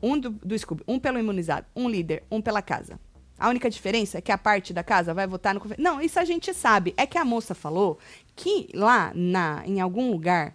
Um 0.00 0.16
do, 0.16 0.30
do 0.30 0.56
Scooby, 0.56 0.84
um 0.86 1.00
pelo 1.00 1.18
imunizado, 1.18 1.66
um 1.74 1.88
líder, 1.88 2.22
um 2.30 2.40
pela 2.40 2.62
casa. 2.62 3.00
A 3.36 3.48
única 3.48 3.68
diferença 3.68 4.18
é 4.18 4.20
que 4.20 4.30
a 4.30 4.38
parte 4.38 4.72
da 4.72 4.84
casa 4.84 5.12
vai 5.12 5.26
votar 5.26 5.52
no. 5.52 5.60
Não, 5.76 6.00
isso 6.00 6.20
a 6.20 6.24
gente 6.24 6.54
sabe. 6.54 6.94
É 6.96 7.04
que 7.04 7.18
a 7.18 7.24
moça 7.24 7.52
falou 7.52 7.98
que 8.36 8.68
lá 8.72 9.10
na, 9.12 9.64
em 9.66 9.80
algum 9.80 10.08
lugar 10.08 10.54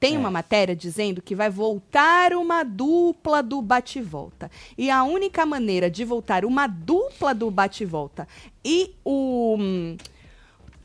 tem 0.00 0.16
é. 0.16 0.18
uma 0.18 0.30
matéria 0.30 0.74
dizendo 0.74 1.20
que 1.20 1.34
vai 1.34 1.50
voltar 1.50 2.32
uma 2.32 2.64
dupla 2.64 3.42
do 3.42 3.60
bate-volta. 3.60 4.50
E 4.76 4.90
a 4.90 5.04
única 5.04 5.44
maneira 5.44 5.90
de 5.90 6.04
voltar 6.04 6.44
uma 6.46 6.66
dupla 6.66 7.34
do 7.34 7.50
bate-volta 7.50 8.26
e 8.64 8.94
o, 9.04 9.56
hum, 9.58 9.96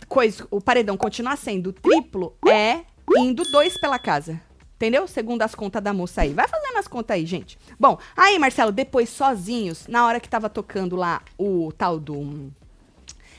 coisa, 0.09 0.45
o 0.51 0.59
paredão 0.59 0.97
continuar 0.97 1.37
sendo 1.37 1.71
triplo 1.71 2.35
é 2.45 2.81
indo 3.17 3.43
dois 3.45 3.77
pela 3.77 3.97
casa. 3.97 4.39
Entendeu? 4.75 5.07
Segundo 5.07 5.41
as 5.41 5.55
contas 5.55 5.81
da 5.81 5.93
moça 5.93 6.21
aí. 6.21 6.33
Vai 6.33 6.49
fazendo 6.49 6.77
as 6.77 6.87
contas 6.87 7.15
aí, 7.15 7.25
gente. 7.25 7.57
Bom, 7.79 7.97
aí, 8.17 8.37
Marcelo, 8.37 8.73
depois 8.73 9.07
sozinhos, 9.07 9.87
na 9.87 10.05
hora 10.05 10.19
que 10.19 10.27
tava 10.27 10.49
tocando 10.49 10.97
lá 10.97 11.21
o 11.37 11.71
tal 11.77 11.97
do 11.97 12.19
hum, 12.19 12.51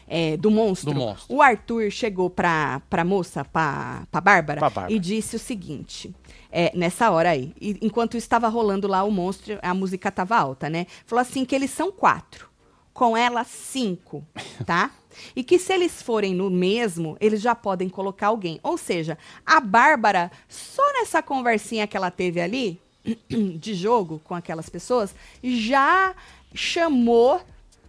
é, 0.09 0.37
do, 0.37 0.51
monstro, 0.51 0.93
do 0.93 0.99
monstro, 0.99 1.35
o 1.35 1.43
Arthur 1.43 1.91
chegou 1.91 2.31
pra, 2.31 2.81
pra 2.89 3.05
moça, 3.05 3.45
pra, 3.45 4.07
pra, 4.11 4.21
Bárbara, 4.21 4.61
pra 4.61 4.71
Bárbara, 4.71 4.93
e 4.93 4.99
disse 4.99 5.37
o 5.37 5.39
seguinte. 5.39 6.15
É, 6.51 6.73
nessa 6.75 7.11
hora 7.11 7.31
aí. 7.31 7.53
E, 7.61 7.77
enquanto 7.83 8.17
estava 8.17 8.49
rolando 8.49 8.87
lá 8.87 9.03
o 9.03 9.11
monstro, 9.11 9.59
a 9.61 9.75
música 9.75 10.11
tava 10.11 10.37
alta, 10.37 10.71
né? 10.71 10.87
Falou 11.05 11.21
assim 11.21 11.45
que 11.45 11.55
eles 11.55 11.71
são 11.71 11.91
quatro. 11.91 12.49
Com 12.95 13.17
ela, 13.17 13.45
cinco, 13.45 14.25
tá? 14.65 14.91
E 15.35 15.43
que 15.43 15.59
se 15.59 15.73
eles 15.73 16.01
forem 16.01 16.35
no 16.35 16.49
mesmo, 16.49 17.17
eles 17.21 17.43
já 17.43 17.55
podem 17.55 17.89
colocar 17.89 18.29
alguém. 18.29 18.61
Ou 18.63 18.79
seja, 18.79 19.19
a 19.45 19.61
Bárbara, 19.61 20.31
só 20.49 20.83
nessa 20.95 21.23
conversinha 21.23 21.87
que 21.87 21.97
ela 21.97 22.11
teve 22.11 22.41
ali, 22.41 22.81
de 23.29 23.75
jogo 23.75 24.21
com 24.25 24.35
aquelas 24.35 24.69
pessoas, 24.69 25.15
já 25.43 26.15
chamou 26.55 27.41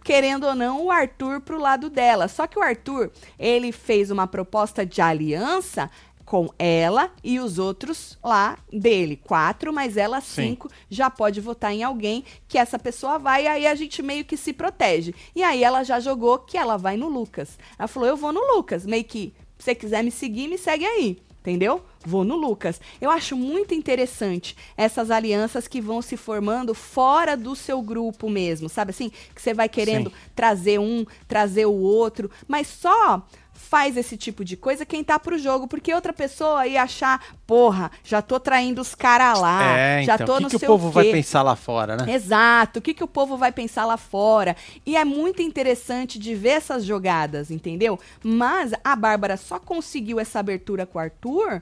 querendo 0.08 0.46
ou 0.46 0.54
não, 0.54 0.86
o 0.86 0.90
Arthur 0.90 1.38
pro 1.42 1.60
lado 1.60 1.90
dela. 1.90 2.28
Só 2.28 2.46
que 2.46 2.58
o 2.58 2.62
Arthur, 2.62 3.10
ele 3.38 3.70
fez 3.70 4.10
uma 4.10 4.26
proposta 4.26 4.86
de 4.86 5.02
aliança 5.02 5.90
com 6.24 6.48
ela 6.58 7.12
e 7.22 7.38
os 7.38 7.58
outros 7.58 8.18
lá 8.24 8.56
dele. 8.72 9.20
Quatro, 9.22 9.70
mas 9.70 9.98
ela 9.98 10.22
cinco 10.22 10.70
Sim. 10.70 10.74
já 10.88 11.10
pode 11.10 11.42
votar 11.42 11.74
em 11.74 11.82
alguém 11.82 12.24
que 12.48 12.56
essa 12.56 12.78
pessoa 12.78 13.18
vai, 13.18 13.44
e 13.44 13.48
aí 13.48 13.66
a 13.66 13.74
gente 13.74 14.02
meio 14.02 14.24
que 14.24 14.38
se 14.38 14.54
protege. 14.54 15.14
E 15.36 15.42
aí 15.42 15.62
ela 15.62 15.84
já 15.84 16.00
jogou 16.00 16.38
que 16.38 16.56
ela 16.56 16.78
vai 16.78 16.96
no 16.96 17.10
Lucas. 17.10 17.58
Ela 17.78 17.86
falou: 17.86 18.08
eu 18.08 18.16
vou 18.16 18.32
no 18.32 18.40
Lucas, 18.54 18.86
meio 18.86 19.04
que, 19.04 19.34
se 19.58 19.66
você 19.66 19.74
quiser 19.74 20.02
me 20.02 20.10
seguir, 20.10 20.48
me 20.48 20.56
segue 20.56 20.86
aí 20.86 21.18
entendeu? 21.50 21.82
Vou 22.04 22.24
no 22.24 22.36
Lucas. 22.36 22.80
Eu 23.00 23.10
acho 23.10 23.36
muito 23.36 23.74
interessante 23.74 24.56
essas 24.76 25.10
alianças 25.10 25.66
que 25.66 25.80
vão 25.80 26.00
se 26.00 26.16
formando 26.16 26.74
fora 26.74 27.36
do 27.36 27.56
seu 27.56 27.82
grupo 27.82 28.30
mesmo, 28.30 28.68
sabe 28.68 28.90
assim? 28.90 29.10
Que 29.34 29.42
você 29.42 29.52
vai 29.52 29.68
querendo 29.68 30.10
Sim. 30.10 30.16
trazer 30.34 30.78
um, 30.78 31.04
trazer 31.26 31.66
o 31.66 31.74
outro, 31.74 32.30
mas 32.46 32.66
só 32.66 33.26
faz 33.58 33.96
esse 33.96 34.16
tipo 34.16 34.44
de 34.44 34.56
coisa 34.56 34.86
quem 34.86 35.02
tá 35.02 35.18
pro 35.18 35.36
jogo, 35.36 35.66
porque 35.66 35.92
outra 35.92 36.12
pessoa 36.12 36.66
ia 36.66 36.82
achar, 36.84 37.22
porra, 37.46 37.90
já 38.04 38.22
tô 38.22 38.38
traindo 38.38 38.80
os 38.80 38.94
caras 38.94 39.38
lá, 39.40 39.76
É, 39.76 40.02
já 40.04 40.14
então, 40.14 40.26
tô 40.26 40.34
o 40.34 40.36
que, 40.36 40.42
no 40.44 40.48
que 40.50 40.56
o 40.56 40.60
povo 40.60 40.90
vai 40.90 41.04
quê. 41.06 41.12
pensar 41.12 41.42
lá 41.42 41.56
fora, 41.56 41.96
né? 41.96 42.14
Exato. 42.14 42.78
O 42.78 42.82
que, 42.82 42.94
que 42.94 43.02
o 43.04 43.08
povo 43.08 43.36
vai 43.36 43.50
pensar 43.50 43.84
lá 43.84 43.96
fora? 43.96 44.56
E 44.86 44.96
é 44.96 45.04
muito 45.04 45.42
interessante 45.42 46.18
de 46.18 46.34
ver 46.34 46.50
essas 46.50 46.84
jogadas, 46.84 47.50
entendeu? 47.50 47.98
Mas 48.22 48.72
a 48.84 48.94
Bárbara 48.94 49.36
só 49.36 49.58
conseguiu 49.58 50.20
essa 50.20 50.38
abertura 50.38 50.86
com 50.86 50.98
o 50.98 51.02
Arthur, 51.02 51.60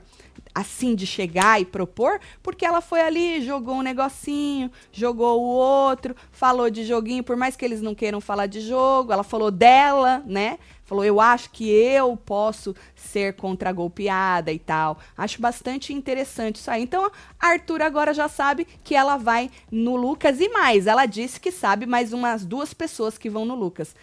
assim, 0.57 0.95
de 0.95 1.05
chegar 1.05 1.61
e 1.61 1.65
propor, 1.65 2.19
porque 2.41 2.65
ela 2.65 2.81
foi 2.81 3.01
ali, 3.01 3.41
jogou 3.41 3.75
um 3.75 3.81
negocinho, 3.81 4.71
jogou 4.91 5.39
o 5.39 5.45
outro, 5.45 6.15
falou 6.31 6.69
de 6.69 6.83
joguinho, 6.83 7.23
por 7.23 7.35
mais 7.35 7.55
que 7.55 7.63
eles 7.63 7.81
não 7.81 7.93
queiram 7.93 8.19
falar 8.19 8.47
de 8.47 8.59
jogo, 8.61 9.13
ela 9.13 9.23
falou 9.23 9.51
dela, 9.51 10.23
né? 10.25 10.57
Falou, 10.83 11.03
eu 11.03 11.19
acho 11.19 11.51
que 11.51 11.69
eu 11.69 12.15
posso 12.15 12.73
ser 12.95 13.35
contragolpeada 13.35 14.51
e 14.53 14.57
tal. 14.57 14.97
Acho 15.17 15.41
bastante 15.41 15.93
interessante 15.93 16.55
isso 16.55 16.71
aí. 16.71 16.81
Então, 16.81 17.11
a 17.37 17.47
Arthur 17.47 17.81
agora 17.81 18.13
já 18.13 18.29
sabe 18.29 18.65
que 18.83 18.95
ela 18.95 19.17
vai 19.17 19.51
no 19.69 19.97
Lucas 19.97 20.39
e 20.39 20.47
mais. 20.47 20.87
Ela 20.87 21.05
disse 21.05 21.41
que 21.41 21.51
sabe 21.51 21.85
mais 21.85 22.13
umas 22.13 22.45
duas 22.45 22.73
pessoas 22.73 23.17
que 23.17 23.29
vão 23.29 23.43
no 23.43 23.53
Lucas. 23.53 23.93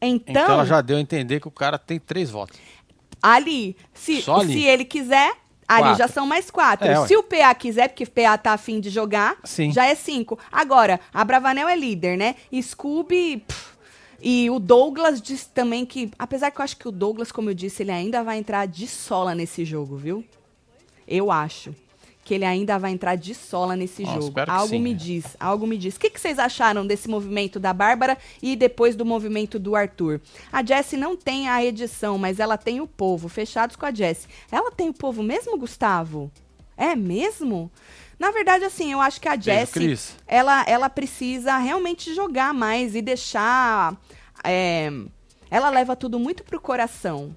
Então, 0.00 0.44
Então 0.44 0.54
ela 0.54 0.64
já 0.64 0.80
deu 0.80 0.96
a 0.96 1.00
entender 1.00 1.40
que 1.40 1.48
o 1.48 1.50
cara 1.50 1.76
tem 1.78 1.98
três 1.98 2.30
votos. 2.30 2.58
ali, 3.20 3.76
se, 3.92 4.24
ali. 4.30 4.52
se 4.52 4.62
ele 4.62 4.84
quiser, 4.84 5.32
ali 5.70 5.82
Quatro. 5.82 5.98
já 5.98 6.08
são 6.08 6.26
mais 6.26 6.50
quatro. 6.50 6.88
É, 6.88 7.06
se 7.06 7.16
o 7.16 7.22
PA 7.22 7.54
quiser, 7.54 7.88
porque 7.88 8.04
o 8.04 8.10
PA 8.10 8.36
tá 8.36 8.52
afim 8.52 8.80
de 8.80 8.90
jogar, 8.90 9.36
Sim. 9.44 9.70
já 9.72 9.86
é 9.86 9.94
cinco. 9.94 10.38
Agora, 10.50 10.98
a 11.14 11.24
Bravanel 11.24 11.68
é 11.68 11.76
líder, 11.76 12.18
né? 12.18 12.34
Scooby. 12.60 13.44
pff, 13.46 13.70
e 14.20 14.50
o 14.50 14.58
Douglas 14.58 15.22
disse 15.22 15.48
também 15.48 15.86
que, 15.86 16.10
apesar 16.18 16.50
que 16.50 16.60
eu 16.60 16.64
acho 16.64 16.76
que 16.76 16.88
o 16.88 16.90
Douglas, 16.90 17.32
como 17.32 17.50
eu 17.50 17.54
disse, 17.54 17.82
ele 17.82 17.92
ainda 17.92 18.22
vai 18.22 18.36
entrar 18.38 18.66
de 18.66 18.86
sola 18.86 19.34
nesse 19.34 19.64
jogo, 19.64 19.96
viu? 19.96 20.24
Eu 21.06 21.30
acho 21.30 21.74
que 22.30 22.34
ele 22.34 22.44
ainda 22.44 22.78
vai 22.78 22.92
entrar 22.92 23.16
de 23.16 23.34
sola 23.34 23.74
nesse 23.74 24.04
jogo. 24.04 24.32
Algo 24.46 24.68
sim, 24.68 24.78
me 24.78 24.92
né? 24.92 24.96
diz, 24.96 25.36
algo 25.40 25.66
me 25.66 25.76
diz. 25.76 25.96
O 25.96 25.98
que, 25.98 26.08
que 26.08 26.20
vocês 26.20 26.38
acharam 26.38 26.86
desse 26.86 27.08
movimento 27.08 27.58
da 27.58 27.72
Bárbara 27.72 28.16
e 28.40 28.54
depois 28.54 28.94
do 28.94 29.04
movimento 29.04 29.58
do 29.58 29.74
Arthur? 29.74 30.20
A 30.52 30.64
Jessie 30.64 30.96
não 30.96 31.16
tem 31.16 31.48
a 31.48 31.64
edição, 31.64 32.18
mas 32.18 32.38
ela 32.38 32.56
tem 32.56 32.80
o 32.80 32.86
povo. 32.86 33.28
Fechados 33.28 33.74
com 33.74 33.84
a 33.84 33.92
Jessie. 33.92 34.28
Ela 34.48 34.70
tem 34.70 34.88
o 34.88 34.94
povo 34.94 35.24
mesmo, 35.24 35.58
Gustavo? 35.58 36.30
É 36.76 36.94
mesmo? 36.94 37.68
Na 38.16 38.30
verdade, 38.30 38.64
assim, 38.64 38.92
eu 38.92 39.00
acho 39.00 39.20
que 39.20 39.28
a 39.28 39.36
Jessie 39.36 39.98
ela, 40.24 40.62
ela 40.68 40.88
precisa 40.88 41.58
realmente 41.58 42.14
jogar 42.14 42.54
mais 42.54 42.94
e 42.94 43.02
deixar. 43.02 44.00
é, 44.44 44.88
ela 45.50 45.68
leva 45.68 45.96
tudo 45.96 46.16
muito 46.20 46.44
pro 46.44 46.60
coração. 46.60 47.34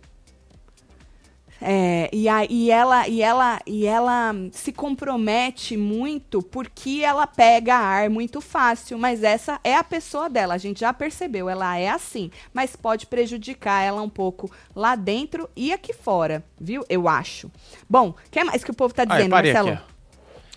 É, 1.66 2.10
e, 2.12 2.28
a, 2.28 2.44
e, 2.44 2.70
ela, 2.70 3.08
e, 3.08 3.22
ela, 3.22 3.60
e 3.66 3.86
ela 3.86 4.36
se 4.52 4.74
compromete 4.74 5.78
muito 5.78 6.42
porque 6.42 7.02
ela 7.04 7.26
pega 7.26 7.76
ar 7.76 8.10
muito 8.10 8.42
fácil. 8.42 8.98
Mas 8.98 9.24
essa 9.24 9.60
é 9.64 9.76
a 9.78 9.84
pessoa 9.84 10.30
dela, 10.30 10.56
a 10.56 10.58
gente 10.58 10.82
já 10.82 10.92
percebeu, 10.92 11.48
ela 11.50 11.78
é 11.78 11.88
assim. 11.90 12.30
Mas 12.54 12.76
pode 12.76 13.06
prejudicar 13.08 13.82
ela 13.82 14.02
um 14.02 14.10
pouco 14.10 14.52
lá 14.76 14.96
dentro 14.96 15.50
e 15.56 15.72
aqui 15.72 15.94
fora, 15.94 16.44
viu? 16.60 16.84
Eu 16.90 17.08
acho. 17.08 17.50
Bom, 17.90 18.10
o 18.10 18.16
que 18.30 18.44
mais 18.44 18.62
que 18.64 18.72
o 18.72 18.74
povo 18.74 18.94
tá 18.94 19.04
Aí, 19.04 19.08
dizendo, 19.08 19.32
parei 19.32 19.54
Marcelo? 19.54 19.78
aqui, 19.78 19.94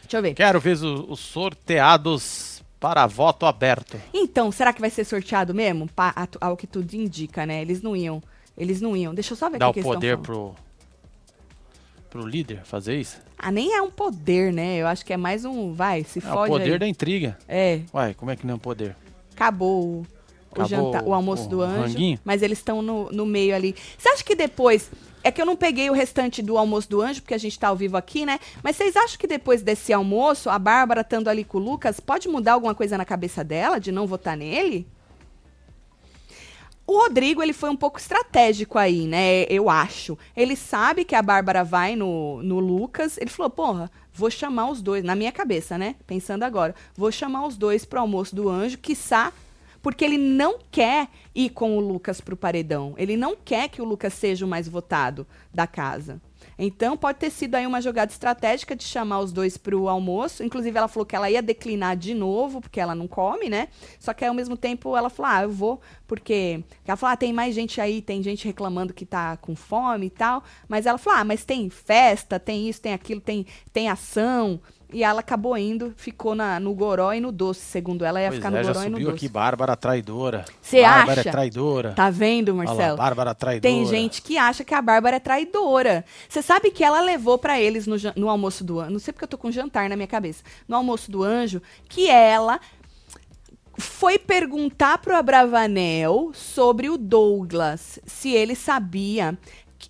Deixa 0.02 0.16
eu 0.18 0.22
ver. 0.22 0.34
Quero 0.34 0.58
ver 0.60 0.76
os 0.76 1.20
sorteados 1.20 2.62
para 2.78 3.06
voto 3.06 3.46
aberto. 3.46 4.00
Então, 4.12 4.50
será 4.52 4.72
que 4.72 4.80
vai 4.80 4.90
ser 4.90 5.04
sorteado 5.04 5.54
mesmo? 5.54 5.88
Pa- 5.94 6.12
a- 6.16 6.46
ao 6.46 6.56
que 6.56 6.66
tudo 6.66 6.94
indica, 6.94 7.44
né? 7.46 7.60
Eles 7.62 7.80
não 7.82 7.96
iam. 7.96 8.22
Eles 8.56 8.80
não 8.80 8.96
iam. 8.96 9.14
Deixa 9.14 9.32
eu 9.32 9.36
só 9.36 9.48
ver 9.50 9.58
Dá 9.58 9.68
o 9.68 9.72
que, 9.72 9.80
que 9.80 9.86
eles 9.86 9.92
poder 9.94 10.14
estão 10.18 10.24
falando. 10.24 10.54
pro, 10.54 10.65
pro 12.16 12.26
líder 12.26 12.60
fazer 12.64 12.98
isso? 12.98 13.18
Ah, 13.38 13.50
nem 13.52 13.74
é 13.74 13.82
um 13.82 13.90
poder, 13.90 14.52
né? 14.52 14.76
Eu 14.76 14.86
acho 14.86 15.04
que 15.04 15.12
é 15.12 15.16
mais 15.16 15.44
um. 15.44 15.72
Vai, 15.72 16.04
se 16.04 16.18
É 16.18 16.22
o 16.28 16.32
fode 16.34 16.50
poder 16.50 16.72
aí. 16.74 16.78
da 16.78 16.86
intriga. 16.88 17.36
É, 17.48 17.80
Uai, 17.92 18.14
como 18.14 18.30
é 18.30 18.36
que 18.36 18.46
não 18.46 18.52
é 18.52 18.56
um 18.56 18.60
poder? 18.60 18.96
acabou 19.34 19.84
o, 19.84 20.00
o 20.00 20.06
Acabou 20.62 20.66
jantar, 20.92 21.04
o 21.06 21.12
almoço 21.12 21.44
o 21.44 21.48
do 21.48 21.60
anjo. 21.62 21.82
ranguinho? 21.82 22.18
Mas 22.24 22.40
eles 22.42 22.58
estão 22.58 22.80
no, 22.80 23.10
no 23.12 23.26
meio 23.26 23.54
ali. 23.54 23.74
Você 23.98 24.08
acha 24.08 24.24
que 24.24 24.34
depois. 24.34 24.90
É 25.22 25.30
que 25.32 25.42
eu 25.42 25.46
não 25.46 25.56
peguei 25.56 25.90
o 25.90 25.92
restante 25.92 26.40
do 26.40 26.56
almoço 26.56 26.88
do 26.88 27.02
anjo, 27.02 27.20
porque 27.20 27.34
a 27.34 27.38
gente 27.38 27.58
tá 27.58 27.66
ao 27.66 27.74
vivo 27.76 27.96
aqui, 27.96 28.24
né? 28.24 28.38
Mas 28.62 28.76
vocês 28.76 28.96
acham 28.96 29.18
que 29.18 29.26
depois 29.26 29.60
desse 29.60 29.92
almoço, 29.92 30.48
a 30.48 30.56
Bárbara 30.56 31.00
estando 31.00 31.26
ali 31.28 31.42
com 31.42 31.58
o 31.58 31.60
Lucas, 31.60 31.98
pode 31.98 32.28
mudar 32.28 32.52
alguma 32.52 32.76
coisa 32.76 32.96
na 32.96 33.04
cabeça 33.04 33.42
dela 33.42 33.80
de 33.80 33.90
não 33.90 34.06
votar 34.06 34.36
nele? 34.36 34.86
O 36.86 37.00
Rodrigo, 37.00 37.42
ele 37.42 37.52
foi 37.52 37.68
um 37.68 37.76
pouco 37.76 37.98
estratégico 37.98 38.78
aí, 38.78 39.08
né? 39.08 39.42
Eu 39.44 39.68
acho. 39.68 40.16
Ele 40.36 40.54
sabe 40.54 41.04
que 41.04 41.16
a 41.16 41.22
Bárbara 41.22 41.64
vai 41.64 41.96
no, 41.96 42.40
no 42.44 42.60
Lucas. 42.60 43.18
Ele 43.18 43.28
falou, 43.28 43.50
porra, 43.50 43.90
vou 44.14 44.30
chamar 44.30 44.70
os 44.70 44.80
dois. 44.80 45.02
Na 45.02 45.16
minha 45.16 45.32
cabeça, 45.32 45.76
né? 45.76 45.96
Pensando 46.06 46.44
agora. 46.44 46.76
Vou 46.96 47.10
chamar 47.10 47.44
os 47.44 47.56
dois 47.56 47.84
pro 47.84 48.00
almoço 48.00 48.36
do 48.36 48.48
anjo, 48.48 48.78
quiçá. 48.78 49.32
Porque 49.82 50.04
ele 50.04 50.16
não 50.16 50.58
quer 50.70 51.08
ir 51.34 51.50
com 51.50 51.76
o 51.76 51.80
Lucas 51.80 52.20
pro 52.20 52.36
paredão. 52.36 52.94
Ele 52.96 53.16
não 53.16 53.36
quer 53.36 53.68
que 53.68 53.82
o 53.82 53.84
Lucas 53.84 54.14
seja 54.14 54.44
o 54.44 54.48
mais 54.48 54.68
votado 54.68 55.26
da 55.52 55.66
casa. 55.66 56.20
Então, 56.58 56.96
pode 56.96 57.18
ter 57.18 57.30
sido 57.30 57.54
aí 57.54 57.66
uma 57.66 57.80
jogada 57.80 58.10
estratégica 58.10 58.74
de 58.74 58.84
chamar 58.84 59.20
os 59.20 59.32
dois 59.32 59.56
pro 59.56 59.88
almoço. 59.88 60.42
Inclusive, 60.42 60.76
ela 60.76 60.88
falou 60.88 61.06
que 61.06 61.14
ela 61.14 61.30
ia 61.30 61.42
declinar 61.42 61.96
de 61.96 62.14
novo, 62.14 62.60
porque 62.60 62.80
ela 62.80 62.94
não 62.94 63.06
come, 63.06 63.48
né? 63.48 63.68
Só 63.98 64.14
que 64.14 64.24
ao 64.24 64.34
mesmo 64.34 64.56
tempo 64.56 64.96
ela 64.96 65.10
falou: 65.10 65.32
ah, 65.32 65.42
eu 65.42 65.50
vou, 65.50 65.80
porque. 66.06 66.62
Ela 66.86 66.96
falou: 66.96 67.12
ah, 67.12 67.16
tem 67.16 67.32
mais 67.32 67.54
gente 67.54 67.80
aí, 67.80 68.00
tem 68.00 68.22
gente 68.22 68.46
reclamando 68.46 68.94
que 68.94 69.04
tá 69.04 69.36
com 69.36 69.54
fome 69.54 70.06
e 70.06 70.10
tal. 70.10 70.42
Mas 70.68 70.86
ela 70.86 70.98
falou: 70.98 71.20
ah, 71.20 71.24
mas 71.24 71.44
tem 71.44 71.68
festa, 71.68 72.38
tem 72.38 72.68
isso, 72.68 72.80
tem 72.80 72.92
aquilo, 72.92 73.20
tem, 73.20 73.46
tem 73.72 73.88
ação. 73.88 74.60
E 74.92 75.02
ela 75.02 75.18
acabou 75.20 75.56
indo, 75.58 75.92
ficou 75.96 76.34
na, 76.34 76.60
no 76.60 76.72
goró 76.72 77.12
e 77.12 77.20
no 77.20 77.32
doce, 77.32 77.60
segundo 77.60 78.04
ela, 78.04 78.20
ia 78.20 78.28
Pois 78.28 78.36
ficar 78.36 78.48
é, 78.48 78.58
no 78.58 78.64
já 78.64 78.72
goró 78.72 78.84
e 78.84 78.88
no 78.88 78.96
subiu 78.96 79.10
doce. 79.10 79.16
aqui 79.16 79.28
Bárbara 79.28 79.76
traidora. 79.76 80.44
Cê 80.62 80.82
Bárbara 80.82 81.20
acha? 81.20 81.28
é 81.28 81.32
traidora. 81.32 81.92
Tá 81.92 82.08
vendo, 82.08 82.50
Olha 82.50 82.58
lá, 82.58 82.64
Marcelo? 82.66 82.96
Bárbara 82.96 83.34
traidora. 83.34 83.62
Tem 83.74 83.84
gente 83.84 84.22
que 84.22 84.38
acha 84.38 84.62
que 84.62 84.72
a 84.74 84.80
Bárbara 84.80 85.16
é 85.16 85.20
traidora. 85.20 86.04
Você 86.28 86.40
sabe 86.40 86.70
que 86.70 86.84
ela 86.84 87.00
levou 87.00 87.36
pra 87.36 87.60
eles 87.60 87.86
no, 87.86 87.96
no 88.14 88.28
almoço 88.28 88.62
do 88.62 88.78
anjo. 88.80 88.92
Não 88.92 88.98
sei 89.00 89.12
porque 89.12 89.24
eu 89.24 89.28
tô 89.28 89.36
com 89.38 89.50
jantar 89.50 89.88
na 89.88 89.96
minha 89.96 90.06
cabeça. 90.06 90.44
No 90.68 90.76
almoço 90.76 91.10
do 91.10 91.22
anjo, 91.24 91.60
que 91.88 92.08
ela 92.08 92.60
foi 93.78 94.18
perguntar 94.18 94.98
pro 94.98 95.16
Abravanel 95.16 96.30
sobre 96.32 96.88
o 96.88 96.96
Douglas, 96.96 97.98
se 98.06 98.30
ele 98.30 98.54
sabia 98.54 99.36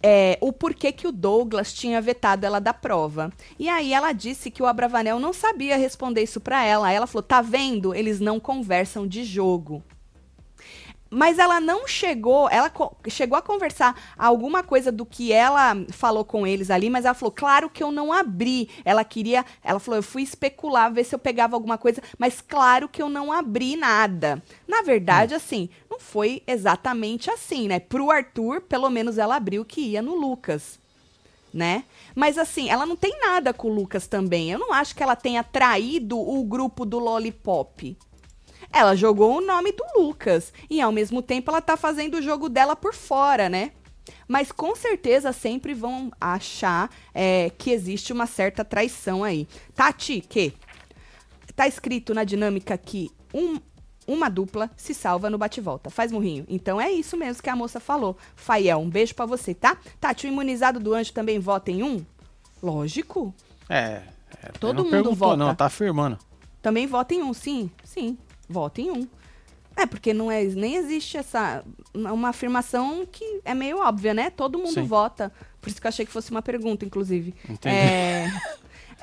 é, 0.03 0.39
o 0.41 0.53
porquê 0.53 0.93
que 0.93 1.07
o 1.07 1.13
Douglas 1.13 1.73
tinha 1.73 2.01
vetado 2.01 2.45
ela 2.47 2.61
da 2.61 2.75
prova. 2.75 3.33
E 3.59 3.69
aí 3.69 3.93
ela 3.93 4.13
disse 4.13 4.51
que 4.51 4.63
o 4.63 4.67
Abravanel 4.67 5.19
não 5.19 5.33
sabia 5.33 5.77
responder 5.77 6.23
isso 6.23 6.41
pra 6.41 6.65
ela. 6.65 6.89
Aí 6.89 6.97
ela 6.97 7.07
falou: 7.07 7.23
tá 7.23 7.41
vendo? 7.41 7.95
Eles 7.95 8.21
não 8.21 8.39
conversam 8.39 9.07
de 9.07 9.25
jogo. 9.25 9.83
Mas 11.09 11.39
ela 11.39 11.61
não 11.61 11.87
chegou, 11.87 12.49
ela 12.51 12.71
chegou 13.09 13.39
a 13.39 13.43
conversar 13.43 13.95
alguma 14.19 14.63
coisa 14.63 14.91
do 14.91 15.07
que 15.07 15.33
ela 15.33 15.77
falou 15.91 16.25
com 16.25 16.47
eles 16.47 16.71
ali, 16.71 16.91
mas 16.91 17.05
ela 17.05 17.15
falou, 17.15 17.33
claro 17.33 17.71
que 17.71 17.83
eu 17.83 17.93
não 17.93 18.13
abri. 18.13 18.69
Ela 18.85 19.05
queria, 19.05 19.45
ela 19.63 19.79
falou, 19.79 19.99
eu 19.99 20.03
fui 20.03 20.23
especular, 20.23 20.93
ver 20.93 21.05
se 21.05 21.15
eu 21.15 21.19
pegava 21.19 21.55
alguma 21.55 21.79
coisa, 21.79 22.03
mas 22.19 22.41
claro 22.41 22.89
que 22.89 23.01
eu 23.01 23.09
não 23.09 23.33
abri 23.33 23.77
nada. 23.77 24.43
Na 24.67 24.83
verdade, 24.83 25.35
assim, 25.35 25.69
não 25.89 26.01
foi 26.01 26.43
exatamente 26.47 27.31
assim, 27.31 27.69
né? 27.69 27.79
Pro 27.79 28.11
Arthur, 28.11 28.61
pelo 28.63 28.91
menos 28.91 29.19
ela 29.19 29.37
abriu 29.37 29.65
que 29.65 29.81
ia 29.81 30.03
no 30.03 30.15
Lucas 30.15 30.79
né? 31.57 31.85
Mas 32.15 32.37
assim, 32.37 32.69
ela 32.69 32.85
não 32.85 32.97
tem 32.97 33.19
nada 33.19 33.55
com 33.55 33.69
o 33.69 33.75
Lucas 33.75 34.07
também. 34.07 34.51
Eu 34.51 34.59
não 34.59 34.75
acho 34.75 34.95
que 34.95 35.03
ela 35.03 35.17
tenha 35.17 35.43
traído 35.43 36.19
o 36.19 36.45
grupo 36.45 36.85
do 36.85 36.99
Lollipop. 36.99 37.97
Ela 38.73 38.95
jogou 38.95 39.37
o 39.39 39.41
nome 39.41 39.73
do 39.73 39.85
Lucas 39.97 40.53
e 40.69 40.81
ao 40.81 40.93
mesmo 40.93 41.23
tempo 41.23 41.51
ela 41.51 41.61
tá 41.61 41.77
fazendo 41.77 42.17
o 42.17 42.23
jogo 42.23 42.49
dela 42.49 42.75
por 42.77 42.95
fora, 42.95 43.49
né? 43.49 43.73
Mas 44.29 44.53
com 44.53 44.75
certeza 44.77 45.33
sempre 45.33 45.75
vão 45.75 46.13
achar 46.21 46.91
é, 47.15 47.51
que 47.57 47.71
existe 47.71 48.13
uma 48.13 48.27
certa 48.27 48.65
traição 48.65 49.25
aí. 49.25 49.49
Tati, 49.75 50.21
que 50.21 50.53
tá 51.55 51.67
escrito 51.67 52.13
na 52.15 52.23
dinâmica 52.25 52.77
que 52.77 53.11
um- 53.35 53.59
uma 54.07 54.29
dupla 54.29 54.71
se 54.77 54.95
salva 54.95 55.29
no 55.29 55.39
bate-volta. 55.39 55.91
Faz 55.91 56.13
murrinho. 56.13 56.45
Então 56.49 56.81
é 56.81 56.91
isso 56.93 57.17
mesmo 57.17 57.43
que 57.43 57.51
a 57.51 57.57
moça 57.57 57.81
falou. 57.81 58.17
Fael, 58.37 58.79
um 58.79 58.89
beijo 58.89 59.15
pra 59.15 59.27
você, 59.27 59.53
tá? 59.55 59.77
Tati, 60.01 60.27
o 60.27 60.29
imunizado 60.29 60.79
do 60.79 60.95
anjo 60.95 61.13
também 61.13 61.41
vota 61.41 61.73
em 61.73 61.83
um? 61.83 62.05
Lógico. 62.63 63.35
É. 63.69 64.03
é, 64.43 64.49
Todo 64.61 64.77
não 64.77 64.85
mundo 64.85 64.91
perguntou, 64.93 65.17
vota. 65.17 65.37
Não, 65.37 65.55
tá 65.55 65.67
afirmando. 65.67 66.19
Também 66.63 66.87
vota 66.87 67.15
em 67.15 67.23
um, 67.23 67.33
sim. 67.33 67.69
Sim, 67.83 68.17
vota 68.49 68.81
em 68.81 68.91
um. 68.91 69.07
É, 69.77 69.85
porque 69.85 70.15
não 70.15 70.31
é, 70.31 70.43
nem 70.45 70.77
existe 70.77 71.19
essa. 71.19 71.63
Uma 71.95 72.31
afirmação 72.31 73.07
que 73.11 73.41
é 73.45 73.55
meio 73.55 73.79
óbvia, 73.79 74.15
né? 74.15 74.31
Todo 74.31 74.59
mundo 74.59 74.73
Sim. 74.73 74.85
vota. 74.85 75.31
Por 75.61 75.69
isso 75.69 75.81
que 75.81 75.87
eu 75.87 75.91
achei 75.91 76.07
que 76.07 76.13
fosse 76.13 76.31
uma 76.31 76.41
pergunta, 76.41 76.85
inclusive. 76.85 77.35
Entendi. 77.49 77.75
É, 77.77 78.27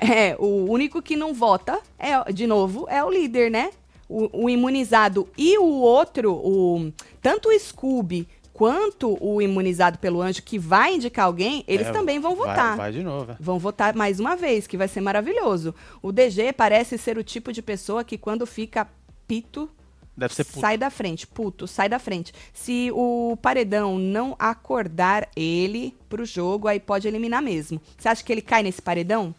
é, 0.00 0.36
o 0.38 0.64
único 0.68 1.00
que 1.00 1.14
não 1.14 1.32
vota, 1.32 1.78
é, 1.98 2.32
de 2.32 2.46
novo, 2.46 2.86
é 2.88 3.04
o 3.04 3.10
líder, 3.10 3.50
né? 3.52 3.70
O, 4.08 4.44
o 4.46 4.50
imunizado 4.50 5.28
e 5.38 5.56
o 5.58 5.64
outro, 5.64 6.32
o, 6.34 6.92
tanto 7.22 7.48
o 7.48 7.58
Scooby 7.58 8.28
quanto 8.52 9.16
o 9.20 9.40
imunizado 9.40 9.98
pelo 9.98 10.20
anjo 10.20 10.42
que 10.42 10.58
vai 10.58 10.94
indicar 10.94 11.26
alguém, 11.26 11.64
eles 11.66 11.86
É, 11.86 11.92
também 11.92 12.20
vão 12.20 12.34
vai- 12.36 12.48
votar. 12.48 12.76
Vai, 12.76 12.92
de 12.92 13.02
novo. 13.02 13.32
é. 13.32 13.36
Vão 13.40 13.58
votar 13.58 13.94
mais 13.94 14.20
uma 14.20 14.36
vez, 14.36 14.66
que 14.66 14.76
vai 14.76 14.88
ser 14.88 15.00
maravilhoso. 15.00 15.74
O 16.02 16.12
DG 16.12 16.52
parece 16.52 16.98
ser 16.98 17.16
o 17.16 17.24
tipo 17.24 17.52
de 17.52 17.62
pessoa 17.62 18.04
que 18.04 18.18
quando 18.18 18.46
fica 18.46 18.86
pito, 19.26 19.70
Deve 20.16 20.34
ser 20.34 20.44
puto. 20.44 20.60
sai 20.60 20.78
da 20.78 20.90
frente, 20.90 21.26
puto, 21.26 21.66
sai 21.66 21.88
da 21.88 21.98
frente. 21.98 22.32
Se 22.52 22.90
o 22.92 23.36
paredão 23.42 23.98
não 23.98 24.36
acordar 24.38 25.28
ele 25.34 25.96
pro 26.08 26.24
jogo, 26.24 26.68
aí 26.68 26.78
pode 26.78 27.08
eliminar 27.08 27.42
mesmo. 27.42 27.80
Você 27.98 28.08
acha 28.08 28.22
que 28.22 28.32
ele 28.32 28.42
cai 28.42 28.62
nesse 28.62 28.80
paredão? 28.80 29.34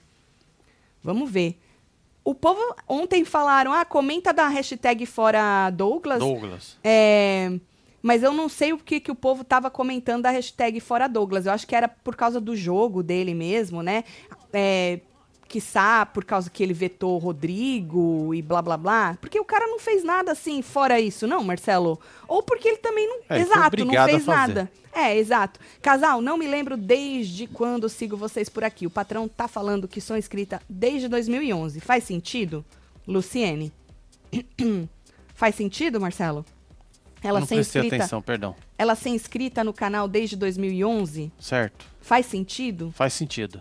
Vamos 1.04 1.30
ver. 1.30 1.58
O 2.24 2.34
povo 2.34 2.60
ontem 2.88 3.24
falaram, 3.24 3.72
ah, 3.72 3.86
comenta 3.86 4.34
da 4.34 4.48
hashtag 4.48 5.06
fora 5.06 5.70
Douglas. 5.70 6.20
Douglas. 6.20 6.78
É, 6.84 7.52
mas 8.06 8.22
eu 8.22 8.34
não 8.34 8.48
sei 8.50 8.72
o 8.72 8.78
que, 8.78 9.00
que 9.00 9.10
o 9.10 9.16
povo 9.16 9.44
tava 9.44 9.72
comentando 9.72 10.22
da 10.22 10.30
hashtag 10.30 10.80
Fora 10.80 11.08
Douglas. 11.08 11.48
Eu 11.48 11.52
acho 11.54 11.66
que 11.66 11.76
era 11.76 11.88
por 11.88 12.16
causa 12.16 12.40
do 12.40 12.56
jogo 12.56 13.02
dele 13.02 13.34
mesmo, 13.34 13.82
né? 13.82 14.04
É, 14.54 15.00
quiçá 15.48 16.06
por 16.06 16.26
causa 16.26 16.50
que 16.50 16.62
ele 16.62 16.74
vetou 16.74 17.16
o 17.16 17.18
Rodrigo 17.18 18.34
e 18.34 18.42
blá 18.42 18.62
blá 18.62 18.78
blá. 18.78 19.18
Porque 19.20 19.40
o 19.40 19.46
cara 19.46 19.68
não 19.68 19.80
fez 19.80 20.04
nada 20.04 20.32
assim 20.32 20.62
fora 20.62 21.00
isso, 21.00 21.28
não, 21.28 21.44
Marcelo? 21.44 22.00
Ou 22.28 22.44
porque 22.44 22.68
ele 22.68 22.78
também 22.78 23.08
não. 23.08 23.20
É, 23.30 23.40
exato, 23.40 23.86
não 23.86 24.06
fez 24.06 24.26
nada. 24.26 24.72
É, 24.94 25.18
exato. 25.18 25.60
Casal, 25.82 26.22
não 26.22 26.38
me 26.38 26.48
lembro 26.48 26.78
desde 26.78 27.48
quando 27.48 27.90
sigo 27.90 28.16
vocês 28.16 28.48
por 28.48 28.64
aqui. 28.64 28.88
O 28.88 28.90
patrão 28.90 29.28
tá 29.28 29.48
falando 29.48 29.88
que 29.88 30.00
sou 30.00 30.18
inscrita 30.18 30.62
desde 30.70 31.08
2011. 31.08 31.82
Faz 31.82 32.06
sentido? 32.06 32.64
Luciene? 33.08 33.74
Faz 35.36 35.56
sentido, 35.56 36.00
Marcelo? 36.00 36.46
Ela 37.22 37.40
não 37.40 37.48
ser 37.48 37.56
inscrita, 37.56 37.96
atenção, 37.96 38.22
perdão. 38.22 38.56
ela 38.78 38.94
ser 38.94 39.10
inscrita 39.10 39.64
no 39.64 39.74
canal 39.74 40.08
desde 40.08 40.36
2011? 40.36 41.32
Certo. 41.40 41.86
Faz 42.00 42.28
sentido? 42.28 42.94
Faz 42.96 43.14
sentido. 43.14 43.60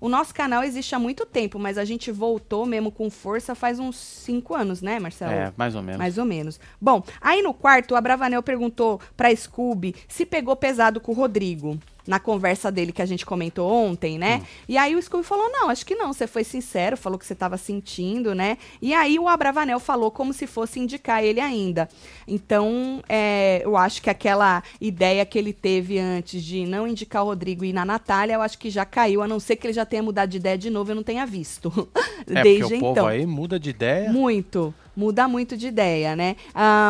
O 0.00 0.08
nosso 0.08 0.34
canal 0.34 0.62
existe 0.62 0.94
há 0.94 0.98
muito 0.98 1.26
tempo, 1.26 1.58
mas 1.58 1.76
a 1.76 1.84
gente 1.84 2.10
voltou 2.10 2.64
mesmo 2.64 2.90
com 2.92 3.10
força 3.10 3.54
faz 3.54 3.78
uns 3.78 3.96
cinco 3.96 4.54
anos, 4.54 4.80
né, 4.80 4.98
Marcelo? 4.98 5.32
É, 5.32 5.52
mais 5.56 5.74
ou 5.74 5.82
menos. 5.82 5.98
Mais 5.98 6.18
ou 6.18 6.24
menos. 6.24 6.60
Bom, 6.80 7.02
aí 7.20 7.42
no 7.42 7.52
quarto, 7.52 7.96
a 7.96 8.00
Bravanel 8.00 8.42
perguntou 8.42 9.00
pra 9.16 9.34
Scooby 9.34 9.94
se 10.06 10.24
pegou 10.24 10.54
pesado 10.54 11.00
com 11.00 11.12
o 11.12 11.14
Rodrigo. 11.14 11.78
Na 12.08 12.18
conversa 12.18 12.72
dele 12.72 12.90
que 12.90 13.02
a 13.02 13.06
gente 13.06 13.26
comentou 13.26 13.70
ontem, 13.70 14.18
né? 14.18 14.42
E 14.66 14.78
aí 14.78 14.96
o 14.96 15.02
Scooby 15.02 15.22
falou: 15.22 15.50
não, 15.52 15.68
acho 15.68 15.84
que 15.84 15.94
não. 15.94 16.10
Você 16.10 16.26
foi 16.26 16.42
sincero, 16.42 16.96
falou 16.96 17.18
que 17.18 17.26
você 17.26 17.34
tava 17.34 17.58
sentindo, 17.58 18.34
né? 18.34 18.56
E 18.80 18.94
aí 18.94 19.18
o 19.18 19.28
Abravanel 19.28 19.78
falou 19.78 20.10
como 20.10 20.32
se 20.32 20.46
fosse 20.46 20.80
indicar 20.80 21.22
ele 21.22 21.38
ainda. 21.38 21.86
Então, 22.26 23.02
é, 23.08 23.60
eu 23.62 23.76
acho 23.76 24.00
que 24.00 24.08
aquela 24.08 24.62
ideia 24.80 25.24
que 25.26 25.38
ele 25.38 25.52
teve 25.52 25.98
antes 25.98 26.42
de 26.42 26.64
não 26.64 26.88
indicar 26.88 27.22
o 27.22 27.26
Rodrigo 27.26 27.62
e 27.62 27.68
ir 27.68 27.72
na 27.74 27.84
Natália, 27.84 28.34
eu 28.34 28.42
acho 28.42 28.58
que 28.58 28.70
já 28.70 28.86
caiu, 28.86 29.22
a 29.22 29.28
não 29.28 29.38
ser 29.38 29.56
que 29.56 29.66
ele 29.66 29.74
já 29.74 29.84
tenha 29.84 30.02
mudado 30.02 30.30
de 30.30 30.38
ideia 30.38 30.56
de 30.56 30.70
novo, 30.70 30.90
eu 30.90 30.96
não 30.96 31.02
tenha 31.02 31.26
visto. 31.26 31.88
É, 32.30 32.42
Desde 32.42 32.74
o 32.74 32.76
então. 32.76 32.94
povo 32.94 33.06
aí 33.06 33.24
muda 33.24 33.58
de 33.58 33.70
ideia. 33.70 34.12
Muito. 34.12 34.74
Muda 34.98 35.28
muito 35.28 35.56
de 35.56 35.68
ideia, 35.68 36.16
né? 36.16 36.34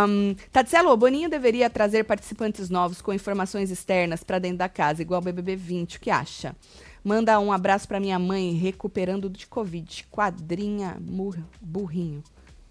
Um, 0.08 0.34
Tatselo, 0.50 0.96
Boninho 0.96 1.28
deveria 1.28 1.68
trazer 1.68 2.04
participantes 2.04 2.70
novos 2.70 3.02
com 3.02 3.12
informações 3.12 3.70
externas 3.70 4.24
pra 4.24 4.38
dentro 4.38 4.56
da 4.56 4.68
casa, 4.68 5.02
igual 5.02 5.20
o 5.20 5.24
BBB 5.24 5.54
20. 5.56 5.98
O 5.98 6.00
que 6.00 6.10
acha? 6.10 6.56
Manda 7.04 7.38
um 7.38 7.52
abraço 7.52 7.86
pra 7.86 8.00
minha 8.00 8.18
mãe, 8.18 8.52
recuperando 8.54 9.28
de 9.28 9.46
Covid. 9.46 10.06
Quadrinha, 10.10 10.96
mur, 10.98 11.36
burrinho. 11.60 12.22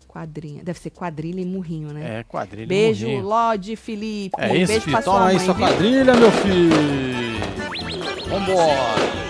Quadrinha. 0.07 0.63
Deve 0.63 0.79
ser 0.79 0.89
quadrilha 0.89 1.39
e 1.39 1.45
murrinho, 1.45 1.93
né? 1.93 2.21
É, 2.21 2.23
quadrilha. 2.23 2.65
Beijo, 2.65 3.05
morrinho. 3.05 3.23
Lorde, 3.23 3.75
Felipe. 3.75 4.35
É 4.39 4.47
isso, 4.57 4.67
beijo 4.67 4.81
filho. 4.85 4.95
pra 4.97 5.03
Toma 5.03 5.17
sua 5.19 5.27
aí 5.27 5.39
sua 5.39 5.53
viu? 5.53 5.67
quadrilha, 5.67 6.15
meu 6.15 6.31
filho. 6.31 6.75
Vambora. 8.27 9.26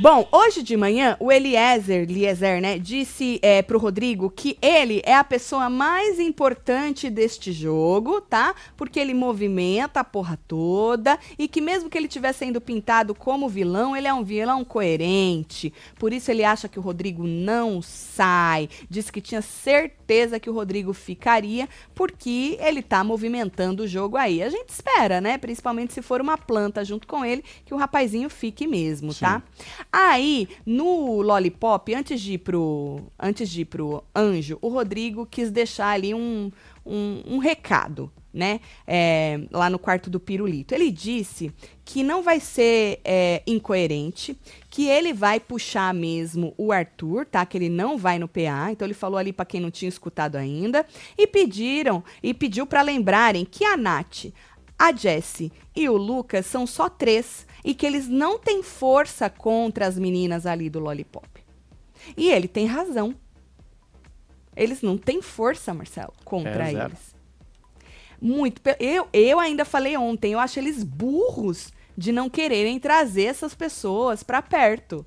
Bom, 0.00 0.28
hoje 0.30 0.62
de 0.62 0.76
manhã, 0.76 1.16
o 1.18 1.32
Eliezer, 1.32 2.02
Eliezer, 2.02 2.62
né, 2.62 2.78
disse 2.78 3.40
é, 3.42 3.62
pro 3.62 3.80
Rodrigo 3.80 4.30
que 4.30 4.56
ele 4.62 5.02
é 5.04 5.12
a 5.12 5.24
pessoa 5.24 5.68
mais 5.68 6.20
importante 6.20 7.10
deste 7.10 7.50
jogo, 7.50 8.20
tá? 8.20 8.54
Porque 8.76 9.00
ele 9.00 9.12
movimenta 9.12 9.98
a 9.98 10.04
porra 10.04 10.38
toda 10.46 11.18
e 11.36 11.48
que 11.48 11.60
mesmo 11.60 11.90
que 11.90 11.98
ele 11.98 12.06
estiver 12.06 12.32
sendo 12.32 12.60
pintado 12.60 13.12
como 13.12 13.48
vilão, 13.48 13.96
ele 13.96 14.06
é 14.06 14.14
um 14.14 14.22
vilão 14.22 14.64
coerente. 14.64 15.72
Por 15.98 16.12
isso 16.12 16.30
ele 16.30 16.44
acha 16.44 16.68
que 16.68 16.78
o 16.78 16.82
Rodrigo 16.82 17.26
não 17.26 17.82
sai. 17.82 18.68
Disse 18.88 19.10
que 19.10 19.20
tinha 19.20 19.42
certeza 19.42 20.38
que 20.38 20.48
o 20.48 20.54
Rodrigo 20.54 20.92
ficaria 20.92 21.68
porque 21.92 22.56
ele 22.60 22.82
tá 22.82 23.02
movimentando 23.02 23.82
o 23.82 23.88
jogo 23.88 24.16
aí. 24.16 24.44
A 24.44 24.48
gente 24.48 24.68
espera, 24.68 25.20
né? 25.20 25.38
Principalmente 25.38 25.92
se 25.92 26.02
for 26.02 26.20
uma 26.20 26.38
planta 26.38 26.84
junto 26.84 27.08
com 27.08 27.24
ele, 27.24 27.42
que 27.66 27.74
o 27.74 27.76
rapazinho 27.76 28.30
fique 28.30 28.64
mesmo, 28.64 29.12
Sim. 29.12 29.24
tá? 29.24 29.42
Aí, 29.92 30.48
no 30.66 31.22
Lollipop, 31.22 31.94
antes 31.94 32.20
de 32.20 32.34
ir 32.34 32.38
pro, 32.38 33.10
antes 33.18 33.48
de 33.48 33.62
ir 33.62 33.64
pro 33.64 34.04
Anjo, 34.14 34.58
o 34.60 34.68
Rodrigo 34.68 35.26
quis 35.26 35.50
deixar 35.50 35.88
ali 35.88 36.12
um, 36.14 36.52
um, 36.84 37.22
um 37.26 37.38
recado, 37.38 38.12
né? 38.32 38.60
É, 38.86 39.40
lá 39.50 39.70
no 39.70 39.78
quarto 39.78 40.10
do 40.10 40.20
Pirulito. 40.20 40.74
Ele 40.74 40.90
disse 40.90 41.50
que 41.86 42.02
não 42.02 42.22
vai 42.22 42.38
ser 42.38 43.00
é, 43.02 43.42
incoerente, 43.46 44.38
que 44.68 44.86
ele 44.86 45.14
vai 45.14 45.40
puxar 45.40 45.94
mesmo 45.94 46.52
o 46.58 46.70
Arthur, 46.70 47.24
tá? 47.24 47.46
Que 47.46 47.56
ele 47.56 47.70
não 47.70 47.96
vai 47.96 48.18
no 48.18 48.28
PA. 48.28 48.70
Então 48.70 48.86
ele 48.86 48.94
falou 48.94 49.16
ali 49.16 49.32
pra 49.32 49.46
quem 49.46 49.60
não 49.60 49.70
tinha 49.70 49.88
escutado 49.88 50.36
ainda. 50.36 50.86
E 51.16 51.26
pediram, 51.26 52.04
e 52.22 52.34
pediu 52.34 52.66
pra 52.66 52.82
lembrarem 52.82 53.46
que 53.46 53.64
a 53.64 53.74
Nath, 53.74 54.26
a 54.78 54.92
Jessie 54.92 55.50
e 55.74 55.88
o 55.88 55.96
Lucas 55.96 56.44
são 56.44 56.66
só 56.66 56.90
três 56.90 57.47
e 57.64 57.74
que 57.74 57.86
eles 57.86 58.08
não 58.08 58.38
têm 58.38 58.62
força 58.62 59.28
contra 59.28 59.86
as 59.86 59.98
meninas 59.98 60.46
ali 60.46 60.70
do 60.70 60.78
Lollipop. 60.78 61.28
E 62.16 62.30
ele 62.30 62.48
tem 62.48 62.66
razão. 62.66 63.14
Eles 64.56 64.82
não 64.82 64.98
têm 64.98 65.22
força, 65.22 65.72
Marcelo, 65.72 66.12
contra 66.24 66.70
É, 66.70 66.74
eles. 66.74 67.14
Muito. 68.20 68.60
Eu, 68.80 69.08
eu 69.12 69.38
ainda 69.38 69.64
falei 69.64 69.96
ontem, 69.96 70.32
eu 70.32 70.38
acho 70.38 70.58
eles 70.58 70.82
burros 70.82 71.72
de 71.96 72.12
não 72.12 72.28
quererem 72.28 72.78
trazer 72.78 73.24
essas 73.24 73.54
pessoas 73.54 74.22
pra 74.22 74.42
perto. 74.42 75.04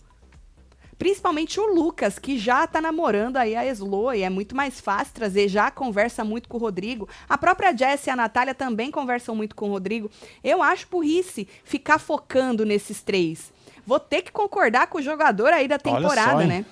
Principalmente 1.02 1.60
o 1.60 1.66
Lucas, 1.66 2.20
que 2.20 2.38
já 2.38 2.68
tá 2.68 2.80
namorando 2.80 3.38
aí 3.38 3.56
a 3.56 3.66
Slo, 3.66 4.14
e 4.14 4.22
é 4.22 4.30
muito 4.30 4.56
mais 4.56 4.80
fácil 4.80 5.16
trazer, 5.16 5.47
já 5.47 5.72
conversa 5.72 6.24
muito 6.24 6.47
com 6.47 6.58
o 6.58 6.60
Rodrigo. 6.60 7.10
A 7.28 7.39
própria 7.39 7.76
Jess 7.76 8.06
e 8.06 8.12
a 8.12 8.16
Natália 8.16 8.54
também 8.54 8.91
conversam 8.91 9.34
muito 9.34 9.56
com 9.56 9.70
o 9.70 9.72
Rodrigo. 9.72 10.12
Eu 10.43 10.62
acho 10.62 10.88
burrice 10.91 11.47
ficar 11.64 11.97
focando 11.97 12.64
nesses 12.64 13.02
três. 13.02 13.52
Vou 13.84 13.99
ter 13.99 14.22
que 14.22 14.32
concordar 14.32 14.86
com 14.86 14.99
o 14.99 15.02
jogador 15.02 15.52
aí 15.52 15.68
da 15.68 15.80
temporada, 15.80 16.43
só, 16.43 16.47
né? 16.47 16.64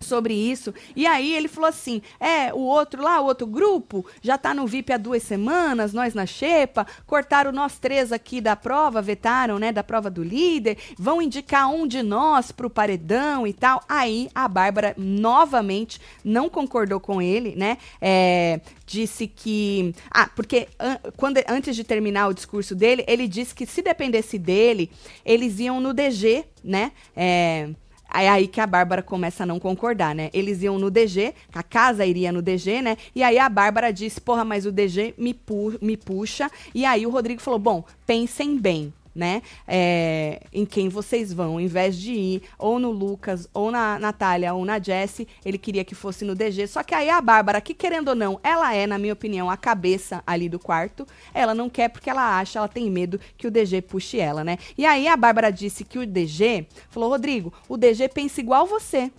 Sobre 0.00 0.34
isso. 0.34 0.72
E 0.94 1.06
aí 1.06 1.32
ele 1.34 1.48
falou 1.48 1.68
assim: 1.68 2.02
é, 2.20 2.52
o 2.52 2.58
outro 2.58 3.02
lá, 3.02 3.20
o 3.20 3.24
outro 3.26 3.46
grupo, 3.46 4.04
já 4.22 4.36
tá 4.38 4.54
no 4.54 4.66
VIP 4.66 4.92
há 4.92 4.96
duas 4.96 5.22
semanas, 5.22 5.92
nós 5.92 6.14
na 6.14 6.26
Xepa, 6.26 6.86
cortaram 7.06 7.52
nós 7.52 7.78
três 7.78 8.12
aqui 8.12 8.40
da 8.40 8.56
prova, 8.56 9.00
vetaram, 9.02 9.58
né, 9.58 9.72
da 9.72 9.82
prova 9.82 10.10
do 10.10 10.22
líder, 10.22 10.76
vão 10.98 11.20
indicar 11.22 11.70
um 11.70 11.86
de 11.86 12.02
nós 12.02 12.52
pro 12.52 12.70
paredão 12.70 13.46
e 13.46 13.52
tal. 13.52 13.82
Aí 13.88 14.28
a 14.34 14.46
Bárbara 14.48 14.94
novamente 14.96 16.00
não 16.24 16.48
concordou 16.48 17.00
com 17.00 17.20
ele, 17.20 17.54
né? 17.56 17.78
É, 18.00 18.60
disse 18.86 19.26
que. 19.26 19.94
Ah, 20.10 20.28
porque 20.34 20.68
an- 20.78 20.98
quando, 21.16 21.38
antes 21.48 21.74
de 21.76 21.84
terminar 21.84 22.28
o 22.28 22.34
discurso 22.34 22.74
dele, 22.74 23.04
ele 23.06 23.26
disse 23.28 23.54
que 23.54 23.66
se 23.66 23.82
dependesse 23.82 24.38
dele, 24.38 24.90
eles 25.24 25.58
iam 25.60 25.80
no 25.80 25.92
DG, 25.92 26.44
né? 26.62 26.92
É. 27.16 27.68
É 28.12 28.28
aí 28.28 28.48
que 28.48 28.60
a 28.60 28.66
Bárbara 28.66 29.02
começa 29.02 29.42
a 29.42 29.46
não 29.46 29.60
concordar, 29.60 30.14
né? 30.14 30.30
Eles 30.32 30.62
iam 30.62 30.78
no 30.78 30.90
DG, 30.90 31.34
a 31.52 31.62
casa 31.62 32.06
iria 32.06 32.32
no 32.32 32.42
DG, 32.42 32.82
né? 32.82 32.96
E 33.14 33.22
aí 33.22 33.38
a 33.38 33.48
Bárbara 33.48 33.92
disse, 33.92 34.20
porra, 34.20 34.44
mas 34.44 34.66
o 34.66 34.72
DG 34.72 35.14
me, 35.18 35.34
pu 35.34 35.78
me 35.80 35.96
puxa. 35.96 36.50
E 36.74 36.84
aí 36.84 37.06
o 37.06 37.10
Rodrigo 37.10 37.40
falou, 37.40 37.58
bom, 37.58 37.84
pensem 38.06 38.58
bem, 38.58 38.92
né? 39.18 39.42
É, 39.66 40.40
em 40.52 40.64
quem 40.64 40.88
vocês 40.88 41.32
vão, 41.32 41.60
em 41.60 41.66
vez 41.66 41.96
de 41.96 42.12
ir 42.12 42.42
ou 42.56 42.78
no 42.78 42.92
Lucas, 42.92 43.48
ou 43.52 43.72
na 43.72 43.98
Natália, 43.98 44.54
ou 44.54 44.64
na 44.64 44.78
Jessie, 44.78 45.26
ele 45.44 45.58
queria 45.58 45.84
que 45.84 45.94
fosse 45.94 46.24
no 46.24 46.36
DG. 46.36 46.68
Só 46.68 46.84
que 46.84 46.94
aí 46.94 47.10
a 47.10 47.20
Bárbara, 47.20 47.60
que 47.60 47.74
querendo 47.74 48.08
ou 48.08 48.14
não, 48.14 48.38
ela 48.44 48.72
é, 48.72 48.86
na 48.86 48.96
minha 48.96 49.12
opinião, 49.12 49.50
a 49.50 49.56
cabeça 49.56 50.22
ali 50.24 50.48
do 50.48 50.58
quarto. 50.58 51.04
Ela 51.34 51.52
não 51.52 51.68
quer 51.68 51.88
porque 51.88 52.08
ela 52.08 52.38
acha, 52.38 52.60
ela 52.60 52.68
tem 52.68 52.88
medo 52.88 53.20
que 53.36 53.48
o 53.48 53.50
DG 53.50 53.82
puxe 53.82 54.20
ela, 54.20 54.44
né? 54.44 54.56
E 54.76 54.86
aí 54.86 55.08
a 55.08 55.16
Bárbara 55.16 55.50
disse 55.50 55.84
que 55.84 55.98
o 55.98 56.06
DG 56.06 56.68
falou: 56.88 57.08
Rodrigo, 57.08 57.52
o 57.68 57.76
DG 57.76 58.08
pensa 58.08 58.40
igual 58.40 58.66
você. 58.66 59.10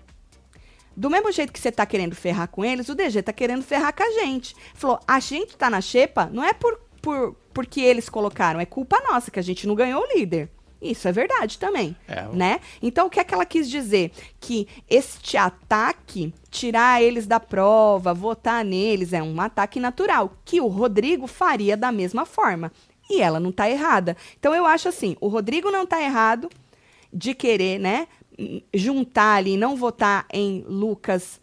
Do 0.96 1.10
mesmo 1.10 1.32
jeito 1.32 1.52
que 1.52 1.60
você 1.60 1.72
tá 1.72 1.86
querendo 1.86 2.16
ferrar 2.16 2.48
com 2.48 2.64
eles, 2.64 2.90
o 2.90 2.96
DG 2.96 3.22
tá 3.22 3.34
querendo 3.34 3.64
ferrar 3.64 3.94
com 3.94 4.04
a 4.04 4.12
gente. 4.12 4.56
Falou: 4.74 5.00
a 5.06 5.20
gente 5.20 5.58
tá 5.58 5.70
na 5.70 5.82
xepa, 5.82 6.30
não 6.32 6.44
é 6.44 6.54
por, 6.54 6.80
por 7.02 7.36
porque 7.54 7.82
eles 7.82 8.08
colocaram, 8.08 8.60
é 8.60 8.66
culpa 8.66 9.02
nossa 9.10 9.32
que 9.32 9.40
a 9.40 9.44
gente 9.44 9.68
não 9.68 9.76
ganhou 9.76 10.02
o 10.02 10.18
líder. 10.18 10.50
Isso 10.82 11.10
é 11.10 11.12
verdade 11.12 11.60
também, 11.60 11.94
É, 12.08 12.26
né? 12.32 12.62
Então 12.82 13.08
o 13.08 13.10
que 13.10 13.20
é 13.20 13.24
que 13.24 13.34
ela 13.34 13.46
quis 13.46 13.70
dizer? 13.70 14.12
Que 14.40 14.66
este 14.90 15.36
ataque, 15.36 16.34
tirar 16.50 17.02
eles 17.04 17.28
da 17.28 17.38
prova, 17.38 18.14
votar 18.14 18.64
neles, 18.64 19.12
é 19.12 19.22
um 19.22 19.42
ataque 19.42 19.78
natural, 19.78 20.38
que 20.46 20.62
o 20.62 20.68
Rodrigo 20.68 21.28
faria 21.28 21.76
da 21.76 21.92
mesma 21.92 22.26
forma. 22.26 22.72
E 23.10 23.22
ela 23.22 23.40
não 23.42 23.52
tá 23.52 23.70
errada. 23.70 24.16
Então 24.40 24.56
eu 24.56 24.66
acho 24.66 24.88
assim, 24.88 25.18
o 25.20 25.28
Rodrigo 25.28 25.70
não 25.70 25.86
tá 25.86 26.02
errado 26.02 26.50
de 27.12 27.34
querer, 27.34 27.78
né, 27.78 28.08
juntar 28.74 29.36
ali, 29.36 29.58
não 29.58 29.76
votar 29.76 30.26
em 30.32 30.64
Lucas, 30.68 31.42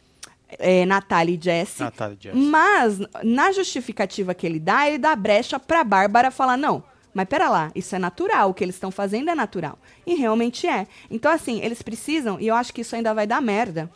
é, 0.48 0.84
Natália 0.86 1.34
e 1.34 1.40
Jesse. 1.42 1.82
Natália. 1.82 2.16
Mas, 2.34 2.98
na 3.22 3.52
justificativa 3.52 4.34
que 4.34 4.46
ele 4.46 4.60
dá, 4.60 4.86
ele 4.88 4.98
dá 4.98 5.14
brecha 5.16 5.58
pra 5.58 5.82
Bárbara 5.84 6.30
falar, 6.30 6.56
não, 6.56 6.82
mas 7.12 7.26
pera 7.28 7.48
lá, 7.48 7.70
isso 7.74 7.94
é 7.94 7.98
natural, 7.98 8.50
o 8.50 8.54
que 8.54 8.62
eles 8.62 8.76
estão 8.76 8.90
fazendo 8.90 9.30
é 9.30 9.34
natural. 9.34 9.78
E 10.06 10.14
realmente 10.14 10.66
é. 10.66 10.86
Então, 11.10 11.30
assim, 11.32 11.60
eles 11.62 11.82
precisam, 11.82 12.38
e 12.40 12.46
eu 12.46 12.54
acho 12.54 12.72
que 12.72 12.82
isso 12.82 12.94
ainda 12.94 13.14
vai 13.14 13.26
dar 13.26 13.40
merda, 13.40 13.90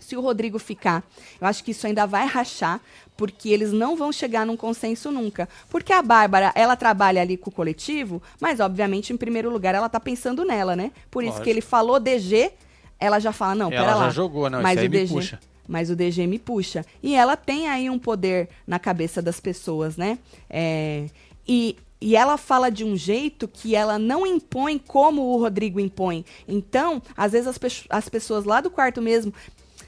se 0.00 0.16
o 0.16 0.20
Rodrigo 0.20 0.58
ficar. 0.58 1.04
Eu 1.38 1.46
acho 1.46 1.62
que 1.62 1.72
isso 1.72 1.86
ainda 1.86 2.06
vai 2.06 2.26
rachar, 2.26 2.80
porque 3.16 3.50
eles 3.50 3.72
não 3.72 3.94
vão 3.94 4.10
chegar 4.10 4.46
num 4.46 4.56
consenso 4.56 5.10
nunca. 5.12 5.46
Porque 5.68 5.92
a 5.92 6.00
Bárbara, 6.00 6.50
ela 6.54 6.76
trabalha 6.76 7.20
ali 7.20 7.36
com 7.36 7.50
o 7.50 7.52
coletivo, 7.52 8.22
mas, 8.40 8.60
obviamente, 8.60 9.12
em 9.12 9.16
primeiro 9.18 9.50
lugar, 9.50 9.74
ela 9.74 9.88
tá 9.88 10.00
pensando 10.00 10.44
nela, 10.46 10.74
né? 10.74 10.92
Por 11.10 11.22
isso 11.22 11.32
Lógico. 11.32 11.44
que 11.44 11.50
ele 11.50 11.60
falou 11.60 12.00
DG, 12.00 12.52
ela 12.98 13.18
já 13.18 13.32
fala, 13.32 13.54
não, 13.54 13.70
Ela 13.70 13.82
pera 13.82 13.92
já 13.92 14.04
lá. 14.06 14.10
jogou, 14.10 14.48
não, 14.48 14.62
mas 14.62 14.72
isso 14.72 14.80
aí 14.80 14.86
o 14.86 14.90
DG, 14.90 15.14
puxa. 15.14 15.40
Mas 15.68 15.90
o 15.90 15.94
DG 15.94 16.26
me 16.26 16.38
puxa. 16.38 16.84
E 17.02 17.14
ela 17.14 17.36
tem 17.36 17.68
aí 17.68 17.90
um 17.90 17.98
poder 17.98 18.48
na 18.66 18.78
cabeça 18.78 19.20
das 19.20 19.38
pessoas, 19.38 19.96
né? 19.98 20.18
É, 20.48 21.06
e, 21.46 21.76
e 22.00 22.16
ela 22.16 22.38
fala 22.38 22.70
de 22.70 22.84
um 22.84 22.96
jeito 22.96 23.46
que 23.46 23.74
ela 23.76 23.98
não 23.98 24.26
impõe 24.26 24.78
como 24.78 25.22
o 25.22 25.38
Rodrigo 25.38 25.78
impõe. 25.78 26.24
Então, 26.48 27.02
às 27.16 27.32
vezes 27.32 27.46
as, 27.48 27.58
pe- 27.58 27.86
as 27.90 28.08
pessoas 28.08 28.44
lá 28.44 28.60
do 28.62 28.70
quarto 28.70 29.02
mesmo 29.02 29.32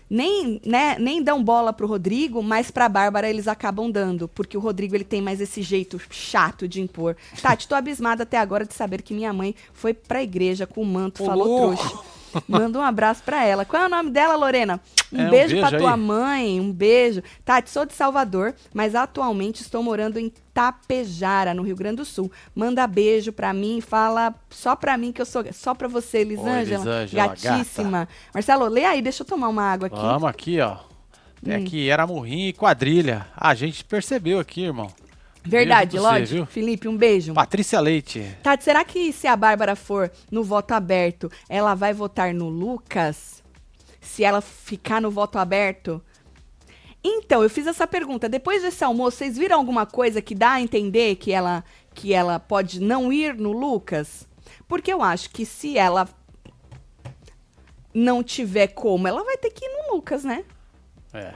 nem, 0.09 0.61
né, 0.67 0.97
nem 0.99 1.23
dão 1.23 1.43
bola 1.43 1.73
pro 1.73 1.87
Rodrigo, 1.87 2.43
mas 2.43 2.69
pra 2.69 2.89
Bárbara 2.89 3.31
eles 3.31 3.47
acabam 3.47 3.89
dando, 3.89 4.27
porque 4.27 4.57
o 4.57 4.61
Rodrigo 4.61 4.97
ele 4.97 5.05
tem 5.05 5.23
mais 5.23 5.41
esse 5.41 5.63
jeito 5.63 6.01
chato 6.11 6.67
de 6.67 6.81
impor. 6.81 7.17
Tati, 7.41 7.69
tô 7.69 7.77
abismada 7.77 8.25
até 8.25 8.37
agora 8.37 8.65
de 8.67 8.75
saber 8.75 9.03
que 9.03 9.15
minha 9.15 9.33
mãe 9.33 9.55
foi 9.73 9.95
pra 9.95 10.21
igreja 10.21 10.67
com 10.67 10.83
o 10.83 10.87
manto, 10.87 11.23
Ô, 11.23 11.27
falou 11.27 11.47
louco! 11.47 11.77
trouxa. 11.83 11.99
Manda 12.49 12.79
um 12.79 12.83
abraço 12.83 13.23
pra 13.23 13.45
ela. 13.45 13.65
Qual 13.65 13.83
é 13.83 13.87
o 13.87 13.89
nome 13.89 14.11
dela, 14.11 14.37
Lorena? 14.37 14.81
Um 15.13 15.21
É, 15.23 15.27
um 15.27 15.31
beijo 15.31 15.59
pra 15.59 15.71
beijo 15.71 15.85
tua 15.85 15.97
mãe, 15.97 16.61
um 16.61 16.73
beijo. 16.73 17.23
Tati, 17.45 17.71
sou 17.71 17.85
de 17.85 17.93
Salvador, 17.95 18.55
mas 18.73 18.95
atualmente 18.95 19.61
estou 19.63 19.83
morando 19.83 20.19
em 20.19 20.33
Tapejara, 20.55 21.55
no 21.55 21.63
Rio 21.63 21.77
Grande 21.77 21.97
do 21.97 22.05
Sul. 22.05 22.31
Manda 22.55 22.87
beijo 22.87 23.33
pra 23.33 23.53
mim, 23.53 23.81
fala 23.81 24.35
só 24.49 24.75
pra 24.77 24.97
mim 24.97 25.13
que 25.13 25.21
eu 25.21 25.27
sou 25.27 25.45
só 25.53 25.75
pra 25.75 25.89
você, 25.89 26.19
Elisângela. 26.19 26.61
Elisângela, 27.03 27.27
gatíssima. 27.29 28.09
Marcelo, 28.35 28.67
lê 28.69 28.85
aí, 28.85 29.01
deixa 29.03 29.23
eu 29.23 29.27
tomar 29.27 29.49
uma 29.49 29.63
água 29.65 29.87
aqui. 29.87 29.97
Vamos 29.97 30.29
aqui, 30.29 30.61
ó. 30.61 30.77
É 31.47 31.57
Hum. 31.57 31.65
que 31.65 31.89
era 31.89 32.07
morrinho 32.07 32.49
e 32.49 32.53
quadrilha. 32.53 33.27
A 33.35 33.55
gente 33.55 33.83
percebeu 33.85 34.39
aqui, 34.39 34.63
irmão. 34.65 34.89
Verdade, 35.43 35.99
viu? 36.27 36.47
Felipe, 36.47 36.87
um 36.87 36.97
beijo. 36.97 37.33
Patrícia 37.33 37.81
Leite. 37.81 38.37
Tati, 38.43 38.63
será 38.63 38.85
que 38.85 39.13
se 39.13 39.27
a 39.27 39.37
Bárbara 39.37 39.75
for 39.75 40.11
no 40.31 40.45
voto 40.45 40.73
aberto, 40.73 41.31
ela 41.49 41.75
vai 41.75 41.95
votar 41.95 42.35
no 42.35 42.49
Lucas? 42.49 43.43
Se 44.01 44.23
ela 44.23 44.41
ficar 44.41 45.01
no 45.01 45.11
voto 45.11 45.39
aberto? 45.39 46.03
Então, 47.03 47.43
eu 47.43 47.49
fiz 47.49 47.67
essa 47.67 47.87
pergunta. 47.87 48.29
Depois 48.29 48.63
desse 48.63 48.85
almoço, 48.85 49.19
vocês 49.19 49.39
viram 49.39 49.57
alguma 49.57 49.87
coisa 49.87 50.21
que 50.21 50.35
dá 50.35 50.53
a 50.53 50.61
entender 50.61 51.17
que 51.17 51.33
ela, 51.33 51.65
que 51.95 52.13
ela 52.13 52.39
pode 52.39 52.81
não 52.81 53.13
ir 53.13 53.35
no 53.35 53.53
Lucas? 53.53 54.29
Porque 54.69 54.93
eu 54.93 55.03
acho 55.03 55.31
que 55.31 55.47
se 55.47 55.79
ela 55.79 56.09
não 57.95 58.23
tiver 58.23 58.69
como, 58.69 59.09
ela 59.09 59.25
vai 59.25 59.37
ter 59.37 59.51
que 59.51 59.65
ir 59.65 59.69
no 59.69 59.95
Lucas, 59.95 60.25
né? 60.25 60.45
É. 61.13 61.35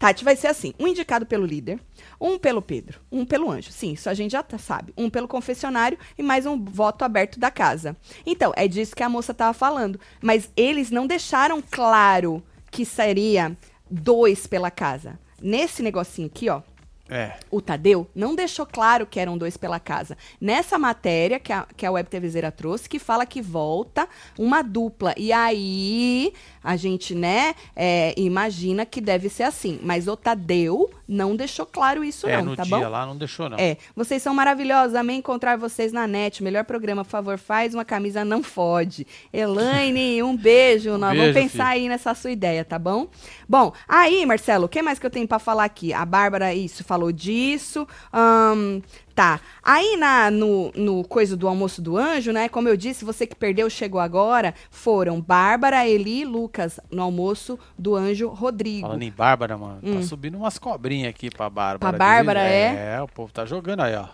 Tati, 0.00 0.24
vai 0.24 0.34
ser 0.34 0.46
assim: 0.46 0.72
um 0.80 0.88
indicado 0.88 1.26
pelo 1.26 1.44
líder, 1.44 1.78
um 2.18 2.38
pelo 2.38 2.62
Pedro, 2.62 2.98
um 3.12 3.26
pelo 3.26 3.50
anjo. 3.50 3.70
Sim, 3.70 3.92
isso 3.92 4.08
a 4.08 4.14
gente 4.14 4.32
já 4.32 4.42
tá- 4.42 4.56
sabe. 4.56 4.94
Um 4.96 5.10
pelo 5.10 5.28
confessionário 5.28 5.98
e 6.16 6.22
mais 6.22 6.46
um 6.46 6.58
voto 6.64 7.04
aberto 7.04 7.38
da 7.38 7.50
casa. 7.50 7.94
Então, 8.24 8.50
é 8.56 8.66
disso 8.66 8.96
que 8.96 9.02
a 9.02 9.10
moça 9.10 9.34
tava 9.34 9.52
falando. 9.52 10.00
Mas 10.22 10.50
eles 10.56 10.90
não 10.90 11.06
deixaram 11.06 11.62
claro 11.70 12.42
que 12.70 12.86
seria 12.86 13.54
dois 13.90 14.46
pela 14.46 14.70
casa. 14.70 15.18
Nesse 15.42 15.82
negocinho 15.82 16.28
aqui, 16.28 16.48
ó, 16.48 16.62
É. 17.10 17.36
o 17.50 17.60
Tadeu 17.60 18.08
não 18.14 18.34
deixou 18.36 18.64
claro 18.64 19.04
que 19.04 19.18
eram 19.18 19.36
dois 19.36 19.56
pela 19.56 19.80
casa. 19.80 20.16
Nessa 20.40 20.78
matéria 20.78 21.40
que 21.40 21.52
a, 21.52 21.66
que 21.76 21.84
a 21.84 21.90
Web 21.90 22.08
TVzeira 22.08 22.52
trouxe, 22.52 22.88
que 22.88 23.00
fala 23.00 23.26
que 23.26 23.42
volta 23.42 24.08
uma 24.38 24.62
dupla. 24.62 25.12
E 25.16 25.32
aí 25.32 26.32
a 26.62 26.76
gente, 26.76 27.14
né, 27.14 27.54
é, 27.74 28.14
imagina 28.16 28.84
que 28.84 29.00
deve 29.00 29.28
ser 29.28 29.44
assim. 29.44 29.78
Mas 29.82 30.06
o 30.08 30.16
Tadeu 30.16 30.90
não 31.08 31.34
deixou 31.34 31.66
claro 31.66 32.04
isso, 32.04 32.26
é, 32.28 32.36
não, 32.36 32.50
no 32.50 32.56
tá 32.56 32.62
dia 32.62 32.78
bom? 32.78 32.88
lá 32.88 33.06
não 33.06 33.16
deixou, 33.16 33.48
não. 33.48 33.58
É, 33.58 33.76
vocês 33.96 34.22
são 34.22 34.34
maravilhosos, 34.34 34.94
amei 34.94 35.16
encontrar 35.16 35.56
vocês 35.56 35.92
na 35.92 36.06
net. 36.06 36.42
Melhor 36.42 36.64
programa, 36.64 37.04
por 37.04 37.10
favor, 37.10 37.38
faz 37.38 37.74
uma 37.74 37.84
camisa 37.84 38.24
não 38.24 38.42
fode. 38.42 39.06
Elaine, 39.32 40.22
um 40.24 40.36
beijo. 40.36 40.96
Nós 40.98 41.16
vamos 41.16 41.34
beijo, 41.34 41.50
pensar 41.50 41.68
aí 41.68 41.88
nessa 41.88 42.14
sua 42.14 42.30
ideia, 42.30 42.64
tá 42.64 42.78
bom? 42.78 43.08
Bom, 43.48 43.72
aí, 43.88 44.24
Marcelo, 44.24 44.66
o 44.66 44.68
que 44.68 44.82
mais 44.82 44.98
que 44.98 45.06
eu 45.06 45.10
tenho 45.10 45.26
pra 45.26 45.38
falar 45.38 45.64
aqui? 45.64 45.92
A 45.92 46.04
Bárbara, 46.04 46.54
isso, 46.54 46.84
falou 46.84 47.10
disso. 47.10 47.86
Ahn, 48.12 48.80
tá. 49.20 49.38
Aí 49.62 49.98
na, 49.98 50.30
no, 50.30 50.72
no 50.74 51.04
coisa 51.04 51.36
do 51.36 51.46
almoço 51.46 51.82
do 51.82 51.98
anjo, 51.98 52.32
né? 52.32 52.48
Como 52.48 52.70
eu 52.70 52.76
disse, 52.76 53.04
você 53.04 53.26
que 53.26 53.36
perdeu 53.36 53.68
chegou 53.68 54.00
agora. 54.00 54.54
Foram 54.70 55.20
Bárbara, 55.20 55.86
Eli 55.86 56.22
e 56.22 56.24
Lucas 56.24 56.80
no 56.90 57.02
almoço 57.02 57.58
do 57.78 57.94
anjo 57.94 58.28
Rodrigo. 58.28 58.86
Falando 58.86 59.02
em 59.02 59.10
Bárbara, 59.10 59.58
mano, 59.58 59.82
tá 59.82 60.02
subindo 60.02 60.38
umas 60.38 60.58
cobrinhas 60.58 61.10
aqui 61.10 61.28
pra 61.28 61.50
Bárbara. 61.50 61.76
Hum. 61.76 61.98
Pra 61.98 61.98
Bárbara, 61.98 62.40
é? 62.40 62.94
É, 62.94 63.02
o 63.02 63.06
povo 63.06 63.30
tá 63.30 63.44
jogando 63.44 63.80
aí, 63.80 63.94
ó. 63.94 64.08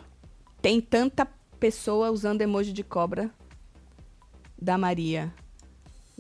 Tem 0.61 0.81
tanta 0.81 1.29
pessoa 1.61 2.11
usando 2.11 2.43
emoji 2.43 2.73
de 2.73 2.83
cobra 2.83 3.31
da 4.61 4.77
Maria 4.77 5.33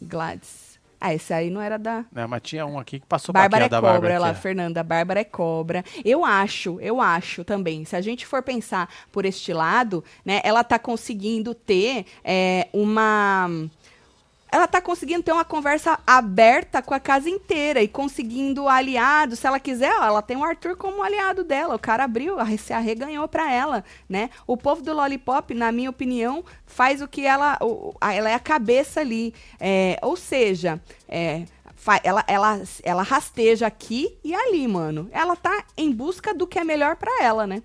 Gladys. 0.00 0.65
Ah, 1.00 1.14
esse 1.14 1.32
aí 1.32 1.50
não 1.50 1.60
era 1.60 1.78
da. 1.78 2.04
Né, 2.10 2.26
mas 2.26 2.42
tinha 2.42 2.64
um 2.66 2.78
aqui 2.78 3.00
que 3.00 3.06
passou 3.06 3.32
Bárbara 3.32 3.64
é 3.64 3.68
cobra, 3.68 3.80
da 3.80 3.92
Bárbara. 3.92 4.18
lá, 4.18 4.28
aqui, 4.28 4.38
ó. 4.38 4.42
Fernanda. 4.42 4.82
Bárbara 4.82 5.20
é 5.20 5.24
cobra. 5.24 5.84
Eu 6.04 6.24
acho, 6.24 6.80
eu 6.80 7.00
acho 7.00 7.44
também. 7.44 7.84
Se 7.84 7.94
a 7.96 8.00
gente 8.00 8.26
for 8.26 8.42
pensar 8.42 8.88
por 9.12 9.24
este 9.24 9.52
lado, 9.52 10.02
né, 10.24 10.40
ela 10.42 10.64
tá 10.64 10.78
conseguindo 10.78 11.54
ter 11.54 12.06
é, 12.24 12.68
uma. 12.72 13.48
Ela 14.50 14.66
tá 14.68 14.80
conseguindo 14.80 15.22
ter 15.22 15.32
uma 15.32 15.44
conversa 15.44 15.98
aberta 16.06 16.80
com 16.80 16.94
a 16.94 17.00
casa 17.00 17.28
inteira 17.28 17.82
e 17.82 17.88
conseguindo 17.88 18.68
aliados. 18.68 19.38
Se 19.40 19.46
ela 19.46 19.58
quiser, 19.58 19.92
ó, 19.98 20.04
ela 20.04 20.22
tem 20.22 20.36
o 20.36 20.44
Arthur 20.44 20.76
como 20.76 21.02
aliado 21.02 21.42
dela. 21.42 21.74
O 21.74 21.78
cara 21.78 22.04
abriu, 22.04 22.38
a- 22.38 22.56
se 22.56 22.72
arreganhou 22.72 23.26
pra 23.26 23.52
ela, 23.52 23.84
né? 24.08 24.30
O 24.46 24.56
povo 24.56 24.82
do 24.82 24.94
Lollipop, 24.94 25.52
na 25.52 25.72
minha 25.72 25.90
opinião, 25.90 26.44
faz 26.64 27.02
o 27.02 27.08
que 27.08 27.26
ela. 27.26 27.58
o- 27.60 27.92
ela 28.00 28.30
é 28.30 28.34
a 28.34 28.38
cabeça 28.38 29.00
ali. 29.00 29.34
É, 29.58 29.98
ou 30.00 30.16
seja, 30.16 30.80
é, 31.08 31.42
ela, 32.04 32.24
ela, 32.26 32.62
ela 32.82 33.02
rasteja 33.02 33.66
aqui 33.66 34.16
e 34.24 34.34
ali, 34.34 34.66
mano. 34.68 35.08
Ela 35.12 35.34
tá 35.36 35.64
em 35.76 35.90
busca 35.92 36.32
do 36.32 36.46
que 36.46 36.58
é 36.58 36.64
melhor 36.64 36.96
pra 36.96 37.10
ela, 37.22 37.46
né? 37.46 37.62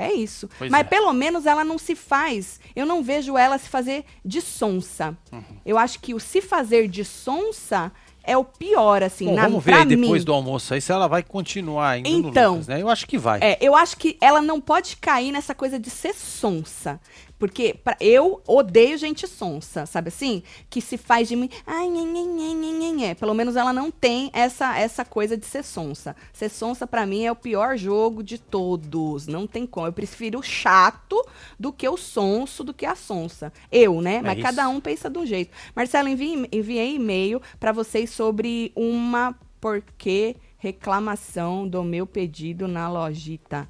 É 0.00 0.12
isso. 0.12 0.48
Pois 0.58 0.70
Mas 0.70 0.80
é. 0.80 0.84
pelo 0.84 1.12
menos 1.12 1.46
ela 1.46 1.64
não 1.64 1.78
se 1.78 1.94
faz. 1.94 2.58
Eu 2.74 2.86
não 2.86 3.02
vejo 3.02 3.36
ela 3.36 3.58
se 3.58 3.68
fazer 3.68 4.04
de 4.24 4.40
sonsa. 4.40 5.16
Uhum. 5.32 5.42
Eu 5.64 5.78
acho 5.78 6.00
que 6.00 6.14
o 6.14 6.20
se 6.20 6.40
fazer 6.40 6.88
de 6.88 7.04
sonsa 7.04 7.92
é 8.22 8.36
o 8.36 8.44
pior, 8.44 9.02
assim, 9.02 9.26
Bom, 9.26 9.34
na, 9.34 9.42
vamos 9.42 9.64
ver 9.64 9.74
aí 9.74 9.84
depois 9.86 10.20
mim. 10.20 10.24
do 10.24 10.32
almoço 10.32 10.74
aí 10.74 10.80
se 10.80 10.92
ela 10.92 11.08
vai 11.08 11.22
continuar 11.22 11.98
indo 11.98 12.28
Então. 12.28 12.52
Lucas, 12.52 12.68
né? 12.68 12.80
Eu 12.80 12.88
acho 12.88 13.06
que 13.06 13.18
vai. 13.18 13.40
É, 13.42 13.58
eu 13.60 13.74
acho 13.74 13.96
que 13.96 14.16
ela 14.20 14.40
não 14.40 14.60
pode 14.60 14.96
cair 14.96 15.32
nessa 15.32 15.54
coisa 15.54 15.78
de 15.78 15.90
ser 15.90 16.14
sonsa. 16.14 17.00
Porque 17.40 17.72
pra- 17.72 17.96
eu 17.98 18.42
odeio 18.46 18.98
gente 18.98 19.26
sonsa, 19.26 19.86
sabe 19.86 20.08
assim? 20.08 20.42
Que 20.68 20.80
se 20.82 20.98
faz 20.98 21.26
de 21.26 21.34
mim. 21.34 21.48
Ai, 21.66 21.88
nhe, 21.88 22.04
nhe, 22.04 22.92
nhe. 22.92 23.14
Pelo 23.14 23.32
menos 23.32 23.56
ela 23.56 23.72
não 23.72 23.90
tem 23.90 24.30
essa, 24.34 24.78
essa 24.78 25.06
coisa 25.06 25.38
de 25.38 25.46
ser 25.46 25.64
sonsa. 25.64 26.14
Ser 26.34 26.50
sonsa, 26.50 26.86
pra 26.86 27.06
mim, 27.06 27.24
é 27.24 27.32
o 27.32 27.36
pior 27.36 27.78
jogo 27.78 28.22
de 28.22 28.36
todos. 28.36 29.26
Não 29.26 29.46
tem 29.46 29.66
como. 29.66 29.86
Eu 29.86 29.92
prefiro 29.92 30.38
o 30.38 30.42
chato 30.42 31.16
do 31.58 31.72
que 31.72 31.88
o 31.88 31.96
sonso, 31.96 32.62
do 32.62 32.74
que 32.74 32.84
a 32.84 32.94
sonsa. 32.94 33.50
Eu, 33.72 34.02
né? 34.02 34.20
Mas 34.20 34.34
isso. 34.34 34.42
cada 34.46 34.68
um 34.68 34.78
pensa 34.78 35.08
de 35.08 35.18
um 35.18 35.24
jeito. 35.24 35.50
Marcelo, 35.74 36.08
envie, 36.10 36.46
enviei 36.52 36.96
e-mail 36.96 37.40
pra 37.58 37.72
vocês 37.72 38.10
sobre 38.10 38.70
uma 38.76 39.34
porquê 39.58 40.36
reclamação 40.58 41.66
do 41.66 41.82
meu 41.82 42.06
pedido 42.06 42.68
na 42.68 42.86
lojita. 42.90 43.66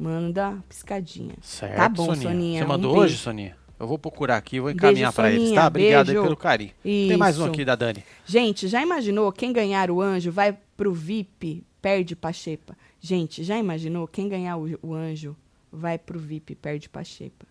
Manda 0.00 0.56
piscadinha. 0.66 1.34
Certo, 1.42 1.76
Tá 1.76 1.86
bom, 1.90 2.06
Soninha. 2.06 2.30
Soninha, 2.30 2.58
Você 2.60 2.64
um 2.64 2.68
mandou 2.68 2.92
beijo. 2.92 3.04
hoje, 3.04 3.16
Soninha? 3.18 3.56
Eu 3.78 3.86
vou 3.86 3.98
procurar 3.98 4.38
aqui 4.38 4.56
e 4.56 4.60
vou 4.60 4.70
encaminhar 4.70 5.12
pra 5.12 5.30
eles, 5.30 5.52
tá? 5.52 5.66
Obrigado 5.66 6.08
aí 6.08 6.14
pelo 6.14 6.36
carinho. 6.36 6.72
Tem 6.82 7.16
mais 7.18 7.38
um 7.38 7.42
Isso. 7.42 7.50
aqui 7.52 7.64
da 7.66 7.74
Dani. 7.74 8.02
Gente, 8.24 8.66
já 8.66 8.80
imaginou 8.82 9.30
quem 9.30 9.52
ganhar 9.52 9.90
o 9.90 10.00
anjo 10.00 10.32
vai 10.32 10.56
pro 10.74 10.90
VIP, 10.94 11.64
perde 11.82 12.16
pra 12.16 12.32
Xepa? 12.32 12.74
Gente, 12.98 13.44
já 13.44 13.58
imaginou 13.58 14.08
quem 14.08 14.26
ganhar 14.26 14.56
o, 14.56 14.78
o 14.82 14.94
anjo 14.94 15.36
vai 15.70 15.98
pro 15.98 16.18
VIP, 16.18 16.54
perde 16.54 16.88
pra 16.88 17.04
Xepa? 17.04 17.44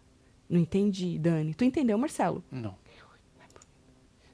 Não 0.49 0.59
entendi, 0.59 1.19
Dani. 1.19 1.53
Tu 1.53 1.63
entendeu, 1.65 1.97
Marcelo? 1.99 2.43
Não. 2.51 2.73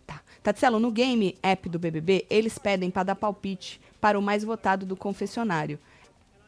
Tá. 0.07 0.21
Tatselo, 0.41 0.79
no 0.79 0.89
game 0.91 1.35
app 1.43 1.67
do 1.67 1.77
BBB, 1.79 2.25
eles 2.29 2.57
pedem 2.57 2.89
para 2.89 3.03
dar 3.03 3.15
palpite 3.15 3.81
para 3.99 4.17
o 4.17 4.21
mais 4.21 4.41
votado 4.43 4.85
do 4.85 4.95
confessionário 4.95 5.77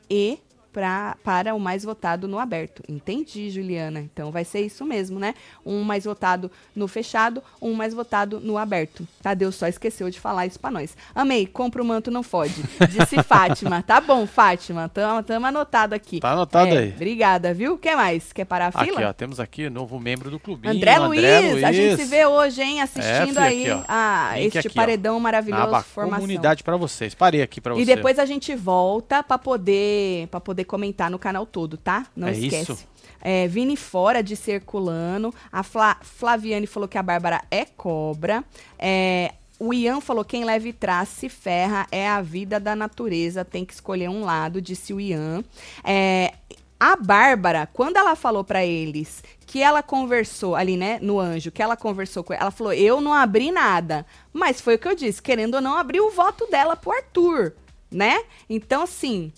e 0.09 0.38
pra, 0.78 1.17
para 1.23 1.55
o 1.55 1.59
mais 1.59 1.84
votado 1.84 2.28
no 2.28 2.38
aberto. 2.38 2.84
Entendi, 2.88 3.49
Juliana. 3.49 3.99
Então 3.99 4.32
vai 4.32 4.45
ser 4.45 4.61
isso 4.61 4.86
mesmo, 4.86 5.19
né? 5.19 5.34
Um 5.65 5.82
mais 5.82 6.03
votado 6.05 6.51
no 6.75 6.88
fechado, 6.88 7.41
um 7.59 7.73
mais 7.73 7.95
votado 7.95 8.39
no 8.39 8.59
aberto. 8.59 9.07
Tadeu 9.19 9.51
só 9.51 9.65
esqueceu 9.67 10.07
de 10.11 10.19
falar 10.19 10.45
isso 10.45 10.59
pra 10.59 10.69
nós. 10.69 10.95
Amei, 11.15 11.47
compra 11.47 11.82
o 11.82 11.86
manto 11.86 12.11
não 12.11 12.21
fode. 12.21 12.61
Disse 12.91 13.23
Fátima. 13.23 13.82
Tá 13.82 13.99
bom, 13.99 14.28
Fátima. 14.28 14.88
Tamo, 14.88 15.23
tamo 15.23 15.47
anotado 15.47 15.95
aqui. 15.95 16.19
Tá 16.19 16.34
anotado 16.34 16.67
É, 16.69 16.78
aí. 16.78 16.93
Obrigada, 16.95 17.55
viu? 17.55 17.75
Quer 17.80 17.95
mais? 17.95 18.32
Quer 18.32 18.45
parar 18.45 18.67
a 18.67 18.71
fila? 18.71 18.99
Aqui, 18.99 19.03
ó, 19.03 19.13
temos 19.13 19.39
aqui 19.39 19.71
novo 19.71 19.99
membro 19.99 20.30
do 20.30 20.39
clubinho. 20.39 20.75
André, 20.75 20.99
Luiz, 20.99 21.63
a 21.63 21.71
gente 21.71 21.95
se 22.03 22.05
vê 22.05 22.23
hoje, 22.28 22.61
hein, 22.61 22.82
assistindo 22.82 23.30
filho, 23.30 23.39
aí 23.39 23.71
aqui, 23.71 23.71
ó. 23.71 23.84
a 23.88 24.32
Link 24.36 24.45
este 24.55 24.59
aqui, 24.59 24.78
ó. 24.78 24.82
paredão 24.82 25.15
Na 25.15 25.21
maravilhoso 25.21 25.63
aba 25.63 25.82
formação. 25.82 26.19
comunidade 26.19 26.63
pra 26.63 26.78
vocês. 26.78 27.15
Parei 27.15 27.41
aqui 27.41 27.59
pra 27.59 27.73
você. 27.73 27.82
E 27.82 27.86
depois 27.86 28.19
a 28.19 28.25
gente 28.28 28.55
volta 28.55 29.23
pra 29.23 29.39
poder 29.39 30.28
para 30.28 30.39
poder 30.39 30.66
comentar 30.68 31.09
no 31.09 31.18
canal 31.18 31.45
todo, 31.45 31.78
tá? 31.78 32.05
Não 32.15 32.28
É 32.28 32.32
esquece. 32.34 32.72
isso. 32.74 32.88
É, 33.20 33.47
Vini 33.47 33.76
fora 33.76 34.22
de 34.22 34.36
Circulano. 34.36 35.34
A 35.51 35.63
Fla- 35.63 35.97
Flaviane 36.01 36.68
falou 36.68 36.88
que 36.88 36.97
a 36.99 37.03
Bárbara 37.03 37.41
é 37.49 37.65
cobra. 37.65 38.43
É, 38.78 39.34
o 39.59 39.74
Ian 39.74 39.99
falou 40.01 40.24
quem 40.24 40.45
leva 40.45 40.68
e 40.68 40.74
traz 40.74 41.09
se 41.09 41.28
ferra 41.30 41.88
é 41.91 42.07
a 42.07 42.22
vida 42.22 42.59
da 42.59 42.76
natureza, 42.76 43.43
tem 43.43 43.65
que 43.65 43.74
escolher 43.74 44.07
um 44.07 44.24
lado, 44.24 44.61
disse 44.61 44.93
o 44.93 44.99
Ian. 45.01 45.43
É, 45.84 46.34
a 46.80 46.95
Bárbara, 46.95 47.68
quando 47.74 47.97
ela 47.97 48.15
falou 48.15 48.43
pra 48.43 48.63
eles 48.63 49.24
que 49.47 49.63
ela 49.63 49.82
conversou 49.82 50.55
ali, 50.55 50.78
né, 50.78 50.99
no 51.01 51.20
anjo, 51.20 51.51
que 51.51 51.63
ela 51.63 51.76
conversou 51.76 52.24
com 52.24 52.34
ela 52.34 52.51
falou: 52.51 52.72
"Eu 52.72 53.01
não 53.01 53.13
abri 53.13 53.49
nada". 53.49 54.05
Mas 54.32 54.61
foi 54.61 54.76
o 54.76 54.80
que 54.80 54.88
eu 54.88 54.93
disse, 54.93 55.20
querendo 55.24 55.55
ou 55.55 55.61
não, 55.61 55.76
abrir 55.76 56.01
o 56.01 56.11
voto 56.11 56.45
dela 56.51 56.76
pro 56.76 56.91
Arthur, 56.91 57.53
né? 57.89 58.22
Então 58.47 58.84
assim, 58.84 59.32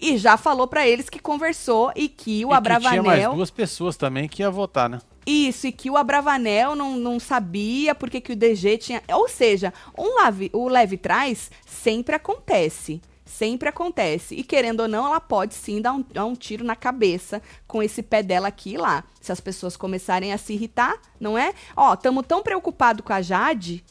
e 0.00 0.16
já 0.16 0.36
falou 0.36 0.66
pra 0.66 0.86
eles 0.86 1.08
que 1.08 1.18
conversou 1.18 1.92
e 1.94 2.08
que 2.08 2.44
o 2.44 2.52
e 2.52 2.56
que 2.56 2.62
tinha 2.62 2.80
mais 2.80 2.98
Abravanel 2.98 3.34
duas 3.34 3.50
pessoas 3.50 3.96
também 3.96 4.28
que 4.28 4.42
ia 4.42 4.50
votar, 4.50 4.88
né? 4.88 5.00
isso, 5.28 5.66
e 5.66 5.72
que 5.72 5.90
o 5.90 5.96
Abravanel 5.98 6.74
não, 6.74 6.96
não 6.96 7.20
sabia 7.20 7.94
porque 7.94 8.18
que 8.18 8.32
o 8.32 8.36
DG 8.36 8.78
tinha. 8.78 9.02
Ou 9.12 9.28
seja, 9.28 9.74
um 9.96 10.16
lave, 10.16 10.50
o 10.54 10.68
leve 10.68 10.96
trás 10.96 11.50
sempre 11.66 12.14
acontece. 12.14 13.02
Sempre 13.26 13.68
acontece. 13.68 14.34
E 14.34 14.42
querendo 14.42 14.80
ou 14.80 14.88
não, 14.88 15.06
ela 15.06 15.20
pode 15.20 15.54
sim 15.54 15.82
dar 15.82 15.92
um, 15.92 16.02
dar 16.10 16.24
um 16.24 16.34
tiro 16.34 16.64
na 16.64 16.74
cabeça 16.74 17.42
com 17.66 17.82
esse 17.82 18.02
pé 18.02 18.22
dela 18.22 18.48
aqui 18.48 18.72
e 18.72 18.78
lá. 18.78 19.04
Se 19.20 19.30
as 19.30 19.38
pessoas 19.38 19.76
começarem 19.76 20.32
a 20.32 20.38
se 20.38 20.54
irritar, 20.54 20.96
não 21.20 21.36
é? 21.36 21.52
Ó, 21.76 21.92
estamos 21.92 22.26
tão 22.26 22.42
preocupados 22.42 23.04
com 23.04 23.12
a 23.12 23.20
Jade, 23.20 23.84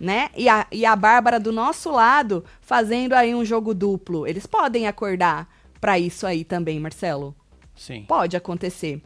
né? 0.00 0.30
E 0.34 0.48
a, 0.48 0.66
e 0.72 0.86
a 0.86 0.96
Bárbara 0.96 1.38
do 1.38 1.52
nosso 1.52 1.90
lado 1.92 2.42
fazendo 2.62 3.12
aí 3.12 3.34
um 3.34 3.44
jogo 3.44 3.74
duplo. 3.74 4.26
Eles 4.26 4.46
podem 4.46 4.86
acordar 4.86 5.46
pra 5.78 5.98
isso 5.98 6.26
aí 6.26 6.42
também, 6.42 6.80
Marcelo. 6.80 7.36
Sim. 7.76 8.04
Pode 8.08 8.36
acontecer. 8.36 9.02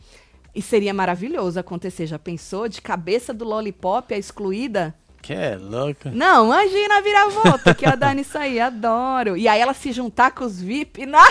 E 0.54 0.62
seria 0.62 0.94
maravilhoso 0.94 1.58
acontecer. 1.58 2.06
Já 2.06 2.18
pensou? 2.18 2.68
De 2.68 2.80
cabeça 2.80 3.34
do 3.34 3.44
Lollipop, 3.44 4.14
a 4.14 4.18
excluída? 4.18 4.94
Que 5.20 5.32
é 5.32 5.56
louca. 5.56 6.10
Não, 6.12 6.44
imagina 6.46 6.98
a 6.98 7.00
viravolta 7.00 7.74
que 7.74 7.84
ia 7.86 7.96
dar 7.96 8.14
nisso 8.14 8.36
aí. 8.38 8.60
Adoro. 8.60 9.36
E 9.36 9.48
aí 9.48 9.60
ela 9.60 9.74
se 9.74 9.90
juntar 9.90 10.30
com 10.30 10.44
os 10.44 10.60
VIP. 10.60 11.06
na- 11.06 11.24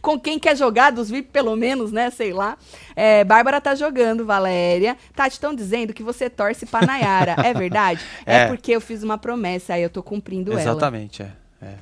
com 0.00 0.18
quem 0.18 0.38
quer 0.38 0.56
jogar, 0.56 0.90
dos 0.90 1.10
VIP 1.10 1.30
pelo 1.30 1.56
menos, 1.56 1.92
né? 1.92 2.10
Sei 2.10 2.32
lá. 2.32 2.56
É, 2.94 3.24
Bárbara 3.24 3.60
tá 3.60 3.74
jogando, 3.74 4.24
Valéria. 4.24 4.96
Tati, 5.14 5.32
estão 5.32 5.54
dizendo 5.54 5.92
que 5.92 6.02
você 6.02 6.28
torce 6.30 6.66
pra 6.66 6.86
Nayara. 6.86 7.36
É 7.44 7.52
verdade? 7.54 8.04
É. 8.26 8.42
É. 8.42 8.46
porque 8.46 8.72
eu 8.72 8.80
fiz 8.80 9.02
uma 9.02 9.18
promessa, 9.18 9.74
aí 9.74 9.82
eu 9.82 9.90
tô 9.90 10.02
cumprindo 10.02 10.52
ela. 10.52 10.60
Exatamente, 10.60 11.22
é. 11.22 11.30
É, 11.60 11.74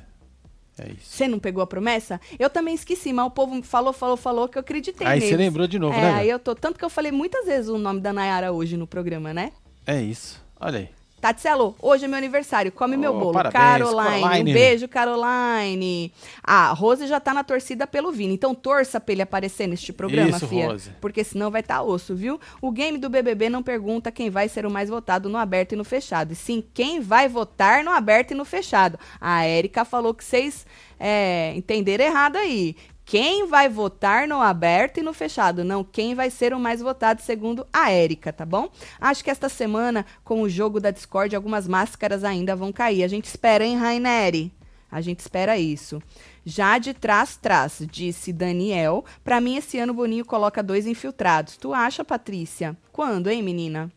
é 0.79 0.91
isso. 0.91 1.09
Você 1.09 1.27
não 1.27 1.39
pegou 1.39 1.63
a 1.63 1.67
promessa? 1.67 2.19
Eu 2.37 2.49
também 2.49 2.73
esqueci, 2.73 3.13
mas 3.13 3.25
o 3.25 3.29
povo 3.29 3.61
falou, 3.63 3.93
falou, 3.93 4.17
falou 4.17 4.47
que 4.47 4.57
eu 4.57 4.61
acreditei 4.61 5.05
Aí 5.05 5.19
neles. 5.19 5.29
você 5.29 5.37
lembrou 5.37 5.67
de 5.67 5.79
novo, 5.79 5.95
é, 5.97 6.01
né? 6.01 6.13
aí 6.15 6.29
eu 6.29 6.39
tô. 6.39 6.53
Tanto 6.55 6.77
que 6.77 6.85
eu 6.85 6.89
falei 6.89 7.11
muitas 7.11 7.45
vezes 7.45 7.69
o 7.69 7.77
nome 7.77 8.01
da 8.01 8.11
Nayara 8.11 8.51
hoje 8.51 8.75
no 8.75 8.87
programa, 8.87 9.33
né? 9.33 9.51
É 9.85 10.01
isso. 10.01 10.41
Olha 10.59 10.79
aí. 10.79 10.89
Tatselo, 11.23 11.73
hoje 11.81 12.03
é 12.03 12.07
meu 12.09 12.17
aniversário, 12.17 12.69
come 12.69 12.97
meu 12.97 13.15
Oh, 13.15 13.17
bolo. 13.19 13.31
parabéns, 13.31 13.53
Caroline, 13.63 14.21
Caroline. 14.21 14.51
um 14.51 14.53
beijo, 14.53 14.87
Caroline. 14.89 16.11
Ah, 16.43 16.69
a 16.71 16.73
Rose 16.73 17.07
já 17.07 17.17
tá 17.17 17.33
na 17.33 17.45
torcida 17.45 17.87
pelo 17.87 18.11
Vini, 18.11 18.33
então 18.33 18.53
torça 18.53 18.99
pra 18.99 19.13
ele 19.13 19.21
aparecer 19.21 19.65
neste 19.65 19.93
programa, 19.93 20.31
Isso, 20.35 20.45
fia. 20.49 20.67
Rose. 20.67 20.91
Porque 20.99 21.23
senão 21.23 21.49
vai 21.49 21.63
tá 21.63 21.81
osso, 21.81 22.13
viu? 22.13 22.41
O 22.61 22.71
game 22.71 22.97
do 22.97 23.09
BBB 23.09 23.49
não 23.49 23.63
pergunta 23.63 24.11
quem 24.11 24.29
vai 24.29 24.49
ser 24.49 24.65
o 24.65 24.69
mais 24.69 24.89
votado 24.89 25.29
no 25.29 25.37
aberto 25.37 25.71
e 25.71 25.75
no 25.77 25.85
fechado, 25.85 26.33
e 26.33 26.35
sim 26.35 26.61
quem 26.73 26.99
vai 26.99 27.29
votar 27.29 27.85
no 27.85 27.91
aberto 27.91 28.31
e 28.31 28.35
no 28.35 28.43
fechado. 28.43 28.99
A 29.21 29.45
Érica 29.45 29.85
falou 29.85 30.13
que 30.13 30.25
vocês 30.25 30.65
é, 30.99 31.53
entenderam 31.55 32.03
errado 32.03 32.35
aí. 32.35 32.75
Quem 33.05 33.47
vai 33.47 33.67
votar 33.67 34.27
no 34.27 34.41
aberto 34.41 34.99
e 34.99 35.03
no 35.03 35.13
fechado, 35.13 35.63
não 35.63 35.83
quem 35.83 36.15
vai 36.15 36.29
ser 36.29 36.53
o 36.53 36.59
mais 36.59 36.81
votado, 36.81 37.21
segundo 37.21 37.67
a 37.71 37.91
Érica, 37.91 38.31
tá 38.31 38.45
bom? 38.45 38.69
Acho 38.99 39.23
que 39.23 39.29
esta 39.29 39.49
semana, 39.49 40.05
com 40.23 40.41
o 40.41 40.49
jogo 40.49 40.79
da 40.79 40.89
Discord, 40.89 41.35
algumas 41.35 41.67
máscaras 41.67 42.23
ainda 42.23 42.55
vão 42.55 42.71
cair. 42.71 43.03
A 43.03 43.07
gente 43.07 43.25
espera, 43.25 43.65
hein, 43.65 43.77
Raineri? 43.77 44.51
A 44.89 45.01
gente 45.01 45.19
espera 45.19 45.57
isso. 45.57 46.01
Já 46.45 46.77
de 46.77 46.93
trás, 46.93 47.35
trás, 47.35 47.81
disse 47.89 48.31
Daniel. 48.31 49.03
Pra 49.23 49.41
mim, 49.41 49.57
esse 49.57 49.79
ano 49.79 49.93
Boninho 49.93 50.23
coloca 50.23 50.61
dois 50.61 50.85
infiltrados. 50.85 51.57
Tu 51.57 51.73
acha, 51.73 52.05
Patrícia? 52.05 52.77
Quando, 52.91 53.29
hein, 53.29 53.41
menina? 53.41 53.91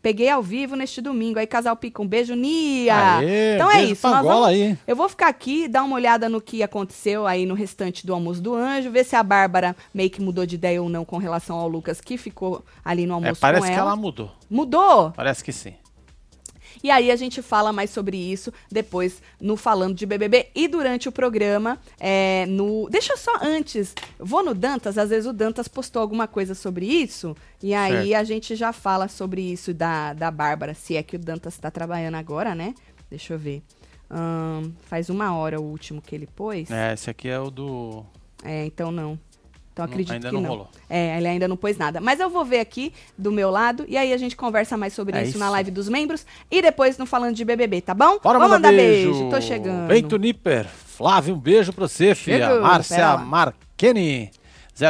Peguei 0.00 0.28
ao 0.28 0.42
vivo 0.42 0.74
neste 0.76 1.00
domingo. 1.00 1.38
Aí, 1.38 1.46
Casal 1.46 1.76
Pica, 1.76 2.02
um 2.02 2.06
beijo, 2.06 2.34
Nia! 2.34 3.18
Aê, 3.18 3.54
então 3.54 3.70
é 3.70 3.84
isso. 3.84 4.08
Nós 4.08 4.24
vamos, 4.24 4.46
aí, 4.48 4.76
eu 4.86 4.96
vou 4.96 5.08
ficar 5.08 5.28
aqui, 5.28 5.68
dar 5.68 5.82
uma 5.84 5.94
olhada 5.96 6.28
no 6.28 6.40
que 6.40 6.62
aconteceu 6.62 7.26
aí 7.26 7.46
no 7.46 7.54
restante 7.54 8.06
do 8.06 8.12
almoço 8.14 8.40
do 8.42 8.54
anjo, 8.54 8.90
ver 8.90 9.04
se 9.04 9.14
a 9.16 9.22
Bárbara 9.22 9.74
meio 9.94 10.10
que 10.10 10.20
mudou 10.20 10.44
de 10.46 10.54
ideia 10.56 10.82
ou 10.82 10.88
não 10.88 11.04
com 11.04 11.18
relação 11.18 11.56
ao 11.56 11.68
Lucas, 11.68 12.00
que 12.00 12.16
ficou 12.16 12.64
ali 12.84 13.06
no 13.06 13.12
É, 13.12 13.16
almoço 13.16 13.40
parece 13.40 13.66
com 13.66 13.72
que 13.72 13.78
ela. 13.78 13.90
ela 13.90 13.96
mudou. 13.96 14.30
Mudou! 14.50 15.12
Parece 15.12 15.42
que 15.44 15.52
sim. 15.52 15.74
E 16.82 16.90
aí 16.90 17.10
a 17.10 17.16
gente 17.16 17.42
fala 17.42 17.72
mais 17.72 17.90
sobre 17.90 18.16
isso 18.16 18.52
depois 18.70 19.22
no 19.40 19.56
Falando 19.56 19.94
de 19.94 20.06
BBB 20.06 20.48
e 20.54 20.68
durante 20.68 21.08
o 21.08 21.12
programa 21.12 21.78
é, 21.98 22.46
no... 22.46 22.88
Deixa 22.90 23.14
eu 23.14 23.16
só 23.16 23.32
antes, 23.42 23.94
vou 24.18 24.44
no 24.44 24.54
Dantas, 24.54 24.98
às 24.98 25.10
vezes 25.10 25.26
o 25.26 25.32
Dantas 25.32 25.68
postou 25.68 26.02
alguma 26.02 26.26
coisa 26.28 26.54
sobre 26.54 26.86
isso 26.86 27.36
e 27.62 27.74
aí 27.74 28.08
Certo. 28.08 28.20
a 28.20 28.24
gente 28.24 28.56
já 28.56 28.72
fala 28.72 29.08
sobre 29.08 29.40
isso 29.40 29.72
da, 29.72 30.12
da 30.12 30.30
Bárbara, 30.30 30.74
se 30.74 30.96
é 30.96 31.02
que 31.02 31.16
o 31.16 31.18
Dantas 31.18 31.56
tá 31.58 31.70
trabalhando 31.70 32.16
agora, 32.16 32.54
né? 32.54 32.74
Deixa 33.10 33.34
eu 33.34 33.38
ver. 33.38 33.62
Ahn, 34.10 34.72
faz 34.82 35.08
uma 35.08 35.34
hora 35.34 35.60
o 35.60 35.64
último 35.64 36.02
que 36.02 36.14
ele 36.14 36.26
pôs. 36.26 36.70
É, 36.70 36.92
esse 36.92 37.08
aqui 37.08 37.28
é 37.28 37.38
o 37.38 37.50
do. 37.50 38.04
É, 38.44 38.66
então 38.66 38.90
não. 38.92 39.18
Então 39.72 39.84
acredito 39.84 40.12
ainda 40.12 40.28
que 40.28 40.34
não 40.34 40.42
não. 40.42 40.50
rolou. 40.50 40.68
É, 40.88 41.16
ele 41.16 41.26
ainda 41.28 41.48
não 41.48 41.56
pôs 41.56 41.78
nada. 41.78 42.00
Mas 42.00 42.20
eu 42.20 42.28
vou 42.28 42.44
ver 42.44 42.60
aqui 42.60 42.92
do 43.16 43.32
meu 43.32 43.50
lado 43.50 43.84
e 43.88 43.96
aí 43.96 44.12
a 44.12 44.16
gente 44.18 44.36
conversa 44.36 44.76
mais 44.76 44.92
sobre 44.92 45.16
É 45.16 45.22
isso, 45.22 45.38
na 45.38 45.46
isso. 45.46 45.52
live 45.52 45.70
dos 45.70 45.88
membros 45.88 46.26
e 46.50 46.60
depois 46.60 46.98
no 46.98 47.06
falando 47.06 47.34
de 47.34 47.44
BBB, 47.44 47.80
tá 47.80 47.94
bom? 47.94 48.18
Bora 48.22 48.38
Vamos 48.38 48.50
mandar 48.56 48.70
mandar 48.70 48.72
beijo. 48.72 49.30
Tô 49.30 49.40
chegando. 49.40 49.88
Feito 49.88 50.16
Nipper. 50.18 50.66
Flávio, 50.66 51.34
um 51.34 51.38
beijo 51.38 51.72
pra 51.72 51.88
você, 51.88 52.14
filha. 52.14 52.60
Márcia 52.60 53.14
lá. 53.14 53.18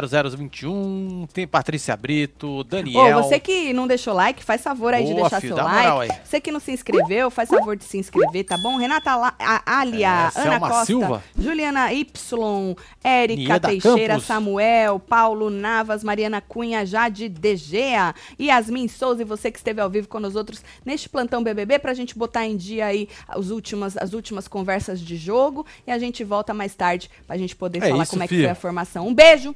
Marqueni. 0.01 0.31
0021. 0.31 1.27
Tem 1.33 1.47
Patrícia 1.47 1.97
Brito. 1.97 2.49
Ô, 2.59 2.65
Daniel. 2.65 3.23
você 3.23 3.39
que 3.39 3.73
não 3.73 3.87
deixou 3.87 4.15
like, 4.15 4.43
faz 4.43 4.63
favor 4.63 4.93
aí 4.95 5.05
de 5.05 5.11
Boa, 5.13 5.23
deixar 5.23 5.41
filho, 5.41 5.55
seu 5.57 5.65
like. 5.65 6.15
Você 6.25 6.41
que 6.41 6.51
não 6.51 6.61
se 6.61 6.73
inscreveu, 6.73 7.31
faz 7.31 7.49
favor 7.49 7.77
de 7.77 7.85
se 7.85 7.99
inscrever, 7.99 8.45
tá 8.45 8.57
bom? 8.59 8.77
Renata 8.77 9.15
La 9.17 9.35
a 9.39 9.79
Alia, 9.81 10.31
É, 10.35 10.41
Ana 10.41 10.61
Costa, 10.61 10.85
Silva. 10.87 11.23
Juliana 11.39 11.93
Y, 11.93 12.77
Érica 13.05 13.61
Teixeira, 13.61 14.15
Campos. 14.15 14.27
Samuel, 14.27 14.99
Paulo 14.99 15.51
Navas, 15.51 16.03
Mariana 16.05 16.41
Cunha, 16.41 16.85
Jade 16.87 17.29
Degea, 17.29 18.15
Yasmin 18.41 18.89
Souza 18.89 19.23
e 19.23 19.25
você 19.25 19.51
que 19.51 19.59
esteve 19.59 19.81
ao 19.81 19.91
vivo 19.91 20.09
com 20.09 20.19
nós 20.21 20.37
outros 20.37 20.63
neste 20.85 21.09
plantão 21.09 21.43
BBB 21.43 21.79
pra 21.79 21.95
gente 21.95 22.17
botar 22.17 22.47
em 22.47 22.57
dia 22.57 22.87
aí 22.87 23.09
as 23.29 23.51
últimas, 23.51 23.97
as 23.97 24.13
últimas 24.13 24.49
conversas 24.49 25.01
de 25.01 25.17
jogo 25.17 25.67
e 25.87 25.91
a 25.91 25.99
gente 25.99 26.25
volta 26.25 26.55
mais 26.55 26.75
tarde 26.75 27.11
pra 27.27 27.37
gente 27.37 27.55
poder 27.57 27.83
É 27.83 27.89
falar 27.89 28.03
isso, 28.03 28.11
como 28.11 28.23
é 28.23 28.29
que 28.29 28.35
fia. 28.35 28.45
foi 28.45 28.51
a 28.53 28.55
formação. 28.55 29.07
Um 29.07 29.15
beijo! 29.15 29.55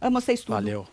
Amo 0.00 0.20
vocês 0.20 0.40
tudo. 0.40 0.54
Valeu. 0.54 0.86